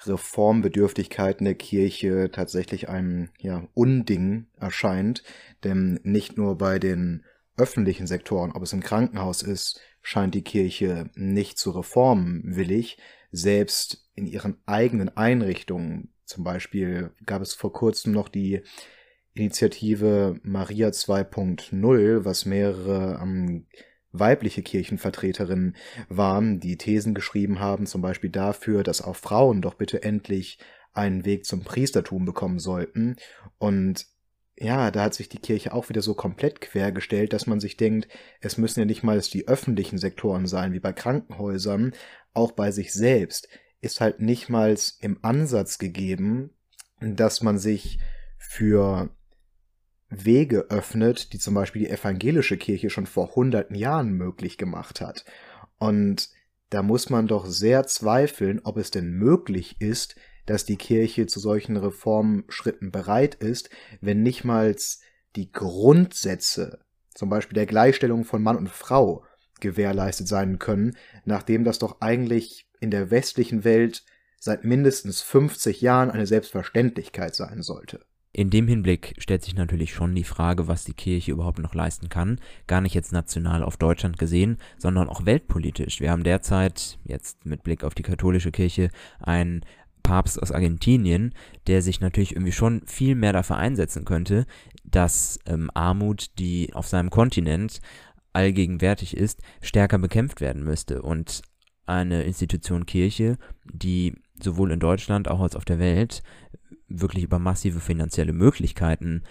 Reformbedürftigkeiten 0.07 1.45
der 1.45 1.55
Kirche 1.55 2.31
tatsächlich 2.33 2.89
einem 2.89 3.31
ja, 3.39 3.67
Unding 3.75 4.47
erscheint. 4.59 5.23
Denn 5.65 6.01
nicht 6.05 6.37
nur 6.37 6.57
bei 6.57 6.79
den 6.79 7.25
öffentlichen 7.57 8.07
Sektoren, 8.07 8.53
ob 8.53 8.63
es 8.63 8.73
im 8.73 8.83
Krankenhaus 8.83 9.43
ist, 9.43 9.81
scheint 10.01 10.35
die 10.35 10.43
Kirche 10.43 11.11
nicht 11.15 11.59
zu 11.59 11.71
reformwillig. 11.71 12.99
Selbst 13.31 14.09
in 14.15 14.27
ihren 14.27 14.59
eigenen 14.67 15.17
Einrichtungen, 15.17 16.13
zum 16.25 16.45
Beispiel 16.45 17.13
gab 17.25 17.43
es 17.43 17.55
vor 17.55 17.73
kurzem 17.73 18.13
noch 18.13 18.29
die 18.29 18.63
Initiative 19.35 20.39
Maria 20.43 20.89
2.0, 20.89 22.25
was 22.25 22.45
mehrere 22.45 23.19
ähm, 23.23 23.67
weibliche 24.13 24.63
Kirchenvertreterinnen 24.63 25.77
waren, 26.09 26.61
die 26.61 26.77
Thesen 26.77 27.15
geschrieben 27.15 27.61
haben, 27.61 27.87
zum 27.87 28.03
Beispiel 28.03 28.31
dafür, 28.31 28.83
dass 28.83 29.01
auch 29.01 29.17
Frauen 29.17 29.63
doch 29.63 29.75
bitte 29.75 30.03
endlich 30.03 30.59
einen 30.93 31.25
Weg 31.25 31.47
zum 31.47 31.65
Priestertum 31.65 32.27
bekommen 32.27 32.59
sollten. 32.59 33.17
Und 33.59 34.07
ja, 34.63 34.91
da 34.91 35.03
hat 35.03 35.15
sich 35.15 35.29
die 35.29 35.41
Kirche 35.41 35.73
auch 35.73 35.89
wieder 35.89 36.03
so 36.03 36.15
komplett 36.15 36.61
quergestellt, 36.61 37.33
dass 37.33 37.47
man 37.47 37.61
sich 37.61 37.77
denkt, 37.77 38.09
es 38.41 38.59
müssen 38.59 38.81
ja 38.81 38.87
nicht 38.87 39.03
mal 39.03 39.21
die 39.21 39.49
öffentlichen 39.49 39.99
Sektoren 39.99 40.47
sein, 40.47 40.73
wie 40.73 40.81
bei 40.81 40.93
Krankenhäusern, 40.93 41.93
auch 42.33 42.53
bei 42.53 42.71
sich 42.71 42.93
selbst 42.93 43.49
ist 43.83 44.01
halt 44.01 44.21
nicht 44.21 44.49
mal 44.49 44.77
im 45.01 45.19
Ansatz 45.23 45.77
gegeben, 45.77 46.51
dass 47.01 47.43
man 47.43 47.59
sich 47.59 47.99
für 48.39 49.11
Wege 50.09 50.67
öffnet, 50.71 51.33
die 51.33 51.39
zum 51.39 51.55
Beispiel 51.55 51.83
die 51.83 51.91
evangelische 51.91 52.57
Kirche 52.57 52.91
schon 52.91 53.07
vor 53.07 53.35
hunderten 53.35 53.75
Jahren 53.75 54.13
möglich 54.13 54.57
gemacht 54.57 55.01
hat. 55.01 55.25
Und 55.79 56.31
da 56.71 56.83
muss 56.83 57.11
man 57.11 57.27
doch 57.27 57.45
sehr 57.47 57.87
zweifeln, 57.87 58.61
ob 58.63 58.77
es 58.77 58.93
denn 58.93 59.11
möglich 59.11 59.81
ist, 59.81 60.15
dass 60.47 60.65
die 60.65 60.77
Kirche 60.77 61.27
zu 61.27 61.41
solchen 61.41 61.77
Reformschritten 61.77 62.91
bereit 62.91 63.35
ist, 63.37 63.71
wenn 64.01 64.23
nicht 64.23 64.45
mal 64.45 64.75
die 65.37 65.53
Grundsätze, 65.53 66.81
zum 67.15 67.29
Beispiel 67.29 67.55
der 67.55 67.67
Gleichstellung 67.67 68.25
von 68.25 68.43
Mann 68.43 68.57
und 68.57 68.69
Frau, 68.69 69.25
gewährleistet 69.61 70.29
sein 70.29 70.59
können, 70.59 70.97
nachdem 71.25 71.65
das 71.65 71.79
doch 71.79 72.01
eigentlich 72.01 72.67
in 72.81 72.91
der 72.91 73.11
westlichen 73.11 73.65
Welt 73.65 74.05
seit 74.39 74.65
mindestens 74.65 75.23
50 75.23 75.81
Jahren 75.81 76.11
eine 76.11 76.27
Selbstverständlichkeit 76.27 77.35
sein 77.37 77.63
sollte. 77.63 78.01
In 78.35 78.49
dem 78.49 78.67
Hinblick 78.67 79.15
stellt 79.19 79.45
sich 79.45 79.55
natürlich 79.55 79.93
schon 79.93 80.15
die 80.15 80.25
Frage, 80.25 80.67
was 80.67 80.85
die 80.85 80.95
Kirche 80.95 81.33
überhaupt 81.33 81.59
noch 81.59 81.75
leisten 81.75 82.09
kann. 82.09 82.41
Gar 82.67 82.81
nicht 82.81 82.95
jetzt 82.95 83.13
national 83.13 83.63
auf 83.63 83.77
Deutschland 83.77 84.19
gesehen, 84.19 84.57
sondern 84.79 85.11
auch 85.11 85.27
weltpolitisch. 85.27 86.01
Wir 86.01 86.11
haben 86.11 86.25
derzeit, 86.25 86.99
jetzt 87.05 87.45
mit 87.45 87.63
Blick 87.63 87.85
auf 87.85 87.95
die 87.95 88.03
katholische 88.03 88.51
Kirche, 88.51 88.89
einen 89.21 89.67
Papst 90.03 90.43
aus 90.43 90.53
Argentinien, 90.53 91.35
der 91.67 91.83
sich 91.83 92.01
natürlich 92.01 92.33
irgendwie 92.33 92.53
schon 92.53 92.83
viel 92.87 93.15
mehr 93.15 93.33
dafür 93.33 93.57
einsetzen 93.57 94.05
könnte, 94.05 94.47
dass 94.85 95.39
ähm, 95.47 95.71
Armut, 95.75 96.39
die 96.39 96.75
auf 96.75 96.89
seinem 96.89 97.11
Kontinent 97.11 97.81
allgegenwärtig 98.33 99.17
ist, 99.17 99.43
stärker 99.61 99.99
bekämpft 99.99 100.41
werden 100.41 100.65
müsste. 100.65 101.03
Und 101.03 101.43
eine 101.87 102.23
Institution 102.23 102.87
Kirche, 102.87 103.39
die 103.65 104.15
sowohl 104.43 104.73
in 104.73 104.81
Deutschland 104.81 105.29
auch 105.29 105.41
als 105.41 105.57
auf 105.57 105.65
der 105.65 105.79
Welt 105.79 106.23
wirklich 106.89 107.25
über 107.25 107.39
massive 107.39 107.81
finanzielle 107.81 108.33
Möglichkeiten 108.33 109.23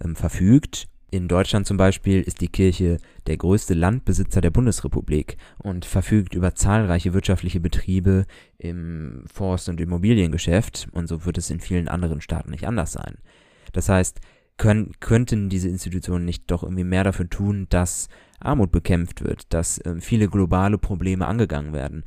ähm, 0.00 0.16
verfügt. 0.16 0.88
In 1.10 1.28
Deutschland 1.28 1.66
zum 1.66 1.76
Beispiel 1.76 2.20
ist 2.20 2.40
die 2.40 2.48
Kirche 2.48 2.98
der 3.28 3.36
größte 3.36 3.74
Landbesitzer 3.74 4.40
der 4.40 4.50
Bundesrepublik 4.50 5.36
und 5.58 5.84
verfügt 5.84 6.34
über 6.34 6.54
zahlreiche 6.54 7.14
wirtschaftliche 7.14 7.60
Betriebe 7.60 8.26
im 8.58 9.22
Forst- 9.32 9.68
und 9.68 9.80
Immobiliengeschäft 9.80 10.88
und 10.90 11.06
so 11.06 11.24
wird 11.24 11.38
es 11.38 11.50
in 11.50 11.60
vielen 11.60 11.88
anderen 11.88 12.20
Staaten 12.20 12.50
nicht 12.50 12.66
anders 12.66 12.92
sein. 12.92 13.18
Das 13.72 13.88
heißt, 13.88 14.20
können, 14.56 14.92
könnten 15.00 15.48
diese 15.48 15.68
Institutionen 15.68 16.24
nicht 16.24 16.50
doch 16.50 16.64
irgendwie 16.64 16.84
mehr 16.84 17.04
dafür 17.04 17.28
tun, 17.28 17.66
dass 17.68 18.08
Armut 18.40 18.72
bekämpft 18.72 19.22
wird, 19.22 19.52
dass 19.52 19.78
äh, 19.78 20.00
viele 20.00 20.28
globale 20.28 20.78
Probleme 20.78 21.26
angegangen 21.26 21.72
werden. 21.72 22.04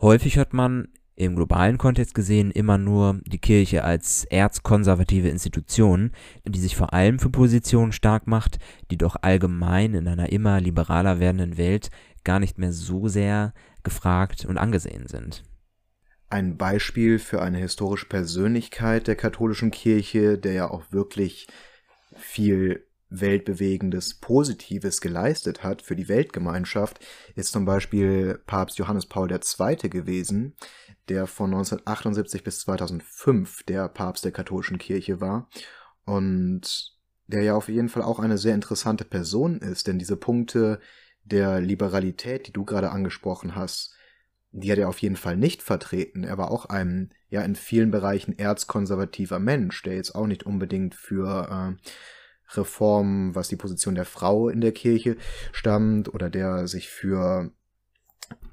Häufig 0.00 0.36
hört 0.36 0.52
man 0.52 0.88
im 1.14 1.36
globalen 1.36 1.78
Kontext 1.78 2.14
gesehen 2.14 2.50
immer 2.50 2.78
nur 2.78 3.20
die 3.26 3.38
Kirche 3.38 3.84
als 3.84 4.24
erzkonservative 4.24 5.28
Institution, 5.28 6.12
die 6.44 6.58
sich 6.58 6.74
vor 6.74 6.92
allem 6.92 7.18
für 7.18 7.30
Positionen 7.30 7.92
stark 7.92 8.26
macht, 8.26 8.58
die 8.90 8.96
doch 8.96 9.16
allgemein 9.20 9.94
in 9.94 10.08
einer 10.08 10.32
immer 10.32 10.60
liberaler 10.60 11.20
werdenden 11.20 11.58
Welt 11.58 11.90
gar 12.24 12.40
nicht 12.40 12.58
mehr 12.58 12.72
so 12.72 13.08
sehr 13.08 13.52
gefragt 13.82 14.44
und 14.44 14.58
angesehen 14.58 15.06
sind. 15.06 15.42
Ein 16.30 16.56
Beispiel 16.56 17.18
für 17.18 17.42
eine 17.42 17.58
historische 17.58 18.06
Persönlichkeit 18.06 19.06
der 19.06 19.16
katholischen 19.16 19.70
Kirche, 19.70 20.38
der 20.38 20.52
ja 20.52 20.70
auch 20.70 20.84
wirklich 20.90 21.46
viel 22.16 22.86
weltbewegendes 23.12 24.14
Positives 24.14 25.00
geleistet 25.00 25.62
hat 25.62 25.82
für 25.82 25.96
die 25.96 26.08
Weltgemeinschaft, 26.08 27.04
ist 27.34 27.52
zum 27.52 27.64
Beispiel 27.64 28.40
Papst 28.46 28.78
Johannes 28.78 29.06
Paul 29.06 29.30
II. 29.30 29.76
gewesen, 29.90 30.54
der 31.12 31.26
von 31.26 31.50
1978 31.50 32.42
bis 32.42 32.60
2005 32.60 33.64
der 33.64 33.88
Papst 33.88 34.24
der 34.24 34.32
katholischen 34.32 34.78
Kirche 34.78 35.20
war 35.20 35.46
und 36.06 36.96
der 37.26 37.42
ja 37.42 37.54
auf 37.54 37.68
jeden 37.68 37.90
Fall 37.90 38.02
auch 38.02 38.18
eine 38.18 38.38
sehr 38.38 38.54
interessante 38.54 39.04
Person 39.04 39.58
ist, 39.58 39.86
denn 39.86 39.98
diese 39.98 40.16
Punkte 40.16 40.80
der 41.22 41.60
Liberalität, 41.60 42.48
die 42.48 42.52
du 42.52 42.64
gerade 42.64 42.90
angesprochen 42.90 43.54
hast, 43.54 43.94
die 44.52 44.72
hat 44.72 44.78
er 44.78 44.88
auf 44.88 44.98
jeden 44.98 45.16
Fall 45.16 45.36
nicht 45.36 45.62
vertreten. 45.62 46.24
Er 46.24 46.38
war 46.38 46.50
auch 46.50 46.66
ein, 46.66 47.10
ja, 47.28 47.42
in 47.42 47.56
vielen 47.56 47.90
Bereichen 47.90 48.38
erzkonservativer 48.38 49.38
Mensch, 49.38 49.82
der 49.82 49.94
jetzt 49.94 50.14
auch 50.14 50.26
nicht 50.26 50.44
unbedingt 50.44 50.94
für 50.94 51.48
äh, 51.78 52.56
Reformen, 52.56 53.34
was 53.34 53.48
die 53.48 53.56
Position 53.56 53.94
der 53.94 54.04
Frau 54.06 54.48
in 54.48 54.60
der 54.62 54.72
Kirche 54.72 55.16
stammt, 55.52 56.12
oder 56.12 56.30
der 56.30 56.66
sich 56.68 56.88
für 56.88 57.50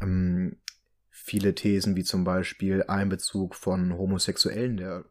ähm, 0.01 0.57
viele 1.29 1.53
Thesen 1.53 1.95
wie 1.95 2.03
zum 2.03 2.23
Beispiel 2.23 2.83
Einbezug 2.87 3.53
von 3.53 3.95
Homosexuellen 3.95 4.77
der 4.77 5.05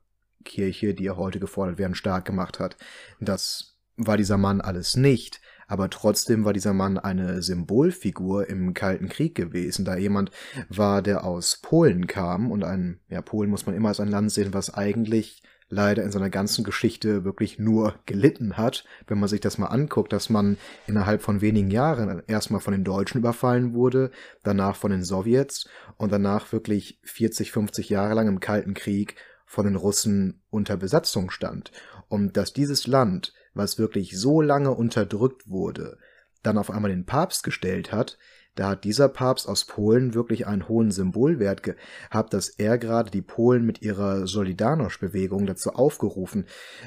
Kirche, 0.45 0.93
die 0.93 1.05
ja 1.05 1.16
heute 1.16 1.39
gefordert 1.39 1.79
werden, 1.79 1.95
stark 1.95 2.25
gemacht 2.25 2.59
hat. 2.59 2.77
Das 3.21 3.79
war 3.97 4.16
dieser 4.16 4.37
Mann 4.37 4.61
alles 4.61 4.97
nicht, 4.97 5.41
aber 5.69 5.91
trotzdem 5.91 6.45
war 6.45 6.53
dieser 6.53 6.75
Mann 6.75 6.99
eine 6.99 7.41
Symbolfigur 7.41 8.49
im 8.49 8.75
Kalten 8.75 9.09
Krieg 9.09 9.37
gewesen, 9.37 9.85
da 9.85 9.97
jemand 9.97 10.33
war, 10.69 11.03
der 11.03 11.25
aus 11.25 11.61
Polen 11.62 12.09
kam 12.09 12.51
und 12.51 12.64
ein, 12.64 12.99
ja, 13.09 13.23
Polen 13.23 13.51
muss 13.51 13.66
man 13.66 13.77
immer 13.77 13.91
als 13.91 14.01
ein 14.01 14.09
Land 14.09 14.33
sehen, 14.33 14.53
was 14.53 14.75
eigentlich 14.75 15.43
leider 15.69 16.03
in 16.03 16.11
seiner 16.11 16.31
ganzen 16.31 16.64
Geschichte 16.64 17.25
wirklich 17.25 17.59
nur 17.59 17.95
gelitten 18.07 18.57
hat, 18.57 18.85
wenn 19.07 19.19
man 19.19 19.29
sich 19.29 19.41
das 19.41 19.59
mal 19.59 19.66
anguckt, 19.66 20.12
dass 20.12 20.31
man 20.31 20.57
innerhalb 20.87 21.23
von 21.23 21.41
wenigen 21.41 21.71
Jahren 21.71 22.23
erstmal 22.27 22.61
von 22.61 22.73
den 22.73 22.85
Deutschen 22.85 23.19
überfallen 23.19 23.75
wurde, 23.75 24.11
danach 24.43 24.77
von 24.77 24.91
den 24.91 25.05
Sowjets 25.05 25.69
und 25.97 26.11
danach 26.12 26.53
wirklich 26.53 27.01
40, 27.05 27.53
50 27.53 27.89
Jahre 27.91 28.14
lang 28.14 28.29
im 28.29 28.41
Kalten 28.41 28.75
Krieg 28.75 29.16
von 29.45 29.64
den 29.64 29.77
Russen 29.77 30.43
unter 30.51 30.77
Besatzung 30.77 31.31
stand. 31.31 31.73
Und 32.09 32.37
dass 32.37 32.53
dieses 32.53 32.87
Land, 32.87 33.35
was 33.55 33.79
wirklich 33.79 34.19
so 34.19 34.41
lange 34.41 34.73
unterdrückt 34.73 35.49
wurde, 35.49 35.99
dann 36.43 36.59
auf 36.59 36.71
einmal 36.71 36.91
den 36.91 37.07
Papst 37.07 37.43
gestellt 37.43 37.93
hat, 37.93 38.19
da 38.59 38.70
hat 38.70 38.82
dieser 38.82 39.09
Papst 39.09 39.48
aus 39.48 39.66
Polen 39.66 40.14
wirklich 40.14 40.48
einen 40.48 40.68
hohen 40.68 40.90
Symbolwert 40.90 41.62
gehabt, 41.62 42.34
dass 42.34 42.48
er 42.48 42.76
gerade 42.76 43.09
die 43.09 43.22
Polen 43.22 43.64
mit 43.64 43.82
ihrer 43.82 44.26
Solidarność-Bewegung 44.26 45.46
dazu 45.46 45.74
aufgerufen 45.74 46.44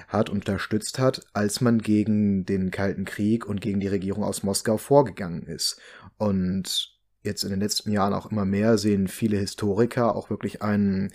hat, 0.09 0.29
unterstützt 0.29 0.99
hat, 0.99 1.25
als 1.31 1.61
man 1.61 1.79
gegen 1.79 2.45
den 2.45 2.71
Kalten 2.71 3.05
Krieg 3.05 3.45
und 3.45 3.61
gegen 3.61 3.79
die 3.79 3.87
Regierung 3.87 4.25
aus 4.25 4.43
Moskau 4.43 4.75
vorgegangen 4.75 5.43
ist. 5.43 5.79
Und 6.17 6.99
jetzt 7.23 7.45
in 7.45 7.51
den 7.51 7.61
letzten 7.61 7.89
Jahren 7.91 8.13
auch 8.13 8.29
immer 8.29 8.43
mehr 8.43 8.77
sehen 8.77 9.07
viele 9.07 9.37
Historiker 9.37 10.13
auch 10.17 10.29
wirklich 10.29 10.61
einen, 10.61 11.13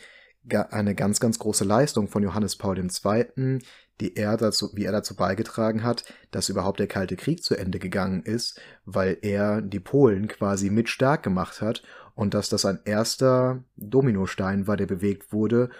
eine 0.71 0.95
ganz, 0.95 1.21
ganz 1.21 1.39
große 1.39 1.65
Leistung 1.65 2.09
von 2.09 2.23
Johannes 2.23 2.57
Paul 2.57 2.79
II., 2.79 3.59
die 4.01 4.17
er 4.17 4.37
dazu, 4.37 4.71
wie 4.75 4.85
er 4.85 4.93
dazu 4.93 5.17
beigetragen 5.17 5.83
hat, 5.83 6.05
dass 6.31 6.49
überhaupt 6.49 6.81
der 6.81 6.87
Kalte 6.87 7.17
Krieg 7.17 7.43
zu 7.43 7.57
Ende 7.57 7.79
gegangen 7.79 8.23
ist, 8.23 8.61
weil 8.85 9.19
er 9.23 9.63
die 9.63 9.81
Polen 9.81 10.29
quasi 10.29 10.71
mit 10.71 10.89
stark 10.89 11.23
gemacht 11.23 11.61
hat 11.61 11.83
und 12.15 12.35
dass 12.35 12.49
das 12.49 12.65
ein 12.65 12.81
erster 12.85 13.65
Dominostein 13.77 14.67
war, 14.67 14.77
der 14.77 14.87
bewegt 14.87 15.33
wurde, 15.33 15.71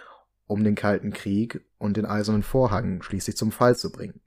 um 0.47 0.63
den 0.63 0.75
Kalten 0.75 1.11
Krieg 1.11 1.61
und 1.77 1.97
den 1.97 2.05
Eisernen 2.05 2.43
Vorhang 2.43 3.01
schließlich 3.01 3.37
zum 3.37 3.51
Fall 3.51 3.75
zu 3.75 3.91
bringen. 3.91 4.21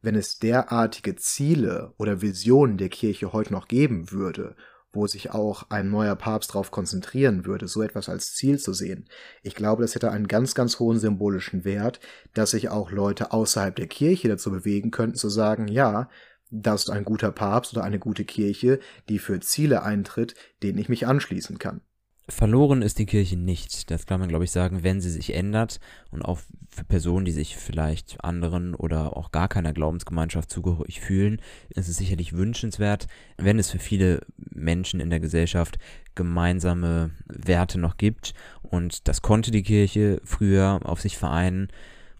Wenn 0.00 0.16
es 0.16 0.38
derartige 0.38 1.14
Ziele 1.14 1.94
oder 1.96 2.22
Visionen 2.22 2.76
der 2.76 2.88
Kirche 2.88 3.32
heute 3.32 3.52
noch 3.52 3.68
geben 3.68 4.10
würde 4.10 4.56
wo 4.92 5.06
sich 5.06 5.30
auch 5.30 5.70
ein 5.70 5.90
neuer 5.90 6.16
Papst 6.16 6.50
darauf 6.50 6.70
konzentrieren 6.70 7.46
würde, 7.46 7.68
so 7.68 7.82
etwas 7.82 8.08
als 8.08 8.34
Ziel 8.34 8.58
zu 8.58 8.72
sehen. 8.72 9.06
Ich 9.42 9.54
glaube, 9.54 9.82
das 9.82 9.94
hätte 9.94 10.10
einen 10.10 10.28
ganz, 10.28 10.54
ganz 10.54 10.78
hohen 10.78 10.98
symbolischen 10.98 11.64
Wert, 11.64 12.00
dass 12.34 12.50
sich 12.50 12.68
auch 12.68 12.90
Leute 12.90 13.32
außerhalb 13.32 13.74
der 13.74 13.86
Kirche 13.86 14.28
dazu 14.28 14.50
bewegen 14.50 14.90
könnten, 14.90 15.16
zu 15.16 15.28
sagen, 15.28 15.68
ja, 15.68 16.08
das 16.50 16.84
ist 16.84 16.90
ein 16.90 17.04
guter 17.04 17.32
Papst 17.32 17.72
oder 17.72 17.84
eine 17.84 17.98
gute 17.98 18.24
Kirche, 18.24 18.78
die 19.08 19.18
für 19.18 19.40
Ziele 19.40 19.82
eintritt, 19.82 20.34
denen 20.62 20.78
ich 20.78 20.88
mich 20.88 21.06
anschließen 21.06 21.58
kann. 21.58 21.80
Verloren 22.28 22.82
ist 22.82 22.98
die 22.98 23.06
Kirche 23.06 23.36
nicht. 23.36 23.90
Das 23.90 24.06
kann 24.06 24.20
man, 24.20 24.28
glaube 24.28 24.44
ich, 24.44 24.52
sagen, 24.52 24.84
wenn 24.84 25.00
sie 25.00 25.10
sich 25.10 25.34
ändert 25.34 25.80
und 26.10 26.22
auch 26.22 26.38
für 26.70 26.84
Personen, 26.84 27.24
die 27.24 27.32
sich 27.32 27.56
vielleicht 27.56 28.22
anderen 28.24 28.74
oder 28.74 29.16
auch 29.16 29.32
gar 29.32 29.48
keiner 29.48 29.72
Glaubensgemeinschaft 29.72 30.48
zugehörig 30.48 31.00
fühlen, 31.00 31.40
ist 31.70 31.88
es 31.88 31.96
sicherlich 31.96 32.32
wünschenswert, 32.32 33.08
wenn 33.38 33.58
es 33.58 33.70
für 33.70 33.80
viele 33.80 34.20
Menschen 34.36 35.00
in 35.00 35.10
der 35.10 35.20
Gesellschaft 35.20 35.78
gemeinsame 36.14 37.10
Werte 37.26 37.78
noch 37.78 37.96
gibt. 37.96 38.34
Und 38.62 39.08
das 39.08 39.20
konnte 39.20 39.50
die 39.50 39.64
Kirche 39.64 40.20
früher 40.24 40.80
auf 40.84 41.00
sich 41.00 41.18
vereinen. 41.18 41.68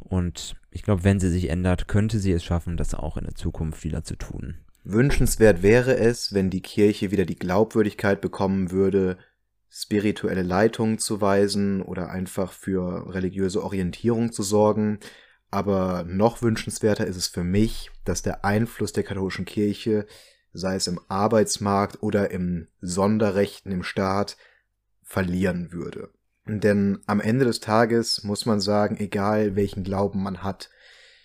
Und 0.00 0.56
ich 0.72 0.82
glaube, 0.82 1.04
wenn 1.04 1.20
sie 1.20 1.30
sich 1.30 1.48
ändert, 1.48 1.86
könnte 1.86 2.18
sie 2.18 2.32
es 2.32 2.42
schaffen, 2.44 2.76
das 2.76 2.94
auch 2.94 3.16
in 3.16 3.24
der 3.24 3.36
Zukunft 3.36 3.84
wieder 3.84 4.02
zu 4.02 4.16
tun. 4.16 4.56
Wünschenswert 4.84 5.62
wäre 5.62 5.96
es, 5.96 6.34
wenn 6.34 6.50
die 6.50 6.60
Kirche 6.60 7.12
wieder 7.12 7.24
die 7.24 7.36
Glaubwürdigkeit 7.36 8.20
bekommen 8.20 8.72
würde, 8.72 9.16
spirituelle 9.74 10.42
Leitung 10.42 10.98
zu 10.98 11.22
weisen 11.22 11.80
oder 11.80 12.10
einfach 12.10 12.52
für 12.52 13.12
religiöse 13.14 13.64
Orientierung 13.64 14.30
zu 14.30 14.42
sorgen. 14.42 15.00
Aber 15.50 16.04
noch 16.06 16.42
wünschenswerter 16.42 17.06
ist 17.06 17.16
es 17.16 17.26
für 17.26 17.42
mich, 17.42 17.90
dass 18.04 18.20
der 18.20 18.44
Einfluss 18.44 18.92
der 18.92 19.02
katholischen 19.02 19.46
Kirche, 19.46 20.06
sei 20.52 20.74
es 20.76 20.86
im 20.86 21.00
Arbeitsmarkt 21.08 22.02
oder 22.02 22.30
im 22.30 22.68
Sonderrechten 22.82 23.72
im 23.72 23.82
Staat, 23.82 24.36
verlieren 25.02 25.72
würde. 25.72 26.10
Denn 26.44 26.98
am 27.06 27.20
Ende 27.20 27.46
des 27.46 27.60
Tages 27.60 28.24
muss 28.24 28.44
man 28.44 28.60
sagen, 28.60 28.98
egal 28.98 29.56
welchen 29.56 29.84
Glauben 29.84 30.22
man 30.22 30.42
hat, 30.42 30.68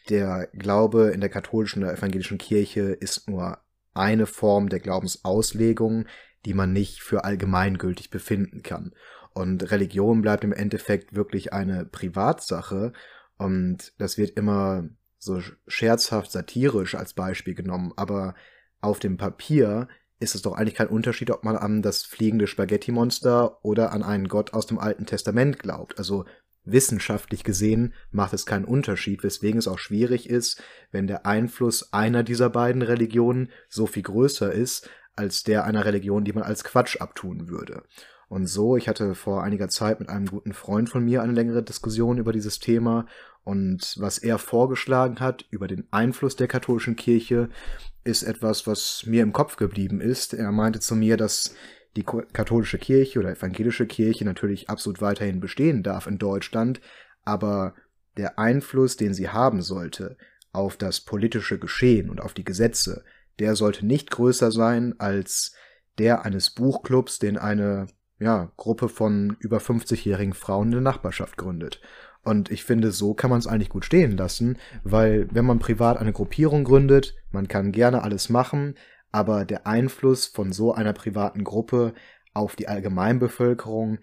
der 0.09 0.47
Glaube 0.53 1.09
in 1.09 1.19
der 1.19 1.29
katholischen 1.29 1.83
oder 1.83 1.93
evangelischen 1.93 2.37
Kirche 2.37 2.91
ist 2.91 3.27
nur 3.27 3.57
eine 3.93 4.25
Form 4.25 4.69
der 4.69 4.79
Glaubensauslegung, 4.79 6.05
die 6.47 6.53
man 6.53 6.71
nicht 6.71 7.03
für 7.03 7.25
allgemeingültig 7.25 8.09
befinden 8.09 8.63
kann. 8.63 8.93
Und 9.33 9.69
Religion 9.69 10.21
bleibt 10.21 10.45
im 10.45 10.53
Endeffekt 10.53 11.13
wirklich 11.13 11.51
eine 11.51 11.83
Privatsache 11.85 12.93
und 13.37 13.91
das 13.97 14.17
wird 14.17 14.37
immer 14.37 14.87
so 15.17 15.41
scherzhaft 15.67 16.31
satirisch 16.31 16.95
als 16.95 17.13
Beispiel 17.13 17.53
genommen, 17.53 17.91
aber 17.97 18.33
auf 18.79 18.99
dem 18.99 19.17
Papier 19.17 19.89
ist 20.21 20.35
es 20.35 20.41
doch 20.41 20.53
eigentlich 20.53 20.75
kein 20.75 20.87
Unterschied, 20.87 21.31
ob 21.31 21.43
man 21.43 21.57
an 21.57 21.81
das 21.81 22.03
fliegende 22.03 22.47
Spaghetti-Monster 22.47 23.65
oder 23.65 23.91
an 23.91 24.01
einen 24.01 24.29
Gott 24.29 24.53
aus 24.53 24.67
dem 24.67 24.79
Alten 24.79 25.05
Testament 25.05 25.59
glaubt. 25.59 25.97
Also 25.97 26.23
wissenschaftlich 26.63 27.43
gesehen 27.43 27.93
macht 28.11 28.31
es 28.31 28.45
keinen 28.45 28.65
Unterschied, 28.65 29.21
weswegen 29.21 29.59
es 29.59 29.67
auch 29.67 29.79
schwierig 29.79 30.29
ist, 30.29 30.63
wenn 30.91 31.07
der 31.07 31.25
Einfluss 31.25 31.91
einer 31.91 32.23
dieser 32.23 32.49
beiden 32.49 32.83
Religionen 32.83 33.51
so 33.67 33.85
viel 33.85 34.03
größer 34.03 34.53
ist 34.53 34.89
als 35.17 35.43
der 35.43 35.65
einer 35.65 35.85
Religion, 35.85 36.23
die 36.23 36.33
man 36.33 36.43
als 36.43 36.63
Quatsch 36.63 37.01
abtun 37.01 37.49
würde. 37.49 37.83
Und 38.29 38.47
so, 38.47 38.75
ich 38.75 38.89
hatte 38.89 39.15
vor 39.15 39.43
einiger 39.43 39.69
Zeit 39.69 39.99
mit 39.99 40.09
einem 40.09 40.25
guten 40.25 40.53
Freund 40.53 40.89
von 40.89 41.03
mir 41.03 41.21
eine 41.21 41.33
längere 41.33 41.63
Diskussion 41.63 42.17
über 42.17 42.33
dieses 42.33 42.59
Thema 42.59 43.05
und 43.43 43.95
was 43.97 44.17
er 44.17 44.37
vorgeschlagen 44.37 45.21
hat 45.21 45.45
über 45.49 45.67
den 45.67 45.87
Einfluss 45.91 46.35
der 46.35 46.49
katholischen 46.49 46.97
Kirche, 46.97 47.47
ist 48.03 48.23
etwas, 48.23 48.67
was 48.67 49.05
mir 49.05 49.23
im 49.23 49.31
Kopf 49.31 49.55
geblieben 49.55 50.01
ist. 50.01 50.33
Er 50.33 50.51
meinte 50.51 50.81
zu 50.81 50.95
mir, 50.95 51.15
dass 51.15 51.55
die 51.95 52.03
katholische 52.03 52.77
Kirche 52.77 53.19
oder 53.19 53.31
evangelische 53.31 53.87
Kirche 53.87 54.25
natürlich 54.25 54.69
absolut 54.69 54.99
weiterhin 54.99 55.39
bestehen 55.39 55.81
darf 55.81 56.07
in 56.07 56.17
Deutschland, 56.17 56.81
aber 57.23 57.73
der 58.17 58.37
Einfluss, 58.37 58.97
den 58.97 59.13
sie 59.13 59.29
haben 59.29 59.61
sollte 59.61 60.17
auf 60.51 60.75
das 60.75 61.01
politische 61.01 61.57
Geschehen 61.57 62.09
und 62.09 62.19
auf 62.19 62.33
die 62.33 62.43
Gesetze, 62.43 63.05
der 63.39 63.55
sollte 63.55 63.85
nicht 63.85 64.11
größer 64.11 64.51
sein 64.51 64.95
als 64.99 65.53
der 65.97 66.25
eines 66.25 66.51
Buchclubs, 66.51 67.19
den 67.19 67.37
eine 67.37 67.87
ja, 68.19 68.51
Gruppe 68.57 68.89
von 68.89 69.37
über 69.39 69.57
50-jährigen 69.57 70.33
Frauen 70.33 70.67
in 70.67 70.71
der 70.73 70.81
Nachbarschaft 70.81 71.37
gründet. 71.37 71.81
Und 72.23 72.51
ich 72.51 72.63
finde, 72.63 72.91
so 72.91 73.13
kann 73.13 73.29
man 73.29 73.39
es 73.39 73.47
eigentlich 73.47 73.69
gut 73.69 73.85
stehen 73.85 74.17
lassen, 74.17 74.57
weil 74.83 75.27
wenn 75.31 75.45
man 75.45 75.59
privat 75.59 75.97
eine 75.97 76.13
Gruppierung 76.13 76.63
gründet, 76.63 77.15
man 77.31 77.47
kann 77.47 77.71
gerne 77.71 78.03
alles 78.03 78.29
machen, 78.29 78.75
aber 79.11 79.45
der 79.45 79.65
Einfluss 79.65 80.25
von 80.25 80.51
so 80.51 80.73
einer 80.73 80.93
privaten 80.93 81.43
Gruppe 81.43 81.93
auf 82.33 82.55
die 82.55 82.67
Allgemeinbevölkerung, 82.67 83.99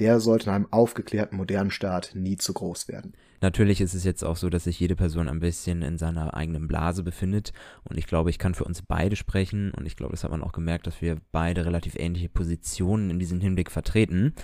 der 0.00 0.20
sollte 0.20 0.46
in 0.46 0.56
einem 0.56 0.72
aufgeklärten 0.72 1.36
modernen 1.36 1.70
Staat 1.70 2.12
nie 2.14 2.36
zu 2.36 2.54
groß 2.54 2.88
werden. 2.88 3.14
Natürlich 3.40 3.80
ist 3.80 3.94
es 3.94 4.04
jetzt 4.04 4.22
auch 4.22 4.36
so, 4.36 4.50
dass 4.50 4.64
sich 4.64 4.78
jede 4.78 4.96
Person 4.96 5.28
ein 5.28 5.40
bisschen 5.40 5.82
in 5.82 5.98
seiner 5.98 6.34
eigenen 6.34 6.68
Blase 6.68 7.02
befindet 7.02 7.52
und 7.84 7.96
ich 7.96 8.06
glaube, 8.06 8.30
ich 8.30 8.38
kann 8.38 8.54
für 8.54 8.64
uns 8.64 8.82
beide 8.82 9.16
sprechen 9.16 9.72
und 9.72 9.86
ich 9.86 9.96
glaube, 9.96 10.12
das 10.12 10.24
hat 10.24 10.30
man 10.30 10.42
auch 10.42 10.52
gemerkt, 10.52 10.86
dass 10.86 11.00
wir 11.00 11.16
beide 11.32 11.64
relativ 11.64 11.96
ähnliche 11.96 12.28
Positionen 12.28 13.10
in 13.10 13.18
diesem 13.18 13.40
Hinblick 13.40 13.70
vertreten. 13.70 14.34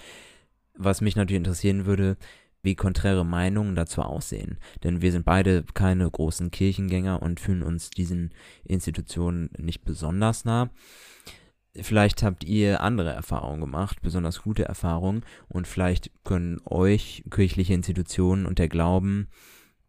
Was 0.75 1.01
mich 1.01 1.17
natürlich 1.17 1.39
interessieren 1.39 1.87
würde, 1.87 2.17
wie 2.63 2.75
konträre 2.75 3.25
Meinungen 3.25 3.77
dazu 3.77 4.03
aussehen. 4.03 4.59
Denn 4.83 5.01
wir 5.01 5.13
sind 5.13 5.25
beide 5.25 5.65
keine 5.75 6.11
großen 6.11 6.51
Kirchengänger 6.51 7.23
und 7.23 7.41
fühlen 7.41 7.63
uns 7.63 7.91
diesen 7.91 8.35
Institutionen 8.65 9.51
nicht 9.57 9.85
besonders 9.85 10.45
nah. 10.45 10.71
Vielleicht 11.83 12.23
habt 12.23 12.45
ihr 12.45 12.81
andere 12.81 13.11
Erfahrungen 13.11 13.61
gemacht, 13.61 14.01
besonders 14.03 14.43
gute 14.43 14.65
Erfahrungen, 14.65 15.23
und 15.49 15.67
vielleicht 15.67 16.11
können 16.25 16.61
euch 16.65 17.25
kirchliche 17.31 17.75
Institutionen 17.75 18.47
und 18.47 18.59
der 18.59 18.69
Glauben 18.69 19.29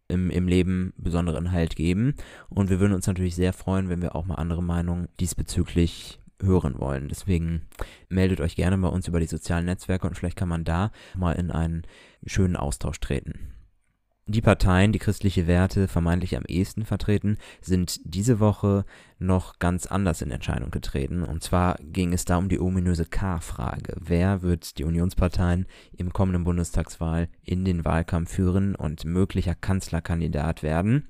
im, 0.08 0.30
im 0.30 0.48
Leben 0.48 0.94
besonderen 0.98 1.52
Halt 1.52 1.76
geben. 1.76 2.16
Und 2.50 2.70
wir 2.70 2.80
würden 2.80 2.94
uns 2.94 3.08
natürlich 3.08 3.36
sehr 3.36 3.54
freuen, 3.54 3.90
wenn 3.90 4.02
wir 4.02 4.16
auch 4.16 4.26
mal 4.26 4.36
andere 4.36 4.64
Meinungen 4.64 5.08
diesbezüglich 5.20 6.20
hören 6.42 6.80
wollen. 6.80 7.10
Deswegen 7.10 7.64
meldet 8.10 8.42
euch 8.42 8.56
gerne 8.56 8.78
bei 8.78 8.88
uns 8.88 9.08
über 9.08 9.20
die 9.20 9.28
sozialen 9.28 9.66
Netzwerke 9.66 10.08
und 10.08 10.16
vielleicht 10.16 10.38
kann 10.38 10.50
man 10.50 10.64
da 10.64 10.92
mal 11.16 11.34
in 11.34 11.52
einen 11.52 11.84
schönen 12.26 12.56
Austausch 12.56 13.00
treten. 13.00 13.57
Die 14.30 14.42
Parteien, 14.42 14.92
die 14.92 15.00
christliche 15.00 15.48
Werte 15.48 15.88
vermeintlich 15.88 16.36
am 16.36 16.44
ehesten 16.46 16.84
vertreten, 16.84 17.38
sind 17.62 18.02
diese 18.04 18.42
Woche 18.42 18.84
noch 19.20 19.58
ganz 19.58 19.86
anders 19.86 20.22
in 20.22 20.32
Erscheinung 20.32 20.70
getreten. 20.70 21.24
Und 21.24 21.44
zwar 21.44 21.78
ging 21.82 22.12
es 22.12 22.26
da 22.26 22.36
um 22.36 22.50
die 22.50 22.60
ominöse 22.60 23.06
K-Frage. 23.06 23.96
Wer 24.02 24.42
wird 24.42 24.80
die 24.80 24.84
Unionsparteien 24.84 25.66
im 25.94 26.12
kommenden 26.12 26.44
Bundestagswahl 26.44 27.30
in 27.42 27.64
den 27.64 27.86
Wahlkampf 27.86 28.34
führen 28.34 28.76
und 28.76 29.06
möglicher 29.06 29.56
Kanzlerkandidat 29.56 30.62
werden? 30.62 31.08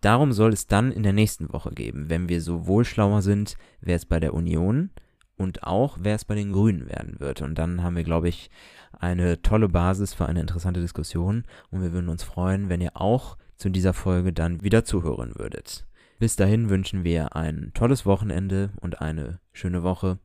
Darum 0.00 0.32
soll 0.32 0.52
es 0.52 0.68
dann 0.68 0.92
in 0.92 1.02
der 1.02 1.12
nächsten 1.12 1.52
Woche 1.52 1.70
geben, 1.70 2.08
wenn 2.08 2.28
wir 2.28 2.40
sowohl 2.40 2.84
schlauer 2.84 3.20
sind, 3.20 3.56
wer 3.80 3.96
es 3.96 4.06
bei 4.06 4.20
der 4.20 4.32
Union 4.32 4.90
und 5.36 5.64
auch 5.64 5.98
wer 6.00 6.14
es 6.14 6.24
bei 6.24 6.36
den 6.36 6.52
Grünen 6.52 6.88
werden 6.88 7.18
wird. 7.18 7.42
Und 7.42 7.56
dann 7.56 7.82
haben 7.82 7.96
wir, 7.96 8.04
glaube 8.04 8.28
ich, 8.28 8.48
eine 8.96 9.42
tolle 9.42 9.68
Basis 9.68 10.14
für 10.14 10.26
eine 10.26 10.40
interessante 10.40 10.80
Diskussion 10.80 11.44
und 11.70 11.82
wir 11.82 11.92
würden 11.92 12.08
uns 12.08 12.22
freuen, 12.22 12.68
wenn 12.68 12.80
ihr 12.80 12.96
auch 13.00 13.36
zu 13.56 13.70
dieser 13.70 13.92
Folge 13.92 14.32
dann 14.32 14.62
wieder 14.62 14.84
zuhören 14.84 15.34
würdet. 15.36 15.86
Bis 16.18 16.36
dahin 16.36 16.70
wünschen 16.70 17.04
wir 17.04 17.36
ein 17.36 17.72
tolles 17.74 18.06
Wochenende 18.06 18.70
und 18.80 19.00
eine 19.00 19.40
schöne 19.52 19.82
Woche. 19.82 20.18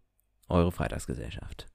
Eure 0.47 0.71
Freitagsgesellschaft. 0.71 1.67